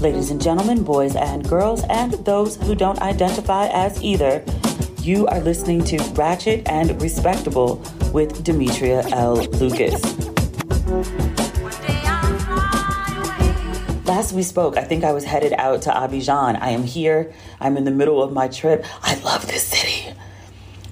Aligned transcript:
Ladies 0.00 0.30
and 0.30 0.40
gentlemen, 0.40 0.84
boys 0.84 1.16
and 1.16 1.48
girls, 1.48 1.82
and 1.90 2.12
those 2.24 2.54
who 2.54 2.76
don't 2.76 3.00
identify 3.02 3.66
as 3.66 4.00
either, 4.00 4.44
you 5.00 5.26
are 5.26 5.40
listening 5.40 5.82
to 5.86 5.98
Ratchet 6.12 6.68
and 6.68 7.02
Respectable 7.02 7.82
with 8.12 8.44
Demetria 8.44 9.02
L. 9.08 9.34
Lucas. 9.34 10.00
Last 14.06 14.32
we 14.34 14.44
spoke, 14.44 14.76
I 14.76 14.84
think 14.84 15.02
I 15.02 15.12
was 15.12 15.24
headed 15.24 15.52
out 15.54 15.82
to 15.82 15.90
Abidjan. 15.90 16.60
I 16.60 16.70
am 16.70 16.84
here. 16.84 17.32
I'm 17.58 17.76
in 17.76 17.82
the 17.82 17.90
middle 17.90 18.22
of 18.22 18.32
my 18.32 18.46
trip. 18.46 18.86
I 19.02 19.16
love 19.20 19.48
this 19.48 19.66
city. 19.66 20.14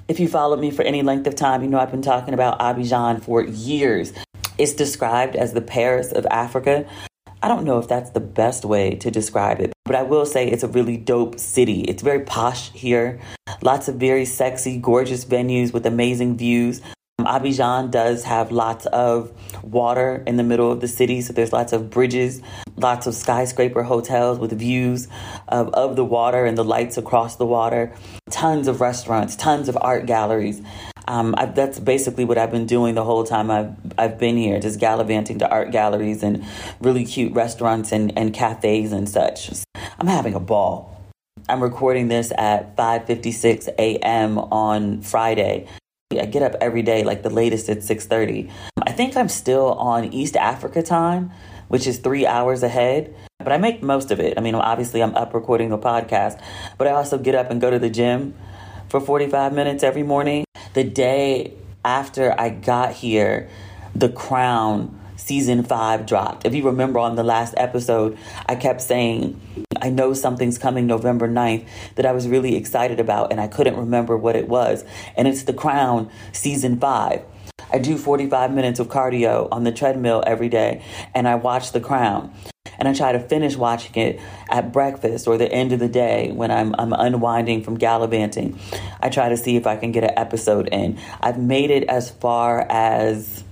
If 0.09 0.19
you 0.19 0.27
followed 0.27 0.59
me 0.59 0.69
for 0.69 0.81
any 0.83 1.01
length 1.01 1.27
of 1.27 1.35
time, 1.35 1.63
you 1.63 1.69
know 1.69 1.79
I've 1.79 1.91
been 1.91 2.01
talking 2.01 2.33
about 2.33 2.59
Abidjan 2.59 3.23
for 3.23 3.41
years. 3.41 4.11
It's 4.57 4.73
described 4.73 5.37
as 5.37 5.53
the 5.53 5.61
Paris 5.61 6.11
of 6.11 6.25
Africa. 6.25 6.85
I 7.41 7.47
don't 7.47 7.65
know 7.65 7.77
if 7.77 7.87
that's 7.87 8.09
the 8.09 8.19
best 8.19 8.65
way 8.65 8.95
to 8.95 9.11
describe 9.11 9.59
it, 9.59 9.71
but 9.85 9.95
I 9.95 10.01
will 10.01 10.25
say 10.25 10.47
it's 10.47 10.63
a 10.63 10.67
really 10.67 10.97
dope 10.97 11.39
city. 11.39 11.81
It's 11.81 12.01
very 12.01 12.21
posh 12.21 12.71
here. 12.71 13.19
Lots 13.61 13.87
of 13.87 13.95
very 13.95 14.25
sexy, 14.25 14.77
gorgeous 14.77 15.23
venues 15.23 15.71
with 15.71 15.85
amazing 15.85 16.37
views. 16.37 16.81
Um, 17.19 17.25
Abidjan 17.25 17.91
does 17.91 18.23
have 18.23 18.51
lots 18.51 18.87
of 18.87 19.31
water 19.63 20.23
in 20.25 20.37
the 20.37 20.43
middle 20.43 20.71
of 20.71 20.81
the 20.81 20.87
city, 20.87 21.21
so 21.21 21.31
there's 21.31 21.53
lots 21.53 21.73
of 21.73 21.91
bridges, 21.91 22.41
lots 22.75 23.05
of 23.05 23.13
skyscraper 23.13 23.83
hotels 23.83 24.39
with 24.39 24.51
views 24.57 25.07
of, 25.47 25.69
of 25.75 25.95
the 25.95 26.05
water 26.05 26.45
and 26.45 26.57
the 26.57 26.63
lights 26.63 26.97
across 26.97 27.35
the 27.35 27.45
water, 27.45 27.93
tons 28.31 28.67
of 28.67 28.81
restaurants, 28.81 29.35
tons 29.35 29.69
of 29.69 29.77
art 29.81 30.07
galleries. 30.07 30.61
Um, 31.07 31.35
I, 31.37 31.45
that's 31.45 31.79
basically 31.79 32.25
what 32.25 32.37
I've 32.37 32.51
been 32.51 32.65
doing 32.65 32.95
the 32.95 33.03
whole 33.03 33.23
time 33.23 33.49
I've 33.49 33.73
I've 33.97 34.19
been 34.19 34.35
here, 34.35 34.59
just 34.59 34.79
gallivanting 34.79 35.39
to 35.39 35.49
art 35.49 35.71
galleries 35.71 36.21
and 36.21 36.43
really 36.81 37.05
cute 37.05 37.33
restaurants 37.33 37.91
and, 37.91 38.17
and 38.17 38.33
cafes 38.33 38.91
and 38.91 39.07
such. 39.07 39.51
I'm 39.99 40.07
having 40.07 40.33
a 40.33 40.39
ball. 40.39 40.93
I'm 41.47 41.63
recording 41.63 42.09
this 42.09 42.33
at 42.37 42.75
5:56 42.75 43.69
a.m. 43.79 44.37
on 44.37 45.01
Friday. 45.01 45.67
I 46.11 46.25
get 46.25 46.41
up 46.41 46.55
every 46.59 46.81
day, 46.81 47.03
like 47.03 47.23
the 47.23 47.29
latest 47.29 47.69
at 47.69 47.79
6:30. 47.79 48.49
I 48.81 48.91
think 48.91 49.15
I'm 49.15 49.29
still 49.29 49.73
on 49.73 50.13
East 50.13 50.35
Africa 50.35 50.83
time, 50.83 51.31
which 51.69 51.87
is 51.87 51.99
three 51.99 52.25
hours 52.25 52.63
ahead. 52.63 53.15
But 53.39 53.53
I 53.53 53.57
make 53.57 53.81
most 53.81 54.11
of 54.11 54.19
it. 54.19 54.37
I 54.37 54.41
mean, 54.41 54.55
obviously, 54.55 55.01
I'm 55.01 55.15
up 55.15 55.33
recording 55.33 55.69
the 55.69 55.77
podcast, 55.77 56.41
but 56.77 56.87
I 56.87 56.91
also 56.91 57.17
get 57.17 57.33
up 57.33 57.49
and 57.49 57.61
go 57.61 57.69
to 57.69 57.79
the 57.79 57.89
gym 57.89 58.33
for 58.89 59.01
45 59.01 59.53
minutes 59.53 59.83
every 59.83 60.03
morning. 60.03 60.45
The 60.73 60.83
day 60.83 61.53
after 61.83 62.39
I 62.39 62.49
got 62.49 62.93
here, 62.93 63.49
The 63.95 64.09
Crown 64.09 64.99
season 65.15 65.63
five 65.63 66.05
dropped. 66.05 66.45
If 66.45 66.53
you 66.53 66.63
remember 66.65 66.99
on 66.99 67.15
the 67.15 67.23
last 67.23 67.53
episode, 67.57 68.17
I 68.45 68.55
kept 68.55 68.81
saying, 68.81 69.39
I 69.81 69.89
know 69.89 70.13
something's 70.13 70.57
coming 70.57 70.87
November 70.87 71.27
9th 71.27 71.67
that 71.95 72.05
I 72.05 72.11
was 72.11 72.27
really 72.27 72.55
excited 72.55 72.99
about, 72.99 73.31
and 73.31 73.41
I 73.41 73.47
couldn't 73.47 73.75
remember 73.75 74.17
what 74.17 74.35
it 74.35 74.47
was. 74.47 74.85
And 75.15 75.27
it's 75.27 75.43
The 75.43 75.53
Crown 75.53 76.09
season 76.31 76.79
five. 76.79 77.23
I 77.71 77.79
do 77.79 77.97
45 77.97 78.53
minutes 78.53 78.79
of 78.79 78.87
cardio 78.87 79.49
on 79.51 79.65
the 79.65 79.71
treadmill 79.71 80.23
every 80.25 80.47
day, 80.47 80.83
and 81.13 81.27
I 81.27 81.35
watch 81.35 81.73
The 81.73 81.81
Crown 81.81 82.33
and 82.77 82.87
I 82.87 82.93
try 82.93 83.11
to 83.11 83.19
finish 83.19 83.55
watching 83.55 83.95
it 83.95 84.19
at 84.49 84.71
breakfast 84.71 85.27
or 85.27 85.37
the 85.37 85.51
end 85.51 85.71
of 85.73 85.79
the 85.79 85.87
day 85.87 86.31
when 86.31 86.51
I'm, 86.51 86.75
I'm 86.77 86.93
unwinding 86.93 87.63
from 87.63 87.75
gallivanting. 87.75 88.59
I 89.01 89.09
try 89.09 89.29
to 89.29 89.37
see 89.37 89.55
if 89.55 89.67
I 89.67 89.75
can 89.75 89.91
get 89.91 90.03
an 90.03 90.13
episode 90.17 90.69
in. 90.71 90.99
I've 91.21 91.39
made 91.39 91.71
it 91.71 91.83
as 91.85 92.09
far 92.09 92.65
as. 92.69 93.43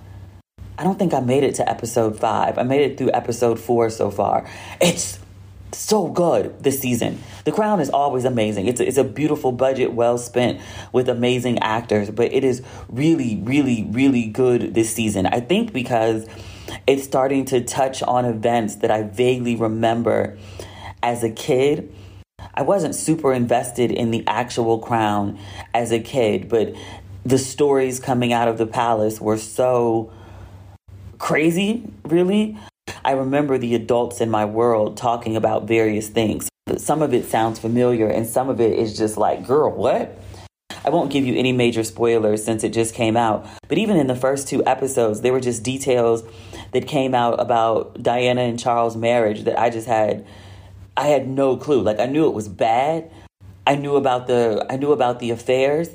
I 0.77 0.83
don't 0.83 0.99
think 0.99 1.13
I 1.13 1.21
made 1.21 1.43
it 1.43 1.55
to 1.55 1.69
episode 1.69 2.19
five. 2.19 2.57
I 2.57 2.63
made 2.63 2.81
it 2.81 2.97
through 2.97 3.11
episode 3.13 3.59
four 3.59 3.89
so 3.89 4.11
far. 4.11 4.45
It's 4.81 5.19
so 5.71 6.07
good 6.07 6.61
this 6.63 6.79
season. 6.79 7.21
The 7.43 7.51
Crown 7.51 7.79
is 7.79 7.89
always 7.89 8.25
amazing. 8.25 8.67
It's 8.67 8.79
a, 8.79 8.87
it's 8.87 8.97
a 8.97 9.03
beautiful 9.03 9.51
budget, 9.51 9.93
well 9.93 10.17
spent 10.17 10.61
with 10.91 11.09
amazing 11.09 11.59
actors, 11.59 12.09
but 12.09 12.33
it 12.33 12.43
is 12.43 12.61
really, 12.89 13.37
really, 13.43 13.87
really 13.89 14.27
good 14.27 14.73
this 14.73 14.93
season. 14.93 15.25
I 15.25 15.39
think 15.39 15.73
because 15.73 16.27
it's 16.87 17.03
starting 17.03 17.45
to 17.45 17.61
touch 17.61 18.03
on 18.03 18.25
events 18.25 18.75
that 18.75 18.91
I 18.91 19.03
vaguely 19.03 19.55
remember 19.55 20.37
as 21.01 21.23
a 21.23 21.29
kid. 21.29 21.93
I 22.53 22.61
wasn't 22.61 22.95
super 22.95 23.33
invested 23.33 23.91
in 23.91 24.11
the 24.11 24.23
actual 24.27 24.79
crown 24.79 25.39
as 25.73 25.91
a 25.91 25.99
kid, 25.99 26.49
but 26.49 26.73
the 27.25 27.37
stories 27.37 27.99
coming 27.99 28.33
out 28.33 28.47
of 28.47 28.57
the 28.57 28.67
palace 28.67 29.19
were 29.19 29.37
so 29.37 30.11
crazy, 31.17 31.83
really. 32.03 32.57
I 33.03 33.11
remember 33.11 33.57
the 33.57 33.75
adults 33.75 34.21
in 34.21 34.29
my 34.29 34.45
world 34.45 34.97
talking 34.97 35.35
about 35.35 35.67
various 35.67 36.07
things. 36.07 36.49
Some 36.77 37.01
of 37.01 37.13
it 37.13 37.25
sounds 37.25 37.59
familiar, 37.59 38.07
and 38.07 38.27
some 38.27 38.49
of 38.49 38.59
it 38.59 38.77
is 38.77 38.97
just 38.97 39.17
like, 39.17 39.45
girl, 39.45 39.71
what? 39.71 40.17
I 40.83 40.89
won't 40.89 41.11
give 41.11 41.25
you 41.25 41.35
any 41.35 41.51
major 41.51 41.83
spoilers 41.83 42.43
since 42.43 42.63
it 42.63 42.69
just 42.69 42.93
came 42.93 43.17
out. 43.17 43.47
But 43.67 43.79
even 43.79 43.97
in 43.97 44.05
the 44.05 44.15
first 44.15 44.47
two 44.47 44.63
episodes, 44.65 45.21
there 45.21 45.33
were 45.33 45.39
just 45.39 45.63
details 45.63 46.23
that 46.71 46.87
came 46.87 47.15
out 47.15 47.39
about 47.39 48.01
Diana 48.01 48.41
and 48.41 48.59
Charles' 48.59 48.95
marriage 48.95 49.43
that 49.43 49.59
I 49.59 49.69
just 49.69 49.87
had 49.87 50.25
I 50.97 51.07
had 51.07 51.27
no 51.27 51.57
clue. 51.57 51.81
Like 51.81 51.99
I 51.99 52.05
knew 52.05 52.27
it 52.27 52.33
was 52.33 52.47
bad. 52.47 53.11
I 53.67 53.75
knew 53.75 53.95
about 53.95 54.27
the 54.27 54.65
I 54.69 54.77
knew 54.77 54.91
about 54.91 55.19
the 55.19 55.31
affairs. 55.31 55.89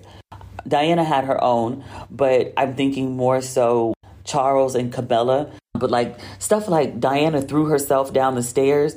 Diana 0.67 1.05
had 1.05 1.25
her 1.25 1.43
own, 1.43 1.85
but 2.11 2.53
I'm 2.57 2.75
thinking 2.75 3.17
more 3.17 3.41
so 3.41 3.95
Charles 4.25 4.75
and 4.75 4.93
Camilla. 4.93 5.51
But 5.75 5.91
like 5.91 6.19
stuff 6.39 6.69
like 6.69 7.01
Diana 7.01 7.41
threw 7.41 7.67
herself 7.67 8.13
down 8.13 8.35
the 8.35 8.43
stairs 8.43 8.97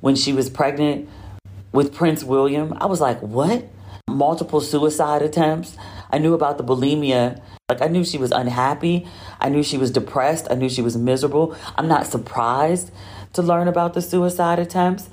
when 0.00 0.14
she 0.16 0.32
was 0.32 0.48
pregnant 0.48 1.08
with 1.72 1.94
Prince 1.94 2.22
William. 2.24 2.74
I 2.80 2.86
was 2.86 3.00
like, 3.00 3.20
what? 3.20 3.68
Multiple 4.08 4.60
suicide 4.60 5.22
attempts. 5.22 5.76
I 6.10 6.18
knew 6.18 6.34
about 6.34 6.58
the 6.58 6.64
bulimia. 6.64 7.40
Like 7.70 7.82
I 7.82 7.86
knew 7.86 8.04
she 8.04 8.18
was 8.18 8.32
unhappy. 8.32 9.06
I 9.40 9.48
knew 9.48 9.62
she 9.62 9.78
was 9.78 9.92
depressed. 9.92 10.48
I 10.50 10.56
knew 10.56 10.68
she 10.68 10.82
was 10.82 10.96
miserable. 10.96 11.56
I'm 11.78 11.86
not 11.86 12.04
surprised 12.04 12.90
to 13.34 13.42
learn 13.42 13.68
about 13.68 13.94
the 13.94 14.02
suicide 14.02 14.58
attempts, 14.58 15.08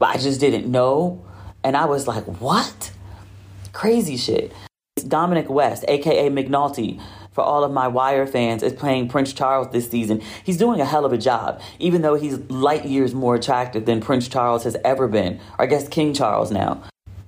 but 0.00 0.08
I 0.08 0.18
just 0.18 0.40
didn't 0.40 0.68
know. 0.68 1.24
And 1.62 1.76
I 1.76 1.84
was 1.84 2.08
like, 2.08 2.24
what? 2.24 2.90
Crazy 3.72 4.16
shit. 4.16 4.52
Dominic 5.06 5.48
West, 5.48 5.84
aka 5.86 6.28
McNulty, 6.28 7.00
for 7.30 7.44
all 7.44 7.62
of 7.62 7.70
my 7.70 7.86
Wire 7.86 8.26
fans, 8.26 8.64
is 8.64 8.72
playing 8.72 9.08
Prince 9.08 9.32
Charles 9.32 9.70
this 9.70 9.88
season. 9.88 10.20
He's 10.42 10.56
doing 10.56 10.80
a 10.80 10.84
hell 10.84 11.04
of 11.04 11.12
a 11.12 11.18
job, 11.18 11.60
even 11.78 12.02
though 12.02 12.16
he's 12.16 12.38
light 12.50 12.86
years 12.86 13.14
more 13.14 13.36
attractive 13.36 13.86
than 13.86 14.00
Prince 14.00 14.26
Charles 14.26 14.64
has 14.64 14.76
ever 14.84 15.06
been, 15.06 15.38
or 15.60 15.62
I 15.62 15.66
guess 15.66 15.86
King 15.86 16.12
Charles 16.12 16.50
now. 16.50 16.82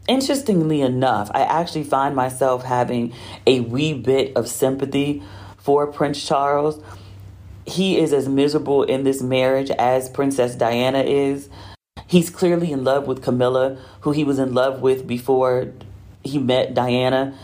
Interestingly 0.09 0.81
enough, 0.81 1.31
I 1.33 1.43
actually 1.43 1.85
find 1.85 2.17
myself 2.17 2.65
having 2.65 3.15
a 3.47 3.61
wee 3.61 3.95
bit 3.95 4.37
of 4.37 4.49
sympathy 4.49 5.23
for 5.59 5.87
Prince 5.87 6.27
Charles. 6.27 6.83
He 7.67 7.99
is 7.99 8.13
as 8.13 8.29
miserable 8.29 8.83
in 8.83 9.05
this 9.05 9.23
marriage 9.23 9.71
as 9.71 10.09
Princess 10.09 10.57
Diana 10.57 11.03
is. 11.03 11.49
He's 12.09 12.31
clearly 12.31 12.73
in 12.73 12.83
love 12.83 13.07
with 13.07 13.23
Camilla, 13.23 13.79
who 14.01 14.11
he 14.11 14.25
was 14.25 14.41
in 14.41 14.53
love 14.53 14.83
with 14.83 15.07
before 15.07 15.73
he 16.25 16.39
met 16.39 16.75
Diana. 16.75 17.39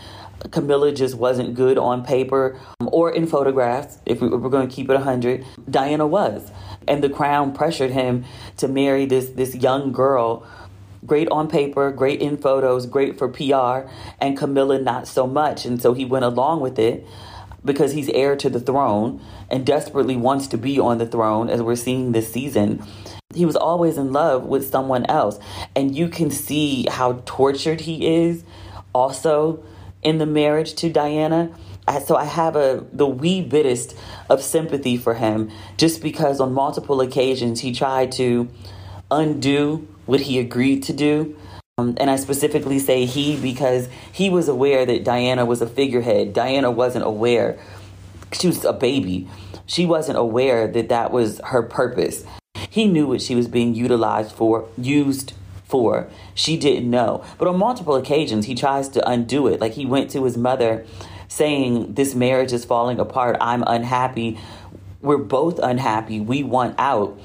Camilla 0.51 0.91
just 0.91 1.15
wasn't 1.15 1.55
good 1.55 1.77
on 1.77 2.03
paper 2.03 2.59
um, 2.79 2.89
or 2.91 3.11
in 3.11 3.25
photographs, 3.27 3.97
if 4.05 4.21
we 4.21 4.27
were 4.27 4.49
going 4.49 4.67
to 4.67 4.73
keep 4.73 4.89
it 4.89 4.93
100. 4.93 5.45
Diana 5.69 6.07
was. 6.07 6.51
And 6.87 7.03
the 7.03 7.09
crown 7.09 7.53
pressured 7.53 7.91
him 7.91 8.25
to 8.57 8.67
marry 8.67 9.05
this, 9.05 9.29
this 9.29 9.55
young 9.55 9.91
girl. 9.91 10.45
Great 11.05 11.29
on 11.29 11.47
paper, 11.47 11.91
great 11.91 12.21
in 12.21 12.37
photos, 12.37 12.85
great 12.85 13.17
for 13.17 13.29
PR, 13.29 13.89
and 14.19 14.37
Camilla 14.37 14.79
not 14.79 15.07
so 15.07 15.25
much. 15.25 15.65
And 15.65 15.81
so 15.81 15.93
he 15.93 16.05
went 16.05 16.25
along 16.25 16.61
with 16.61 16.77
it 16.77 17.05
because 17.63 17.91
he's 17.93 18.09
heir 18.09 18.35
to 18.37 18.49
the 18.49 18.59
throne 18.59 19.21
and 19.49 19.65
desperately 19.65 20.15
wants 20.15 20.47
to 20.47 20.57
be 20.57 20.79
on 20.79 20.97
the 20.97 21.05
throne, 21.05 21.49
as 21.49 21.61
we're 21.61 21.75
seeing 21.75 22.11
this 22.11 22.31
season. 22.31 22.83
He 23.33 23.45
was 23.45 23.55
always 23.55 23.97
in 23.97 24.11
love 24.11 24.45
with 24.45 24.69
someone 24.69 25.05
else. 25.05 25.39
And 25.75 25.95
you 25.95 26.09
can 26.09 26.31
see 26.31 26.87
how 26.89 27.21
tortured 27.25 27.81
he 27.81 28.25
is 28.25 28.43
also 28.93 29.63
in 30.01 30.17
the 30.17 30.25
marriage 30.25 30.73
to 30.75 30.89
Diana. 30.89 31.51
So 32.05 32.15
I 32.15 32.25
have 32.25 32.55
a 32.55 32.85
the 32.93 33.07
wee 33.07 33.41
bitest 33.41 33.95
of 34.29 34.43
sympathy 34.43 34.95
for 34.95 35.15
him 35.15 35.49
just 35.77 36.01
because 36.01 36.39
on 36.39 36.53
multiple 36.53 37.01
occasions 37.01 37.61
he 37.61 37.71
tried 37.71 38.11
to 38.13 38.47
undo 39.09 39.87
what 40.09 40.21
he 40.21 40.39
agreed 40.39 40.81
to 40.83 40.93
do. 40.93 41.37
Um, 41.77 41.95
and 41.97 42.09
I 42.09 42.15
specifically 42.15 42.79
say 42.79 43.05
he 43.05 43.39
because 43.39 43.87
he 44.11 44.29
was 44.29 44.49
aware 44.49 44.85
that 44.85 45.03
Diana 45.03 45.45
was 45.45 45.61
a 45.61 45.67
figurehead. 45.67 46.33
Diana 46.33 46.71
wasn't 46.71 47.05
aware. 47.05 47.59
She 48.33 48.47
was 48.47 48.65
a 48.65 48.73
baby. 48.73 49.29
She 49.67 49.85
wasn't 49.85 50.17
aware 50.17 50.67
that 50.67 50.89
that 50.89 51.11
was 51.11 51.39
her 51.45 51.61
purpose. 51.61 52.25
He 52.69 52.87
knew 52.87 53.07
what 53.07 53.21
she 53.21 53.35
was 53.35 53.47
being 53.47 53.75
utilized 53.75 54.31
for, 54.31 54.67
used 54.77 55.33
for. 55.63 56.09
She 56.33 56.57
didn't 56.57 56.89
know. 56.89 57.23
But 57.37 57.47
on 57.47 57.57
multiple 57.57 57.95
occasions, 57.95 58.47
he 58.47 58.55
tries 58.55 58.89
to 58.89 59.07
undo 59.07 59.45
it. 59.45 59.61
Like 59.61 59.73
he 59.73 59.85
went 59.85 60.09
to 60.11 60.23
his 60.25 60.37
mother 60.37 60.85
saying, 61.27 61.93
This 61.93 62.15
marriage 62.15 62.51
is 62.51 62.65
falling 62.65 62.99
apart. 62.99 63.37
I'm 63.39 63.63
unhappy. 63.67 64.39
We're 65.01 65.17
both 65.17 65.59
unhappy. 65.59 66.19
We 66.19 66.41
want 66.41 66.75
out. 66.79 67.17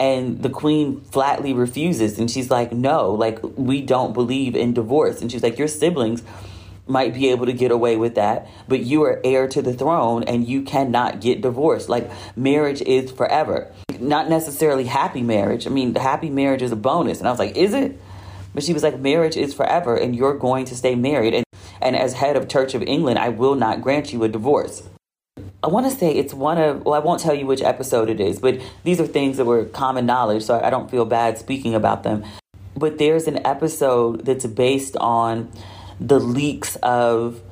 And 0.00 0.42
the 0.42 0.50
queen 0.50 1.00
flatly 1.00 1.52
refuses. 1.52 2.18
And 2.18 2.30
she's 2.30 2.50
like, 2.50 2.72
No, 2.72 3.10
like, 3.10 3.40
we 3.42 3.82
don't 3.82 4.12
believe 4.12 4.54
in 4.54 4.74
divorce. 4.74 5.20
And 5.20 5.30
she's 5.30 5.42
like, 5.42 5.58
Your 5.58 5.68
siblings 5.68 6.22
might 6.88 7.14
be 7.14 7.28
able 7.28 7.46
to 7.46 7.52
get 7.52 7.70
away 7.70 7.96
with 7.96 8.14
that, 8.14 8.48
but 8.66 8.80
you 8.80 9.02
are 9.02 9.20
heir 9.22 9.46
to 9.46 9.62
the 9.62 9.74
throne 9.74 10.22
and 10.24 10.48
you 10.48 10.62
cannot 10.62 11.20
get 11.20 11.42
divorced. 11.42 11.88
Like 11.88 12.10
marriage 12.36 12.80
is 12.82 13.12
forever. 13.12 13.72
Not 14.00 14.28
necessarily 14.28 14.84
happy 14.84 15.22
marriage. 15.22 15.66
I 15.66 15.70
mean, 15.70 15.92
the 15.92 16.00
happy 16.00 16.30
marriage 16.30 16.62
is 16.62 16.72
a 16.72 16.76
bonus. 16.76 17.18
And 17.18 17.28
I 17.28 17.30
was 17.30 17.38
like, 17.38 17.56
is 17.56 17.74
it? 17.74 18.00
But 18.54 18.64
she 18.64 18.72
was 18.72 18.82
like, 18.82 18.98
marriage 18.98 19.36
is 19.36 19.54
forever 19.54 19.96
and 19.96 20.16
you're 20.16 20.36
going 20.36 20.64
to 20.66 20.76
stay 20.76 20.94
married. 20.94 21.34
And, 21.34 21.44
and 21.82 21.94
as 21.94 22.14
head 22.14 22.36
of 22.36 22.48
Church 22.48 22.74
of 22.74 22.82
England, 22.82 23.18
I 23.18 23.28
will 23.28 23.54
not 23.54 23.82
grant 23.82 24.12
you 24.12 24.24
a 24.24 24.28
divorce. 24.28 24.82
I 25.62 25.66
want 25.66 25.90
to 25.90 25.96
say 25.96 26.14
it's 26.14 26.32
one 26.32 26.56
of, 26.58 26.84
well, 26.84 26.94
I 26.94 27.00
won't 27.00 27.20
tell 27.20 27.34
you 27.34 27.44
which 27.44 27.62
episode 27.62 28.08
it 28.08 28.20
is, 28.20 28.38
but 28.38 28.60
these 28.84 29.00
are 29.00 29.06
things 29.06 29.38
that 29.38 29.44
were 29.44 29.64
common 29.64 30.06
knowledge, 30.06 30.44
so 30.44 30.60
I 30.60 30.70
don't 30.70 30.88
feel 30.88 31.04
bad 31.04 31.36
speaking 31.36 31.74
about 31.74 32.04
them. 32.04 32.24
But 32.76 32.98
there's 32.98 33.26
an 33.26 33.44
episode 33.44 34.24
that's 34.24 34.46
based 34.46 34.96
on 34.98 35.50
the 35.98 36.20
leaks 36.20 36.76
of 36.76 37.42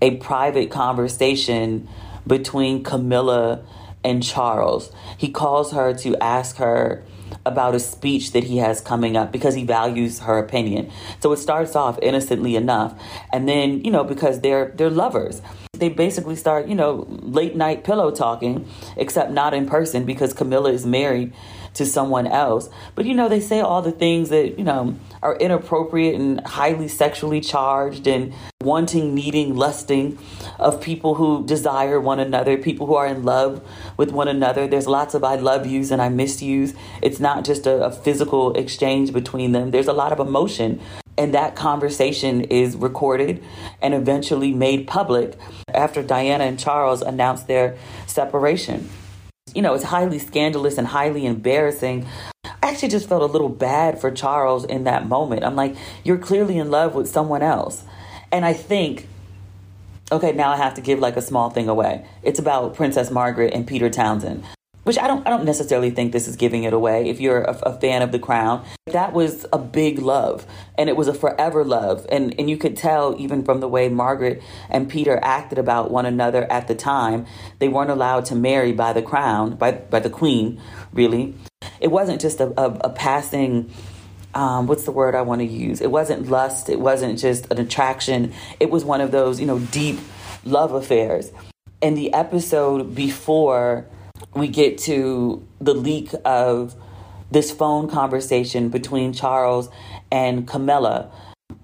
a 0.00 0.16
private 0.16 0.70
conversation 0.70 1.88
between 2.26 2.82
Camilla 2.82 3.62
and 4.02 4.22
Charles. 4.22 4.90
He 5.18 5.28
calls 5.28 5.72
her 5.72 5.92
to 5.98 6.16
ask 6.16 6.56
her 6.56 7.04
about 7.44 7.74
a 7.74 7.80
speech 7.80 8.32
that 8.32 8.44
he 8.44 8.58
has 8.58 8.80
coming 8.80 9.14
up 9.16 9.30
because 9.30 9.54
he 9.54 9.64
values 9.64 10.20
her 10.20 10.38
opinion. 10.38 10.90
So 11.20 11.32
it 11.32 11.36
starts 11.36 11.76
off 11.76 11.98
innocently 12.00 12.56
enough. 12.56 12.98
And 13.32 13.48
then, 13.48 13.84
you 13.84 13.90
know, 13.90 14.04
because 14.04 14.40
they're 14.40 14.72
they're 14.76 14.90
lovers. 14.90 15.42
They 15.82 15.88
basically 15.88 16.36
start, 16.36 16.68
you 16.68 16.76
know, 16.76 17.08
late 17.08 17.56
night 17.56 17.82
pillow 17.82 18.12
talking, 18.12 18.68
except 18.96 19.32
not 19.32 19.52
in 19.52 19.66
person 19.66 20.04
because 20.04 20.32
Camilla 20.32 20.70
is 20.70 20.86
married 20.86 21.32
to 21.74 21.84
someone 21.84 22.28
else. 22.28 22.70
But 22.94 23.04
you 23.04 23.14
know, 23.14 23.28
they 23.28 23.40
say 23.40 23.58
all 23.58 23.82
the 23.82 23.90
things 23.90 24.28
that, 24.28 24.58
you 24.58 24.64
know, 24.64 24.94
are 25.24 25.34
inappropriate 25.36 26.14
and 26.14 26.40
highly 26.46 26.86
sexually 26.86 27.40
charged 27.40 28.06
and 28.06 28.32
wanting, 28.60 29.12
needing, 29.12 29.56
lusting 29.56 30.18
of 30.62 30.80
people 30.80 31.14
who 31.14 31.44
desire 31.46 32.00
one 32.00 32.20
another, 32.20 32.56
people 32.56 32.86
who 32.86 32.94
are 32.94 33.06
in 33.06 33.22
love 33.22 33.62
with 33.96 34.10
one 34.12 34.28
another. 34.28 34.66
There's 34.66 34.86
lots 34.86 35.14
of 35.14 35.24
I 35.24 35.36
love 35.36 35.66
yous 35.66 35.90
and 35.90 36.00
I 36.00 36.08
miss 36.08 36.42
yous. 36.42 36.74
It's 37.02 37.20
not 37.20 37.44
just 37.44 37.66
a, 37.66 37.86
a 37.86 37.90
physical 37.90 38.52
exchange 38.54 39.12
between 39.12 39.52
them, 39.52 39.70
there's 39.70 39.88
a 39.88 39.92
lot 39.92 40.12
of 40.12 40.20
emotion. 40.20 40.80
And 41.18 41.34
that 41.34 41.56
conversation 41.56 42.40
is 42.40 42.74
recorded 42.74 43.44
and 43.82 43.92
eventually 43.92 44.52
made 44.52 44.86
public 44.86 45.36
after 45.74 46.02
Diana 46.02 46.44
and 46.44 46.58
Charles 46.58 47.02
announced 47.02 47.48
their 47.48 47.76
separation 48.06 48.88
you 49.54 49.62
know, 49.62 49.74
it's 49.74 49.84
highly 49.84 50.18
scandalous 50.18 50.78
and 50.78 50.86
highly 50.86 51.26
embarrassing. 51.26 52.06
I 52.44 52.70
actually 52.70 52.88
just 52.88 53.08
felt 53.08 53.22
a 53.22 53.26
little 53.26 53.48
bad 53.48 54.00
for 54.00 54.10
Charles 54.10 54.64
in 54.64 54.84
that 54.84 55.06
moment. 55.06 55.44
I'm 55.44 55.56
like, 55.56 55.76
you're 56.04 56.18
clearly 56.18 56.58
in 56.58 56.70
love 56.70 56.94
with 56.94 57.08
someone 57.08 57.42
else. 57.42 57.84
And 58.30 58.44
I 58.44 58.52
think, 58.52 59.08
okay, 60.12 60.32
now 60.32 60.50
I 60.50 60.56
have 60.56 60.74
to 60.74 60.80
give 60.80 60.98
like 60.98 61.16
a 61.16 61.22
small 61.22 61.50
thing 61.50 61.68
away. 61.68 62.06
It's 62.22 62.38
about 62.38 62.74
Princess 62.74 63.10
Margaret 63.10 63.52
and 63.54 63.66
Peter 63.66 63.90
Townsend 63.90 64.44
which 64.84 64.98
I 64.98 65.06
don't 65.06 65.26
I 65.26 65.30
don't 65.30 65.44
necessarily 65.44 65.90
think 65.90 66.12
this 66.12 66.26
is 66.26 66.36
giving 66.36 66.64
it 66.64 66.72
away 66.72 67.08
if 67.08 67.20
you're 67.20 67.42
a, 67.42 67.56
a, 67.62 67.78
fan 67.78 68.02
of 68.02 68.12
the 68.12 68.18
crown 68.18 68.64
that 68.86 69.12
was 69.12 69.46
a 69.52 69.58
big 69.58 69.98
love 69.98 70.46
and 70.76 70.88
it 70.88 70.96
was 70.96 71.08
a 71.08 71.14
forever 71.14 71.64
love 71.64 72.06
and 72.10 72.34
and 72.38 72.50
you 72.50 72.56
could 72.56 72.76
tell 72.76 73.14
even 73.18 73.44
from 73.44 73.60
the 73.60 73.68
way 73.68 73.88
Margaret 73.88 74.42
and 74.68 74.88
Peter 74.88 75.18
acted 75.22 75.58
about 75.58 75.90
one 75.90 76.06
another 76.06 76.50
at 76.50 76.68
the 76.68 76.74
time 76.74 77.26
they 77.58 77.68
weren't 77.68 77.90
allowed 77.90 78.24
to 78.26 78.34
marry 78.34 78.72
by 78.72 78.92
the 78.92 79.02
crown 79.02 79.54
by 79.56 79.72
by 79.72 80.00
the 80.00 80.10
queen 80.10 80.60
really 80.92 81.34
it 81.80 81.90
wasn't 81.90 82.20
just 82.20 82.40
a, 82.40 82.48
a, 82.60 82.70
a 82.84 82.90
passing 82.90 83.70
um, 84.34 84.66
what's 84.66 84.84
the 84.84 84.92
word 84.92 85.14
I 85.14 85.22
want 85.22 85.40
to 85.40 85.46
use 85.46 85.80
it 85.80 85.90
wasn't 85.90 86.28
lust 86.28 86.68
it 86.68 86.80
wasn't 86.80 87.18
just 87.18 87.50
an 87.50 87.58
attraction 87.58 88.32
it 88.60 88.70
was 88.70 88.84
one 88.84 89.00
of 89.00 89.10
those 89.10 89.40
you 89.40 89.46
know 89.46 89.58
deep 89.58 89.98
love 90.44 90.72
affairs 90.72 91.32
in 91.80 91.94
the 91.94 92.12
episode 92.14 92.94
before 92.94 93.86
we 94.34 94.48
get 94.48 94.78
to 94.78 95.46
the 95.60 95.74
leak 95.74 96.10
of 96.24 96.74
this 97.30 97.50
phone 97.50 97.88
conversation 97.88 98.68
between 98.68 99.12
Charles 99.12 99.68
and 100.10 100.46
Camilla. 100.46 101.10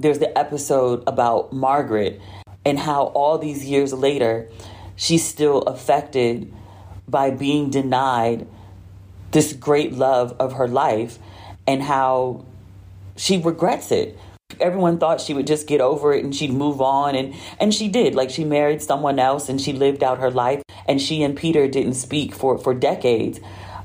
There's 0.01 0.19
the 0.19 0.37
episode 0.37 1.05
about 1.07 1.53
Margaret 1.53 2.21
and 2.65 2.79
how 2.79 3.05
all 3.05 3.39
these 3.39 3.65
years 3.65 3.93
later 3.93 4.49
she's 4.97 5.25
still 5.25 5.63
affected 5.63 6.53
by 7.07 7.31
being 7.31 7.71
denied 7.71 8.47
this 9.31 9.53
great 9.53 9.93
love 9.93 10.35
of 10.39 10.55
her 10.55 10.67
life 10.67 11.19
and 11.67 11.83
how 11.83 12.45
she 13.19 13.39
regrets 13.39 13.93
it. 13.93 14.19
Everyone 14.61 14.99
thought 14.99 15.21
she 15.21 15.35
would 15.35 15.47
just 15.47 15.67
get 15.67 15.81
over 15.81 16.15
it 16.15 16.25
and 16.25 16.35
she'd 16.35 16.53
move 16.53 16.81
on 16.81 17.15
and 17.15 17.35
and 17.61 17.75
she 17.75 17.89
did. 17.89 18.15
Like 18.15 18.31
she 18.31 18.45
married 18.45 18.81
someone 18.81 19.19
else 19.19 19.49
and 19.49 19.61
she 19.61 19.73
lived 19.73 20.03
out 20.03 20.19
her 20.19 20.31
life 20.31 20.63
and 20.87 21.01
she 21.03 21.23
and 21.23 21.37
Peter 21.37 21.69
didn't 21.69 21.95
speak 21.95 22.35
for 22.35 22.57
for 22.57 22.73
decades. 22.73 23.41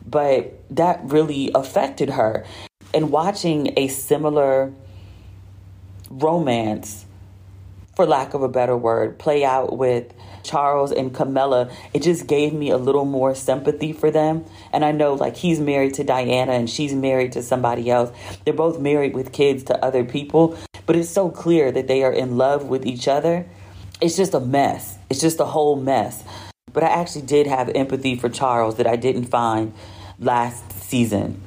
But 0.05 0.63
that 0.75 1.01
really 1.03 1.51
affected 1.53 2.11
her. 2.11 2.45
And 2.93 3.11
watching 3.11 3.73
a 3.77 3.87
similar 3.87 4.71
romance 6.09 7.05
for 7.95 8.05
lack 8.05 8.33
of 8.33 8.41
a 8.41 8.49
better 8.49 8.77
word, 8.77 9.19
play 9.19 9.43
out 9.43 9.77
with 9.77 10.13
Charles 10.43 10.91
and 10.91 11.13
Camilla, 11.13 11.71
it 11.93 12.03
just 12.03 12.27
gave 12.27 12.53
me 12.53 12.69
a 12.69 12.77
little 12.77 13.05
more 13.05 13.33
sympathy 13.33 13.93
for 13.93 14.11
them. 14.11 14.45
And 14.71 14.85
I 14.85 14.91
know 14.91 15.13
like 15.13 15.37
he's 15.37 15.59
married 15.59 15.93
to 15.95 16.03
Diana 16.03 16.53
and 16.53 16.69
she's 16.69 16.93
married 16.93 17.31
to 17.33 17.41
somebody 17.41 17.89
else. 17.89 18.15
They're 18.45 18.53
both 18.53 18.79
married 18.79 19.15
with 19.15 19.31
kids 19.31 19.63
to 19.65 19.83
other 19.83 20.03
people, 20.03 20.57
but 20.85 20.95
it's 20.95 21.09
so 21.09 21.29
clear 21.29 21.71
that 21.71 21.87
they 21.87 22.03
are 22.03 22.13
in 22.13 22.37
love 22.37 22.65
with 22.65 22.85
each 22.85 23.07
other. 23.07 23.45
It's 24.01 24.17
just 24.17 24.33
a 24.33 24.39
mess. 24.39 24.97
It's 25.09 25.21
just 25.21 25.39
a 25.39 25.45
whole 25.45 25.75
mess. 25.75 26.23
But 26.73 26.83
I 26.83 26.87
actually 26.87 27.25
did 27.25 27.47
have 27.47 27.69
empathy 27.69 28.15
for 28.15 28.29
Charles 28.29 28.75
that 28.75 28.87
I 28.87 28.95
didn't 28.95 29.25
find 29.25 29.73
last 30.19 30.71
season. 30.71 31.41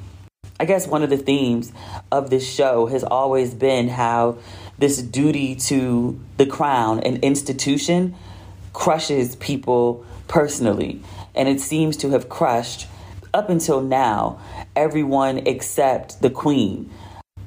I 0.59 0.65
guess 0.65 0.87
one 0.87 1.03
of 1.03 1.11
the 1.11 1.17
themes 1.17 1.71
of 2.11 2.31
this 2.31 2.49
show 2.49 2.87
has 2.87 3.03
always 3.03 3.53
been 3.53 3.89
how 3.89 4.39
this 4.79 5.01
duty 5.01 5.55
to 5.55 6.19
the 6.37 6.47
crown, 6.47 6.99
an 7.01 7.17
institution, 7.17 8.15
crushes 8.77 9.35
people 9.37 10.05
personally. 10.27 11.01
And 11.33 11.49
it 11.49 11.59
seems 11.59 11.97
to 11.97 12.11
have 12.11 12.29
crushed, 12.29 12.85
up 13.33 13.49
until 13.49 13.81
now, 13.81 14.39
everyone 14.75 15.39
except 15.47 16.21
the 16.21 16.29
queen, 16.29 16.91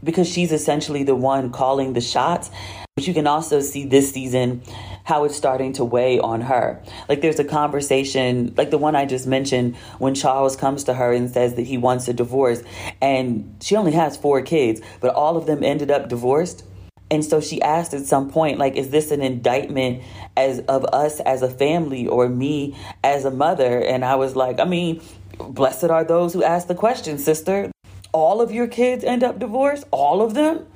because 0.03 0.29
she's 0.29 0.51
essentially 0.51 1.05
the 1.05 1.15
one 1.15 1.53
calling 1.53 1.93
the 1.93 2.01
shots. 2.01 2.51
But 2.97 3.07
you 3.07 3.15
can 3.15 3.29
also 3.29 3.61
see 3.61 3.85
this 3.85 4.11
season 4.11 4.63
how 5.05 5.23
it's 5.23 5.37
starting 5.37 5.73
to 5.75 5.85
weigh 5.85 6.19
on 6.19 6.41
her. 6.41 6.83
Like 7.09 7.21
there's 7.21 7.39
a 7.39 7.45
conversation, 7.45 8.53
like 8.57 8.71
the 8.71 8.79
one 8.79 8.97
I 8.97 9.07
just 9.07 9.29
mentioned, 9.29 9.77
when 10.01 10.17
Charles 10.17 10.57
comes 10.57 10.83
to 10.85 10.95
her 10.95 11.13
and 11.13 11.31
says 11.31 11.55
that 11.55 11.63
he 11.63 11.79
wants 11.79 12.09
a 12.09 12.13
divorce, 12.13 12.61
and 13.01 13.57
she 13.61 13.77
only 13.77 13.93
has 13.93 14.17
four 14.17 14.43
kids, 14.43 14.81
but 15.01 15.15
all 15.15 15.37
of 15.37 15.47
them 15.47 15.63
ended 15.63 15.93
up 15.93 16.09
divorced. 16.09 16.65
And 17.11 17.25
so 17.25 17.41
she 17.41 17.61
asked 17.61 17.93
at 17.93 18.07
some 18.07 18.31
point, 18.31 18.59
like, 18.59 18.77
is 18.77 18.91
this 18.91 19.11
an 19.11 19.21
indictment 19.21 20.03
as 20.37 20.61
of 20.61 20.85
us 20.87 21.19
as 21.21 21.43
a 21.43 21.51
family 21.51 22.07
or 22.07 22.29
me 22.29 22.77
as 23.03 23.25
a 23.25 23.31
mother? 23.31 23.81
And 23.81 24.05
I 24.05 24.15
was 24.15 24.37
like, 24.37 24.61
I 24.61 24.65
mean, 24.65 25.03
blessed 25.39 25.85
are 25.85 26.05
those 26.05 26.33
who 26.33 26.45
ask 26.45 26.69
the 26.69 26.75
question, 26.75 27.19
sister. 27.19 27.71
All 28.13 28.41
of 28.41 28.53
your 28.53 28.67
kids 28.67 29.03
end 29.03 29.25
up 29.25 29.39
divorced? 29.39 29.85
All 29.91 30.23
of 30.23 30.35
them? 30.35 30.67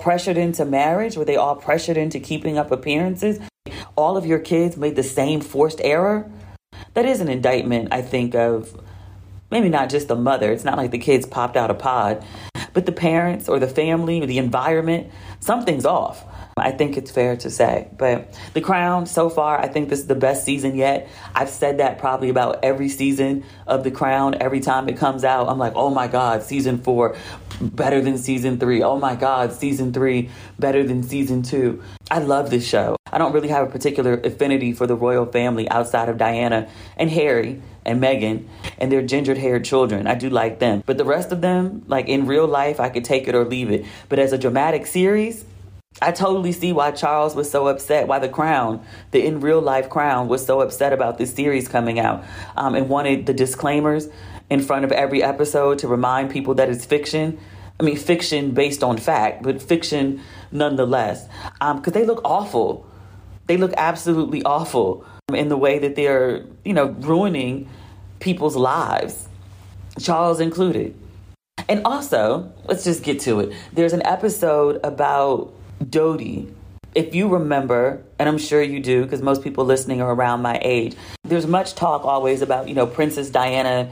Pressured 0.00 0.38
into 0.38 0.64
marriage? 0.64 1.16
Were 1.16 1.24
they 1.26 1.36
all 1.36 1.56
pressured 1.56 1.98
into 1.98 2.18
keeping 2.20 2.56
up 2.56 2.70
appearances? 2.70 3.38
All 3.96 4.16
of 4.16 4.24
your 4.24 4.38
kids 4.38 4.76
made 4.76 4.96
the 4.96 5.02
same 5.02 5.40
forced 5.42 5.80
error? 5.82 6.30
That 6.94 7.04
is 7.04 7.20
an 7.20 7.28
indictment, 7.28 7.88
I 7.92 8.00
think, 8.02 8.34
of 8.34 8.80
maybe 9.50 9.68
not 9.68 9.90
just 9.90 10.08
the 10.08 10.16
mother. 10.16 10.52
It's 10.52 10.64
not 10.64 10.78
like 10.78 10.90
the 10.90 10.98
kids 10.98 11.26
popped 11.26 11.56
out 11.56 11.70
a 11.70 11.74
pod, 11.74 12.24
but 12.72 12.86
the 12.86 12.92
parents 12.92 13.48
or 13.48 13.58
the 13.58 13.68
family 13.68 14.20
or 14.20 14.26
the 14.26 14.38
environment, 14.38 15.10
something's 15.40 15.84
off. 15.84 16.24
I 16.56 16.70
think 16.70 16.96
it's 16.96 17.10
fair 17.10 17.36
to 17.38 17.50
say. 17.50 17.88
But 17.96 18.38
The 18.54 18.60
Crown, 18.60 19.06
so 19.06 19.30
far, 19.30 19.58
I 19.58 19.68
think 19.68 19.88
this 19.88 20.00
is 20.00 20.06
the 20.06 20.14
best 20.14 20.44
season 20.44 20.76
yet. 20.76 21.08
I've 21.34 21.48
said 21.48 21.78
that 21.78 21.98
probably 21.98 22.28
about 22.28 22.62
every 22.62 22.88
season 22.88 23.44
of 23.66 23.84
The 23.84 23.90
Crown. 23.90 24.36
Every 24.40 24.60
time 24.60 24.88
it 24.88 24.96
comes 24.96 25.24
out, 25.24 25.48
I'm 25.48 25.58
like, 25.58 25.72
oh 25.76 25.90
my 25.90 26.08
God, 26.08 26.42
season 26.42 26.78
four, 26.78 27.16
better 27.60 28.00
than 28.00 28.18
season 28.18 28.58
three. 28.58 28.82
Oh 28.82 28.98
my 28.98 29.16
God, 29.16 29.52
season 29.52 29.92
three, 29.92 30.30
better 30.58 30.84
than 30.84 31.02
season 31.02 31.42
two. 31.42 31.82
I 32.10 32.18
love 32.18 32.50
this 32.50 32.66
show. 32.66 32.96
I 33.10 33.18
don't 33.18 33.32
really 33.32 33.48
have 33.48 33.68
a 33.68 33.70
particular 33.70 34.14
affinity 34.14 34.72
for 34.72 34.86
the 34.86 34.96
royal 34.96 35.26
family 35.26 35.68
outside 35.68 36.08
of 36.08 36.16
Diana 36.16 36.68
and 36.96 37.10
Harry 37.10 37.60
and 37.84 38.02
Meghan 38.02 38.46
and 38.78 38.90
their 38.90 39.02
gingered 39.02 39.38
haired 39.38 39.64
children. 39.64 40.06
I 40.06 40.14
do 40.14 40.30
like 40.30 40.58
them. 40.58 40.82
But 40.86 40.96
the 40.96 41.04
rest 41.04 41.32
of 41.32 41.40
them, 41.40 41.84
like 41.86 42.08
in 42.08 42.26
real 42.26 42.46
life, 42.46 42.80
I 42.80 42.88
could 42.88 43.04
take 43.04 43.28
it 43.28 43.34
or 43.34 43.44
leave 43.44 43.70
it. 43.70 43.84
But 44.08 44.18
as 44.18 44.32
a 44.32 44.38
dramatic 44.38 44.86
series, 44.86 45.44
I 46.00 46.10
totally 46.10 46.52
see 46.52 46.72
why 46.72 46.90
Charles 46.92 47.34
was 47.34 47.50
so 47.50 47.66
upset, 47.68 48.08
why 48.08 48.18
the 48.18 48.28
Crown, 48.28 48.84
the 49.10 49.24
in 49.24 49.40
real 49.40 49.60
life 49.60 49.90
Crown, 49.90 50.26
was 50.28 50.44
so 50.44 50.60
upset 50.60 50.92
about 50.92 51.18
this 51.18 51.34
series 51.34 51.68
coming 51.68 52.00
out 52.00 52.24
um, 52.56 52.74
and 52.74 52.88
wanted 52.88 53.26
the 53.26 53.34
disclaimers 53.34 54.08
in 54.48 54.60
front 54.60 54.84
of 54.84 54.92
every 54.92 55.22
episode 55.22 55.78
to 55.80 55.88
remind 55.88 56.30
people 56.30 56.54
that 56.54 56.68
it's 56.70 56.84
fiction. 56.84 57.38
I 57.78 57.84
mean, 57.84 57.96
fiction 57.96 58.52
based 58.52 58.82
on 58.82 58.96
fact, 58.96 59.42
but 59.42 59.60
fiction 59.60 60.20
nonetheless. 60.50 61.26
Because 61.60 61.60
um, 61.60 61.92
they 61.92 62.06
look 62.06 62.20
awful. 62.24 62.86
They 63.46 63.56
look 63.56 63.72
absolutely 63.76 64.42
awful 64.44 65.04
in 65.32 65.48
the 65.48 65.56
way 65.56 65.78
that 65.78 65.96
they're, 65.96 66.44
you 66.64 66.72
know, 66.72 66.86
ruining 66.86 67.68
people's 68.20 68.56
lives, 68.56 69.28
Charles 70.00 70.40
included. 70.40 70.94
And 71.68 71.82
also, 71.84 72.52
let's 72.64 72.84
just 72.84 73.02
get 73.02 73.20
to 73.20 73.40
it. 73.40 73.52
There's 73.72 73.92
an 73.92 74.02
episode 74.04 74.80
about 74.84 75.52
Dodi. 75.90 76.52
If 76.94 77.14
you 77.14 77.28
remember, 77.28 78.02
and 78.18 78.28
I'm 78.28 78.38
sure 78.38 78.62
you 78.62 78.80
do 78.80 79.02
because 79.02 79.22
most 79.22 79.42
people 79.42 79.64
listening 79.64 80.02
are 80.02 80.12
around 80.12 80.42
my 80.42 80.58
age, 80.62 80.94
there's 81.24 81.46
much 81.46 81.74
talk 81.74 82.04
always 82.04 82.42
about, 82.42 82.68
you 82.68 82.74
know, 82.74 82.86
Princess 82.86 83.30
Diana 83.30 83.90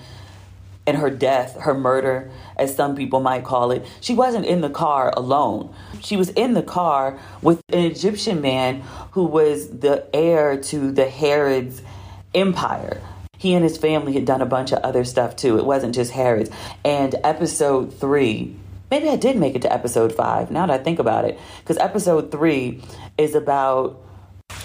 and 0.86 0.98
her 0.98 1.10
death, 1.10 1.56
her 1.60 1.74
murder, 1.74 2.30
as 2.56 2.74
some 2.74 2.96
people 2.96 3.20
might 3.20 3.44
call 3.44 3.70
it. 3.70 3.86
She 4.00 4.14
wasn't 4.14 4.44
in 4.46 4.60
the 4.60 4.70
car 4.70 5.12
alone. 5.16 5.74
She 6.00 6.16
was 6.16 6.30
in 6.30 6.54
the 6.54 6.62
car 6.62 7.18
with 7.42 7.62
an 7.68 7.80
Egyptian 7.80 8.40
man 8.40 8.82
who 9.12 9.24
was 9.24 9.68
the 9.68 10.04
heir 10.14 10.60
to 10.62 10.90
the 10.90 11.08
Harrods 11.08 11.80
empire. 12.34 13.00
He 13.38 13.54
and 13.54 13.64
his 13.64 13.78
family 13.78 14.12
had 14.12 14.26
done 14.26 14.42
a 14.42 14.46
bunch 14.46 14.72
of 14.72 14.80
other 14.80 15.04
stuff 15.04 15.36
too. 15.36 15.58
It 15.58 15.64
wasn't 15.64 15.94
just 15.94 16.12
Harrods. 16.12 16.50
And 16.84 17.14
episode 17.24 17.94
three, 17.98 18.56
maybe 18.90 19.08
I 19.08 19.16
did 19.16 19.36
make 19.36 19.54
it 19.54 19.62
to 19.62 19.72
episode 19.72 20.14
five 20.14 20.50
now 20.50 20.66
that 20.66 20.80
I 20.80 20.82
think 20.82 20.98
about 20.98 21.24
it, 21.24 21.38
because 21.60 21.78
episode 21.78 22.30
three 22.30 22.82
is 23.16 23.34
about 23.34 24.00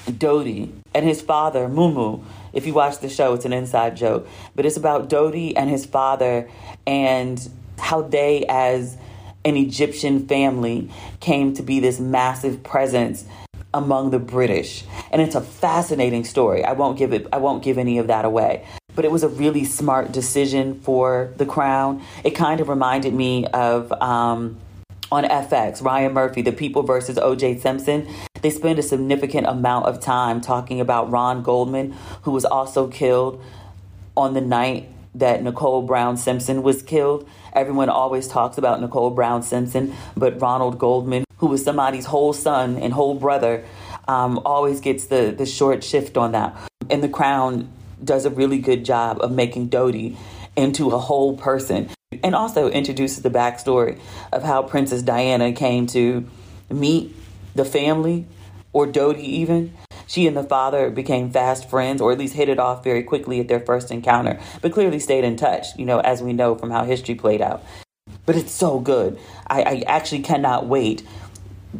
Dodi 0.05 0.72
and 0.94 1.05
his 1.05 1.22
father, 1.22 1.67
Mumu. 1.67 2.24
If 2.53 2.65
you 2.65 2.74
watch 2.74 3.00
the 3.00 3.10
show, 3.10 3.34
it's 3.34 3.46
an 3.46 3.53
inside 3.53 3.98
joke. 3.98 4.27
But 4.55 4.65
it's 4.65 4.77
about 4.77 5.10
Dodi 5.10 5.53
and 5.55 5.70
his 5.70 5.86
father 5.86 6.50
and 6.88 7.50
how 7.77 8.01
they, 8.03 8.46
as 8.48 8.98
an 9.44 9.58
Egyptian 9.58 10.27
family, 10.27 10.89
came 11.20 11.53
to 11.55 11.63
be 11.63 11.79
this 11.79 12.00
massive 12.00 12.63
presence 12.63 13.25
among 13.74 14.12
the 14.12 14.20
British. 14.20 14.86
And 15.12 15.22
it's 15.22 15.36
a 15.36 15.41
fascinating 15.41 16.24
story. 16.24 16.63
I 16.63 16.72
won't 16.72 16.98
give 16.98 17.13
it 17.13 17.27
I 17.34 17.38
won't 17.38 17.62
give 17.63 17.77
any 17.77 17.98
of 17.98 18.08
that 18.08 18.25
away. 18.25 18.65
But 18.95 19.05
it 19.05 19.11
was 19.11 19.23
a 19.23 19.29
really 19.29 19.65
smart 19.65 20.11
decision 20.11 20.79
for 20.81 21.33
the 21.37 21.45
crown. 21.45 22.01
It 22.23 22.31
kind 22.31 22.61
of 22.61 22.69
reminded 22.69 23.13
me 23.13 23.45
of 23.47 23.91
um, 24.01 24.57
on 25.11 25.23
FX, 25.23 25.83
Ryan 25.83 26.13
Murphy, 26.13 26.41
The 26.41 26.51
People 26.51 26.83
versus 26.83 27.17
OJ 27.17 27.61
Simpson. 27.61 28.07
They 28.41 28.49
spend 28.49 28.79
a 28.79 28.83
significant 28.83 29.47
amount 29.47 29.85
of 29.85 29.99
time 29.99 30.41
talking 30.41 30.79
about 30.79 31.11
Ron 31.11 31.43
Goldman, 31.43 31.95
who 32.23 32.31
was 32.31 32.45
also 32.45 32.87
killed 32.87 33.41
on 34.15 34.33
the 34.33 34.41
night 34.41 34.89
that 35.15 35.41
Nicole 35.41 35.81
Brown 35.81 36.17
Simpson 36.17 36.61
was 36.61 36.81
killed. 36.81 37.27
Everyone 37.53 37.89
always 37.89 38.27
talks 38.27 38.57
about 38.57 38.81
Nicole 38.81 39.09
Brown 39.09 39.41
Simpson, 39.43 39.95
but 40.15 40.39
Ronald 40.41 40.77
Goldman, 40.77 41.23
who 41.37 41.47
was 41.47 41.63
somebody's 41.63 42.05
whole 42.05 42.33
son 42.33 42.77
and 42.77 42.93
whole 42.93 43.15
brother, 43.15 43.65
um, 44.07 44.39
always 44.45 44.81
gets 44.81 45.05
the, 45.05 45.33
the 45.35 45.45
short 45.45 45.83
shift 45.83 46.17
on 46.17 46.33
that. 46.33 46.55
And 46.89 47.01
The 47.01 47.09
Crown 47.09 47.69
does 48.03 48.25
a 48.25 48.29
really 48.29 48.59
good 48.59 48.85
job 48.85 49.19
of 49.21 49.31
making 49.31 49.69
Dodi 49.69 50.17
into 50.55 50.91
a 50.91 50.99
whole 50.99 51.35
person 51.35 51.89
and 52.23 52.35
also 52.35 52.69
introduces 52.69 53.21
the 53.23 53.29
backstory 53.29 53.99
of 54.31 54.43
how 54.43 54.63
Princess 54.63 55.01
Diana 55.01 55.51
came 55.51 55.87
to 55.87 56.27
meet 56.69 57.15
the 57.55 57.65
family 57.65 58.25
or 58.73 58.87
Dodi 58.87 59.23
even. 59.23 59.73
She 60.07 60.27
and 60.27 60.37
the 60.37 60.43
father 60.43 60.89
became 60.91 61.31
fast 61.31 61.67
friends, 61.69 61.99
or 61.99 62.11
at 62.11 62.19
least 62.19 62.35
hit 62.35 62.47
it 62.47 62.59
off 62.59 62.83
very 62.83 63.01
quickly 63.01 63.39
at 63.39 63.47
their 63.47 63.59
first 63.59 63.89
encounter, 63.89 64.39
but 64.61 64.71
clearly 64.71 64.99
stayed 64.99 65.23
in 65.23 65.35
touch, 65.35 65.67
you 65.77 65.85
know, 65.85 65.99
as 65.99 66.21
we 66.21 66.31
know 66.31 66.55
from 66.55 66.69
how 66.69 66.83
history 66.83 67.15
played 67.15 67.41
out. 67.41 67.63
But 68.25 68.35
it's 68.35 68.51
so 68.51 68.79
good. 68.79 69.19
I, 69.47 69.63
I 69.63 69.83
actually 69.87 70.21
cannot 70.21 70.67
wait 70.67 71.03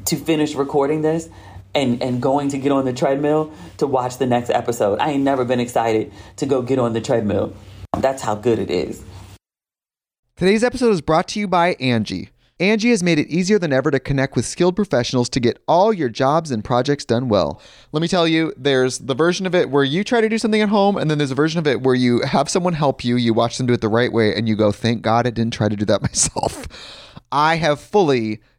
to 0.06 0.16
finish 0.16 0.56
recording 0.56 1.02
this 1.02 1.30
and, 1.76 2.02
and 2.02 2.22
going 2.22 2.50
to 2.50 2.58
get 2.58 2.72
on 2.72 2.86
the 2.86 2.94
treadmill 2.94 3.54
to 3.78 3.88
watch 3.88 4.18
the 4.18 4.26
next 4.26 4.50
episode. 4.50 5.00
I 5.00 5.12
ain't 5.12 5.24
never 5.24 5.46
been 5.46 5.60
excited 5.60 6.12
to 6.38 6.46
go 6.46 6.62
get 6.62 6.80
on 6.80 6.94
the 6.94 7.02
treadmill. 7.02 7.54
That's 7.98 8.22
how 8.22 8.36
good 8.36 8.60
it 8.60 8.72
is. 8.72 9.04
Today's 10.36 10.64
episode 10.64 10.92
is 10.92 11.02
brought 11.02 11.28
to 11.30 11.40
you 11.40 11.48
by 11.48 11.76
Angie 11.76 12.30
Angie 12.58 12.92
has 12.92 13.04
made 13.04 13.20
it 13.20 13.28
easier 13.28 13.60
than 13.60 13.74
ever 13.74 13.92
to 13.92 14.00
connect 14.00 14.38
with 14.38 14.46
skilled 14.46 14.78
professionals 14.78 15.28
to 15.30 15.42
get 15.42 15.62
all 15.68 15.92
your 15.92 16.08
jobs 16.08 16.52
and 16.52 16.64
projects 16.64 17.04
done 17.04 17.28
well. 17.28 17.62
Let 17.92 18.02
me 18.02 18.08
tell 18.08 18.26
you, 18.26 18.54
there's 18.56 19.00
the 19.00 19.14
version 19.14 19.46
of 19.46 19.54
it 19.54 19.70
where 19.70 19.84
you 19.84 20.06
try 20.06 20.22
to 20.22 20.30
do 20.30 20.38
something 20.38 20.62
at 20.62 20.70
home, 20.70 20.96
and 20.96 21.12
then 21.12 21.18
there's 21.18 21.32
a 21.32 21.36
version 21.36 21.60
of 21.60 21.68
it 21.68 21.82
where 21.82 21.96
you 21.96 22.22
have 22.22 22.50
someone 22.50 22.72
help 22.72 23.04
you, 23.04 23.18
you 23.18 23.34
watch 23.34 23.58
them 23.58 23.68
do 23.68 23.74
it 23.74 23.82
the 23.82 23.90
right 23.90 24.14
way, 24.14 24.34
and 24.34 24.48
you 24.48 24.56
go, 24.56 24.72
thank 24.72 25.02
God 25.02 25.28
I 25.28 25.32
didn't 25.32 25.54
try 25.54 25.68
to 25.68 25.76
do 25.76 25.84
that 25.84 26.02
myself. 26.02 26.66
I 27.30 27.58
have 27.58 27.82
fully 27.82 28.40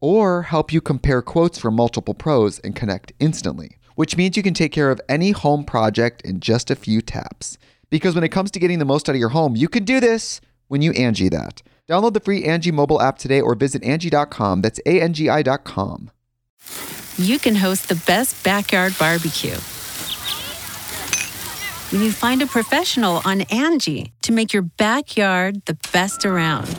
or 0.00 0.42
help 0.42 0.72
you 0.72 0.80
compare 0.80 1.22
quotes 1.22 1.58
from 1.58 1.74
multiple 1.74 2.14
pros 2.14 2.58
and 2.60 2.74
connect 2.76 3.12
instantly, 3.18 3.78
which 3.94 4.16
means 4.16 4.36
you 4.36 4.42
can 4.42 4.54
take 4.54 4.72
care 4.72 4.90
of 4.90 5.00
any 5.08 5.30
home 5.30 5.64
project 5.64 6.22
in 6.22 6.40
just 6.40 6.70
a 6.70 6.76
few 6.76 7.00
taps. 7.00 7.58
Because 7.90 8.14
when 8.14 8.24
it 8.24 8.28
comes 8.28 8.50
to 8.52 8.60
getting 8.60 8.78
the 8.78 8.84
most 8.84 9.08
out 9.08 9.14
of 9.14 9.20
your 9.20 9.30
home, 9.30 9.56
you 9.56 9.68
can 9.68 9.84
do 9.84 10.00
this 10.00 10.40
when 10.68 10.82
you 10.82 10.92
Angie 10.92 11.28
that. 11.30 11.62
Download 11.88 12.12
the 12.12 12.20
free 12.20 12.44
Angie 12.44 12.70
mobile 12.70 13.00
app 13.00 13.18
today 13.18 13.40
or 13.40 13.54
visit 13.54 13.82
Angie.com. 13.82 14.60
That's 14.60 14.78
A-N-G-I 14.84 15.42
dot 15.42 15.64
com. 15.64 16.10
You 17.16 17.38
can 17.38 17.56
host 17.56 17.88
the 17.88 17.94
best 18.06 18.44
backyard 18.44 18.94
barbecue. 18.98 19.56
When 21.90 22.02
you 22.02 22.12
find 22.12 22.42
a 22.42 22.46
professional 22.46 23.22
on 23.24 23.40
Angie 23.50 24.12
to 24.22 24.32
make 24.32 24.52
your 24.52 24.62
backyard 24.62 25.64
the 25.64 25.78
best 25.90 26.26
around. 26.26 26.78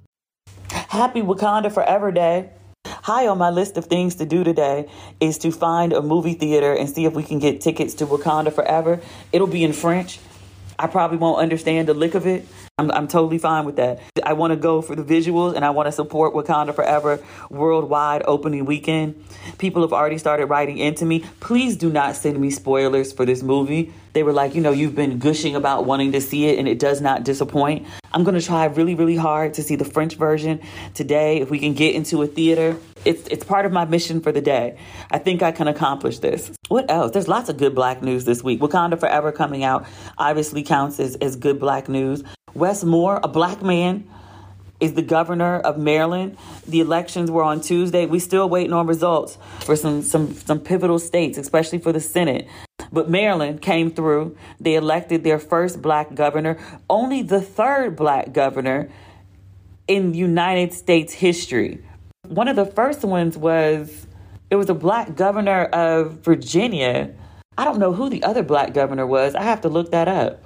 Happy 0.91 1.21
Wakanda 1.21 1.71
Forever 1.71 2.11
Day. 2.11 2.49
High 2.85 3.25
on 3.25 3.37
my 3.37 3.49
list 3.49 3.77
of 3.77 3.85
things 3.85 4.15
to 4.15 4.25
do 4.25 4.43
today 4.43 4.89
is 5.21 5.37
to 5.37 5.49
find 5.49 5.93
a 5.93 6.01
movie 6.01 6.33
theater 6.33 6.73
and 6.73 6.89
see 6.89 7.05
if 7.05 7.13
we 7.13 7.23
can 7.23 7.39
get 7.39 7.61
tickets 7.61 7.93
to 7.93 8.05
Wakanda 8.05 8.51
Forever. 8.51 8.99
It'll 9.31 9.47
be 9.47 9.63
in 9.63 9.71
French. 9.71 10.19
I 10.77 10.87
probably 10.87 11.17
won't 11.17 11.39
understand 11.39 11.87
the 11.87 11.93
lick 11.93 12.13
of 12.13 12.27
it. 12.27 12.45
I'm, 12.77 12.91
I'm 12.91 13.07
totally 13.07 13.37
fine 13.37 13.63
with 13.63 13.77
that. 13.77 14.01
I 14.21 14.33
want 14.33 14.51
to 14.51 14.57
go 14.57 14.81
for 14.81 14.97
the 14.97 15.03
visuals 15.03 15.55
and 15.55 15.63
I 15.63 15.69
want 15.69 15.87
to 15.87 15.93
support 15.93 16.33
Wakanda 16.33 16.75
Forever 16.75 17.23
worldwide 17.49 18.23
opening 18.25 18.65
weekend. 18.65 19.23
People 19.59 19.83
have 19.83 19.93
already 19.93 20.17
started 20.17 20.47
writing 20.47 20.77
into 20.77 21.05
me. 21.05 21.23
Please 21.39 21.77
do 21.77 21.89
not 21.89 22.17
send 22.17 22.37
me 22.37 22.49
spoilers 22.49 23.13
for 23.13 23.25
this 23.25 23.41
movie. 23.41 23.93
They 24.13 24.23
were 24.23 24.33
like, 24.33 24.55
you 24.55 24.61
know, 24.61 24.71
you've 24.71 24.95
been 24.95 25.19
gushing 25.19 25.55
about 25.55 25.85
wanting 25.85 26.11
to 26.11 26.21
see 26.21 26.47
it 26.47 26.59
and 26.59 26.67
it 26.67 26.79
does 26.79 27.01
not 27.01 27.23
disappoint. 27.23 27.87
I'm 28.13 28.23
going 28.23 28.39
to 28.39 28.45
try 28.45 28.65
really, 28.65 28.95
really 28.95 29.15
hard 29.15 29.53
to 29.53 29.63
see 29.63 29.75
the 29.75 29.85
French 29.85 30.15
version 30.15 30.61
today. 30.93 31.39
If 31.39 31.49
we 31.49 31.59
can 31.59 31.73
get 31.73 31.95
into 31.95 32.21
a 32.21 32.27
theater, 32.27 32.77
it's, 33.05 33.25
it's 33.27 33.45
part 33.45 33.65
of 33.65 33.71
my 33.71 33.85
mission 33.85 34.19
for 34.19 34.31
the 34.31 34.41
day. 34.41 34.77
I 35.09 35.17
think 35.17 35.41
I 35.41 35.51
can 35.51 35.67
accomplish 35.67 36.19
this. 36.19 36.51
What 36.67 36.91
else? 36.91 37.11
There's 37.11 37.29
lots 37.29 37.49
of 37.49 37.57
good 37.57 37.73
black 37.73 38.01
news 38.01 38.25
this 38.25 38.43
week. 38.43 38.59
Wakanda 38.59 38.99
Forever 38.99 39.31
coming 39.31 39.63
out 39.63 39.85
obviously 40.17 40.63
counts 40.63 40.99
as, 40.99 41.15
as 41.15 41.35
good 41.35 41.59
black 41.59 41.87
news. 41.87 42.23
Wes 42.53 42.83
Moore, 42.83 43.19
a 43.23 43.29
black 43.29 43.61
man, 43.61 44.09
is 44.81 44.93
the 44.95 45.01
governor 45.01 45.59
of 45.59 45.77
Maryland. 45.77 46.37
The 46.67 46.81
elections 46.81 47.31
were 47.31 47.43
on 47.43 47.61
Tuesday. 47.61 48.07
We 48.07 48.19
still 48.19 48.49
waiting 48.49 48.73
on 48.73 48.87
results 48.87 49.37
for 49.61 49.75
some 49.75 50.01
some 50.01 50.33
some 50.33 50.59
pivotal 50.59 50.99
states, 50.99 51.37
especially 51.37 51.77
for 51.77 51.93
the 51.93 52.01
Senate. 52.01 52.47
But 52.91 53.09
Maryland 53.09 53.61
came 53.61 53.91
through. 53.91 54.35
They 54.59 54.75
elected 54.75 55.23
their 55.23 55.39
first 55.39 55.81
black 55.81 56.13
governor, 56.13 56.57
only 56.89 57.21
the 57.21 57.41
third 57.41 57.95
black 57.95 58.33
governor 58.33 58.89
in 59.87 60.13
United 60.13 60.73
States 60.73 61.13
history. 61.13 61.83
One 62.27 62.47
of 62.47 62.55
the 62.55 62.65
first 62.65 63.03
ones 63.03 63.37
was 63.37 64.07
it 64.49 64.55
was 64.55 64.69
a 64.69 64.73
black 64.73 65.15
governor 65.15 65.65
of 65.65 66.19
Virginia. 66.23 67.13
I 67.57 67.65
don't 67.65 67.79
know 67.79 67.93
who 67.93 68.09
the 68.09 68.23
other 68.23 68.43
black 68.43 68.73
governor 68.73 69.05
was. 69.05 69.35
I 69.35 69.43
have 69.43 69.61
to 69.61 69.69
look 69.69 69.91
that 69.91 70.07
up. 70.07 70.43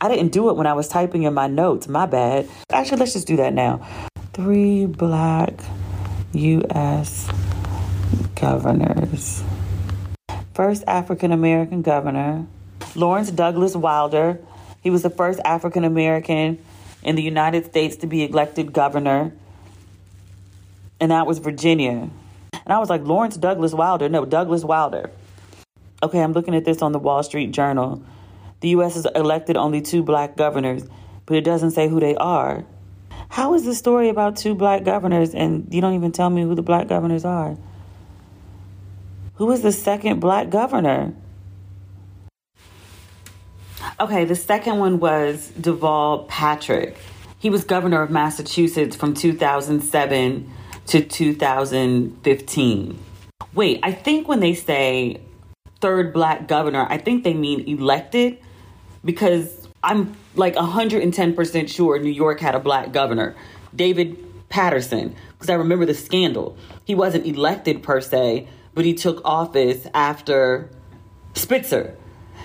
I 0.00 0.08
didn't 0.08 0.32
do 0.32 0.50
it 0.50 0.56
when 0.56 0.66
I 0.66 0.74
was 0.74 0.88
typing 0.88 1.22
in 1.22 1.34
my 1.34 1.46
notes. 1.46 1.88
My 1.88 2.06
bad. 2.06 2.48
Actually, 2.70 2.98
let's 2.98 3.12
just 3.12 3.26
do 3.26 3.36
that 3.36 3.54
now. 3.54 3.86
Three 4.32 4.86
black 4.86 5.54
U.S. 6.32 7.30
governors. 8.34 9.42
First 10.56 10.84
African 10.86 11.32
American 11.32 11.82
governor, 11.82 12.46
Lawrence 12.94 13.30
Douglas 13.30 13.76
Wilder. 13.76 14.38
He 14.82 14.88
was 14.88 15.02
the 15.02 15.10
first 15.10 15.38
African 15.44 15.84
American 15.84 16.64
in 17.02 17.14
the 17.14 17.22
United 17.22 17.66
States 17.66 17.96
to 17.96 18.06
be 18.06 18.24
elected 18.24 18.72
governor. 18.72 19.34
And 20.98 21.10
that 21.10 21.26
was 21.26 21.40
Virginia. 21.40 22.08
And 22.52 22.72
I 22.72 22.78
was 22.78 22.88
like, 22.88 23.02
Lawrence 23.02 23.36
Douglas 23.36 23.74
Wilder. 23.74 24.08
No, 24.08 24.24
Douglas 24.24 24.64
Wilder. 24.64 25.10
Okay, 26.02 26.22
I'm 26.22 26.32
looking 26.32 26.54
at 26.54 26.64
this 26.64 26.80
on 26.80 26.92
the 26.92 26.98
Wall 26.98 27.22
Street 27.22 27.50
Journal. 27.50 28.02
The 28.60 28.70
U.S. 28.70 28.94
has 28.94 29.06
elected 29.14 29.58
only 29.58 29.82
two 29.82 30.02
black 30.02 30.38
governors, 30.38 30.84
but 31.26 31.36
it 31.36 31.44
doesn't 31.44 31.72
say 31.72 31.86
who 31.86 32.00
they 32.00 32.16
are. 32.16 32.64
How 33.28 33.52
is 33.52 33.66
this 33.66 33.76
story 33.76 34.08
about 34.08 34.38
two 34.38 34.54
black 34.54 34.84
governors 34.84 35.34
and 35.34 35.68
you 35.70 35.82
don't 35.82 35.96
even 35.96 36.12
tell 36.12 36.30
me 36.30 36.40
who 36.40 36.54
the 36.54 36.62
black 36.62 36.88
governors 36.88 37.26
are? 37.26 37.58
Who 39.36 39.50
is 39.52 39.62
the 39.62 39.72
second 39.72 40.20
black 40.20 40.50
governor? 40.50 41.12
Okay, 44.00 44.24
the 44.24 44.34
second 44.34 44.78
one 44.78 44.98
was 44.98 45.52
Deval 45.58 46.26
Patrick. 46.26 46.96
He 47.38 47.50
was 47.50 47.64
governor 47.64 48.02
of 48.02 48.10
Massachusetts 48.10 48.96
from 48.96 49.12
2007 49.12 50.50
to 50.86 51.02
2015. 51.02 52.98
Wait, 53.52 53.80
I 53.82 53.92
think 53.92 54.26
when 54.26 54.40
they 54.40 54.54
say 54.54 55.20
third 55.80 56.14
black 56.14 56.48
governor, 56.48 56.86
I 56.88 56.96
think 56.96 57.22
they 57.22 57.34
mean 57.34 57.60
elected 57.68 58.38
because 59.04 59.68
I'm 59.82 60.16
like 60.34 60.54
110% 60.54 61.68
sure 61.68 61.98
New 61.98 62.10
York 62.10 62.40
had 62.40 62.54
a 62.54 62.60
black 62.60 62.92
governor, 62.92 63.36
David 63.74 64.16
Paterson, 64.48 65.14
because 65.32 65.50
I 65.50 65.54
remember 65.54 65.84
the 65.84 65.94
scandal. 65.94 66.56
He 66.84 66.94
wasn't 66.94 67.26
elected 67.26 67.82
per 67.82 68.00
se, 68.00 68.48
but 68.76 68.84
he 68.84 68.92
took 68.92 69.22
office 69.24 69.86
after 69.94 70.68
Spitzer. 71.32 71.96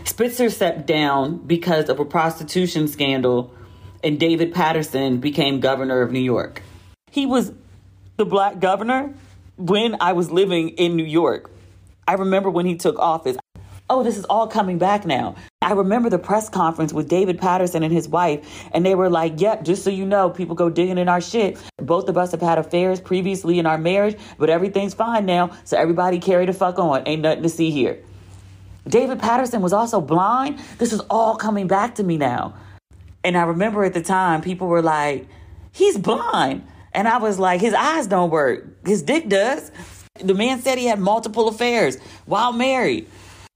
Spitzer 0.05 0.49
stepped 0.49 0.87
down 0.87 1.37
because 1.39 1.89
of 1.89 1.99
a 1.99 2.05
prostitution 2.05 2.87
scandal, 2.87 3.53
and 4.01 4.17
David 4.17 4.53
Paterson 4.53 5.19
became 5.19 5.59
governor 5.59 6.01
of 6.01 6.13
New 6.13 6.21
York. 6.21 6.63
He 7.11 7.25
was 7.25 7.51
the 8.15 8.23
black 8.25 8.59
governor 8.59 9.13
when 9.57 9.97
I 9.99 10.13
was 10.13 10.31
living 10.31 10.69
in 10.69 10.95
New 10.95 11.03
York. 11.05 11.51
I 12.07 12.13
remember 12.13 12.49
when 12.49 12.65
he 12.65 12.77
took 12.77 12.97
office. 12.97 13.35
Oh, 13.93 14.03
this 14.03 14.15
is 14.15 14.23
all 14.23 14.47
coming 14.47 14.77
back 14.77 15.05
now. 15.05 15.35
I 15.61 15.73
remember 15.73 16.09
the 16.09 16.17
press 16.17 16.47
conference 16.47 16.93
with 16.93 17.09
David 17.09 17.41
Paterson 17.41 17.83
and 17.83 17.91
his 17.91 18.07
wife, 18.07 18.65
and 18.71 18.85
they 18.85 18.95
were 18.95 19.09
like, 19.09 19.41
Yep, 19.41 19.65
just 19.65 19.83
so 19.83 19.89
you 19.89 20.05
know, 20.05 20.29
people 20.29 20.55
go 20.55 20.69
digging 20.69 20.97
in 20.97 21.09
our 21.09 21.19
shit. 21.19 21.57
Both 21.75 22.07
of 22.07 22.17
us 22.17 22.31
have 22.31 22.39
had 22.39 22.57
affairs 22.57 23.01
previously 23.01 23.59
in 23.59 23.65
our 23.65 23.77
marriage, 23.77 24.17
but 24.37 24.49
everything's 24.49 24.93
fine 24.93 25.25
now, 25.25 25.51
so 25.65 25.75
everybody 25.77 26.19
carry 26.19 26.45
the 26.45 26.53
fuck 26.53 26.79
on. 26.79 27.05
Ain't 27.05 27.21
nothing 27.21 27.43
to 27.43 27.49
see 27.49 27.69
here. 27.69 27.99
David 28.87 29.19
Paterson 29.19 29.61
was 29.61 29.73
also 29.73 29.99
blind. 29.99 30.59
This 30.77 30.93
is 30.93 31.01
all 31.09 31.35
coming 31.35 31.67
back 31.67 31.95
to 31.95 32.03
me 32.03 32.15
now. 32.15 32.53
And 33.25 33.37
I 33.37 33.43
remember 33.43 33.83
at 33.83 33.93
the 33.93 34.01
time, 34.01 34.39
people 34.39 34.67
were 34.67 34.81
like, 34.81 35.27
He's 35.73 35.97
blind. 35.97 36.65
And 36.93 37.09
I 37.09 37.17
was 37.17 37.39
like, 37.39 37.59
His 37.59 37.73
eyes 37.73 38.07
don't 38.07 38.29
work, 38.29 38.85
his 38.85 39.01
dick 39.01 39.27
does. 39.27 39.69
The 40.23 40.33
man 40.33 40.61
said 40.61 40.77
he 40.77 40.85
had 40.85 40.99
multiple 40.99 41.47
affairs 41.47 41.97
while 42.25 42.53
married. 42.53 43.09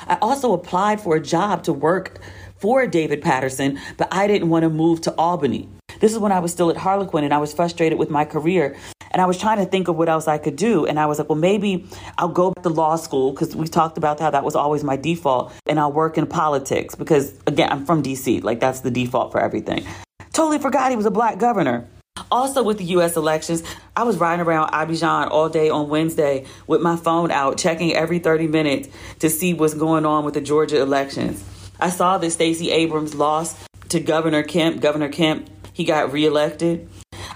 I 0.08 0.18
also 0.22 0.54
applied 0.54 1.02
for 1.02 1.16
a 1.16 1.20
job 1.20 1.64
to 1.64 1.74
work 1.74 2.20
for 2.58 2.86
David 2.86 3.22
Paterson, 3.22 3.80
but 3.98 4.08
I 4.12 4.28
didn't 4.28 4.50
want 4.50 4.64
to 4.64 4.70
move 4.70 5.02
to 5.02 5.16
Albany. 5.18 5.70
This 6.00 6.12
is 6.12 6.20
when 6.20 6.32
I 6.32 6.40
was 6.40 6.52
still 6.52 6.70
at 6.70 6.78
Harlequin 6.78 7.24
and 7.24 7.34
I 7.34 7.38
was 7.38 7.54
frustrated 7.54 7.98
with 7.98 8.10
my 8.10 8.26
career. 8.26 8.76
And 9.12 9.22
I 9.22 9.26
was 9.26 9.38
trying 9.38 9.60
to 9.60 9.66
think 9.66 9.88
of 9.88 9.96
what 9.96 10.10
else 10.10 10.28
I 10.28 10.38
could 10.38 10.58
do. 10.58 10.86
And 10.86 11.00
I 11.00 11.06
was 11.06 11.20
like, 11.20 11.30
well, 11.30 11.38
maybe 11.38 11.88
I'll 12.18 12.28
go 12.28 12.54
to 12.64 12.70
law 12.70 12.98
school 12.98 13.32
because 13.32 13.56
we 13.56 13.66
talked 13.66 13.98
about 13.98 14.20
how 14.20 14.30
that 14.30 14.44
was 14.44 14.56
always 14.56 14.84
my 14.84 14.98
default. 14.98 15.54
And 15.66 15.80
I'll 15.80 15.94
work 15.94 16.18
in 16.18 16.28
politics 16.28 16.96
because, 16.96 17.40
again, 17.48 17.72
I'm 17.72 17.86
from 17.86 18.04
DC. 18.04 18.44
Like, 18.44 18.60
that's 18.60 18.82
the 18.82 18.92
default 18.92 19.32
for 19.32 19.40
everything. 19.40 19.86
Totally 20.34 20.60
forgot 20.60 20.90
he 20.90 20.98
was 20.98 21.06
a 21.06 21.12
black 21.12 21.40
governor. 21.40 21.88
Also, 22.32 22.64
with 22.64 22.78
the 22.78 22.86
US 22.86 23.16
elections, 23.16 23.64
I 23.96 24.04
was 24.04 24.18
riding 24.18 24.46
around 24.46 24.72
Abidjan 24.72 25.30
all 25.30 25.50
day 25.50 25.70
on 25.70 25.90
Wednesday 25.90 26.46
with 26.68 26.82
my 26.82 26.96
phone 26.96 27.32
out, 27.32 27.58
checking 27.58 27.94
every 27.94 28.20
30 28.20 28.48
minutes 28.48 28.90
to 29.20 29.30
see 29.30 29.54
what's 29.54 29.74
going 29.74 30.06
on 30.06 30.26
with 30.26 30.34
the 30.34 30.42
Georgia 30.42 30.82
elections. 30.82 31.44
I 31.80 31.90
saw 31.90 32.18
that 32.18 32.32
Stacey 32.32 32.72
Abrams 32.72 33.16
lost 33.16 33.58
to 33.90 34.00
Governor 34.00 34.44
Kemp. 34.44 34.82
Governor 34.82 35.10
Kemp, 35.10 35.50
he 35.74 35.84
got 35.84 36.12
reelected. 36.12 36.90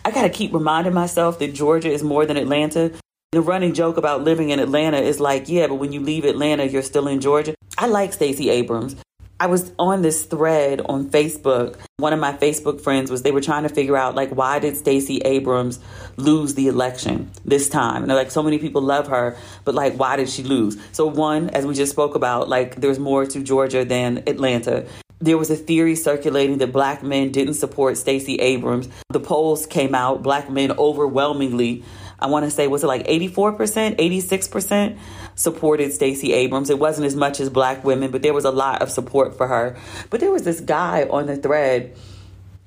I 0.05 0.11
got 0.11 0.23
to 0.23 0.29
keep 0.29 0.53
reminding 0.53 0.93
myself 0.93 1.39
that 1.39 1.53
Georgia 1.53 1.91
is 1.91 2.03
more 2.03 2.25
than 2.25 2.37
Atlanta. 2.37 2.91
The 3.31 3.41
running 3.41 3.73
joke 3.73 3.97
about 3.97 4.23
living 4.23 4.49
in 4.49 4.59
Atlanta 4.59 4.97
is 4.97 5.19
like, 5.19 5.49
yeah, 5.49 5.67
but 5.67 5.75
when 5.75 5.91
you 5.91 5.99
leave 5.99 6.25
Atlanta, 6.25 6.65
you're 6.65 6.81
still 6.81 7.07
in 7.07 7.21
Georgia. 7.21 7.53
I 7.77 7.87
like 7.87 8.13
Stacey 8.13 8.49
Abrams. 8.49 8.95
I 9.41 9.47
was 9.47 9.71
on 9.79 10.01
this 10.01 10.25
thread 10.25 10.81
on 10.81 11.09
Facebook. 11.09 11.77
One 11.95 12.11
of 12.11 12.19
my 12.19 12.33
Facebook 12.33 12.81
friends 12.81 13.09
was 13.09 13.21
they 13.21 13.31
were 13.31 13.39
trying 13.39 13.63
to 13.63 13.69
figure 13.69 13.95
out 13.95 14.13
like 14.13 14.31
why 14.31 14.59
did 14.59 14.75
Stacey 14.75 15.19
Abrams 15.19 15.79
lose 16.17 16.55
the 16.55 16.67
election 16.67 17.31
this 17.45 17.69
time? 17.69 18.01
And 18.01 18.09
they're 18.09 18.17
like 18.17 18.31
so 18.31 18.43
many 18.43 18.59
people 18.59 18.81
love 18.81 19.07
her, 19.07 19.37
but 19.63 19.75
like 19.75 19.93
why 19.93 20.17
did 20.17 20.27
she 20.27 20.43
lose? 20.43 20.77
So 20.91 21.07
one, 21.07 21.49
as 21.51 21.65
we 21.65 21.73
just 21.73 21.93
spoke 21.93 22.15
about, 22.15 22.49
like 22.49 22.81
there's 22.81 22.99
more 22.99 23.25
to 23.27 23.41
Georgia 23.41 23.85
than 23.85 24.23
Atlanta. 24.27 24.85
There 25.21 25.37
was 25.37 25.49
a 25.49 25.55
theory 25.55 25.95
circulating 25.95 26.57
that 26.57 26.73
black 26.73 27.01
men 27.01 27.31
didn't 27.31 27.53
support 27.53 27.97
Stacey 27.97 28.35
Abrams. 28.35 28.89
The 29.09 29.21
polls 29.21 29.65
came 29.65 29.95
out, 29.95 30.21
black 30.21 30.49
men 30.49 30.73
overwhelmingly 30.73 31.83
I 32.21 32.27
want 32.27 32.45
to 32.45 32.51
say 32.51 32.67
was 32.67 32.83
it 32.83 32.87
like 32.87 33.05
84%, 33.07 33.97
86% 33.97 34.97
supported 35.35 35.93
Stacey 35.93 36.33
Abrams. 36.33 36.69
It 36.69 36.79
wasn't 36.79 37.07
as 37.07 37.15
much 37.15 37.39
as 37.39 37.49
black 37.49 37.83
women, 37.83 38.11
but 38.11 38.21
there 38.21 38.33
was 38.33 38.45
a 38.45 38.51
lot 38.51 38.81
of 38.81 38.91
support 38.91 39.37
for 39.37 39.47
her. 39.47 39.77
But 40.09 40.19
there 40.19 40.31
was 40.31 40.43
this 40.43 40.59
guy 40.59 41.03
on 41.09 41.27
the 41.27 41.37
thread 41.37 41.95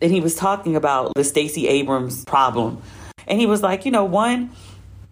and 0.00 0.10
he 0.10 0.20
was 0.20 0.34
talking 0.34 0.74
about 0.74 1.14
the 1.14 1.24
Stacey 1.24 1.68
Abrams 1.68 2.24
problem. 2.24 2.82
And 3.26 3.38
he 3.38 3.46
was 3.46 3.62
like, 3.62 3.84
you 3.84 3.92
know, 3.92 4.04
one, 4.04 4.50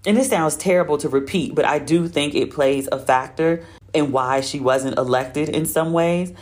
and 0.04 0.16
this 0.16 0.28
sounds 0.28 0.56
terrible 0.56 0.98
to 0.98 1.08
repeat, 1.08 1.54
but 1.54 1.64
I 1.64 1.78
do 1.78 2.08
think 2.08 2.34
it 2.34 2.50
plays 2.50 2.88
a 2.90 2.98
factor 2.98 3.64
in 3.94 4.12
why 4.12 4.40
she 4.40 4.58
wasn't 4.58 4.98
elected 4.98 5.48
in 5.48 5.66
some 5.66 5.92
ways. 5.92 6.32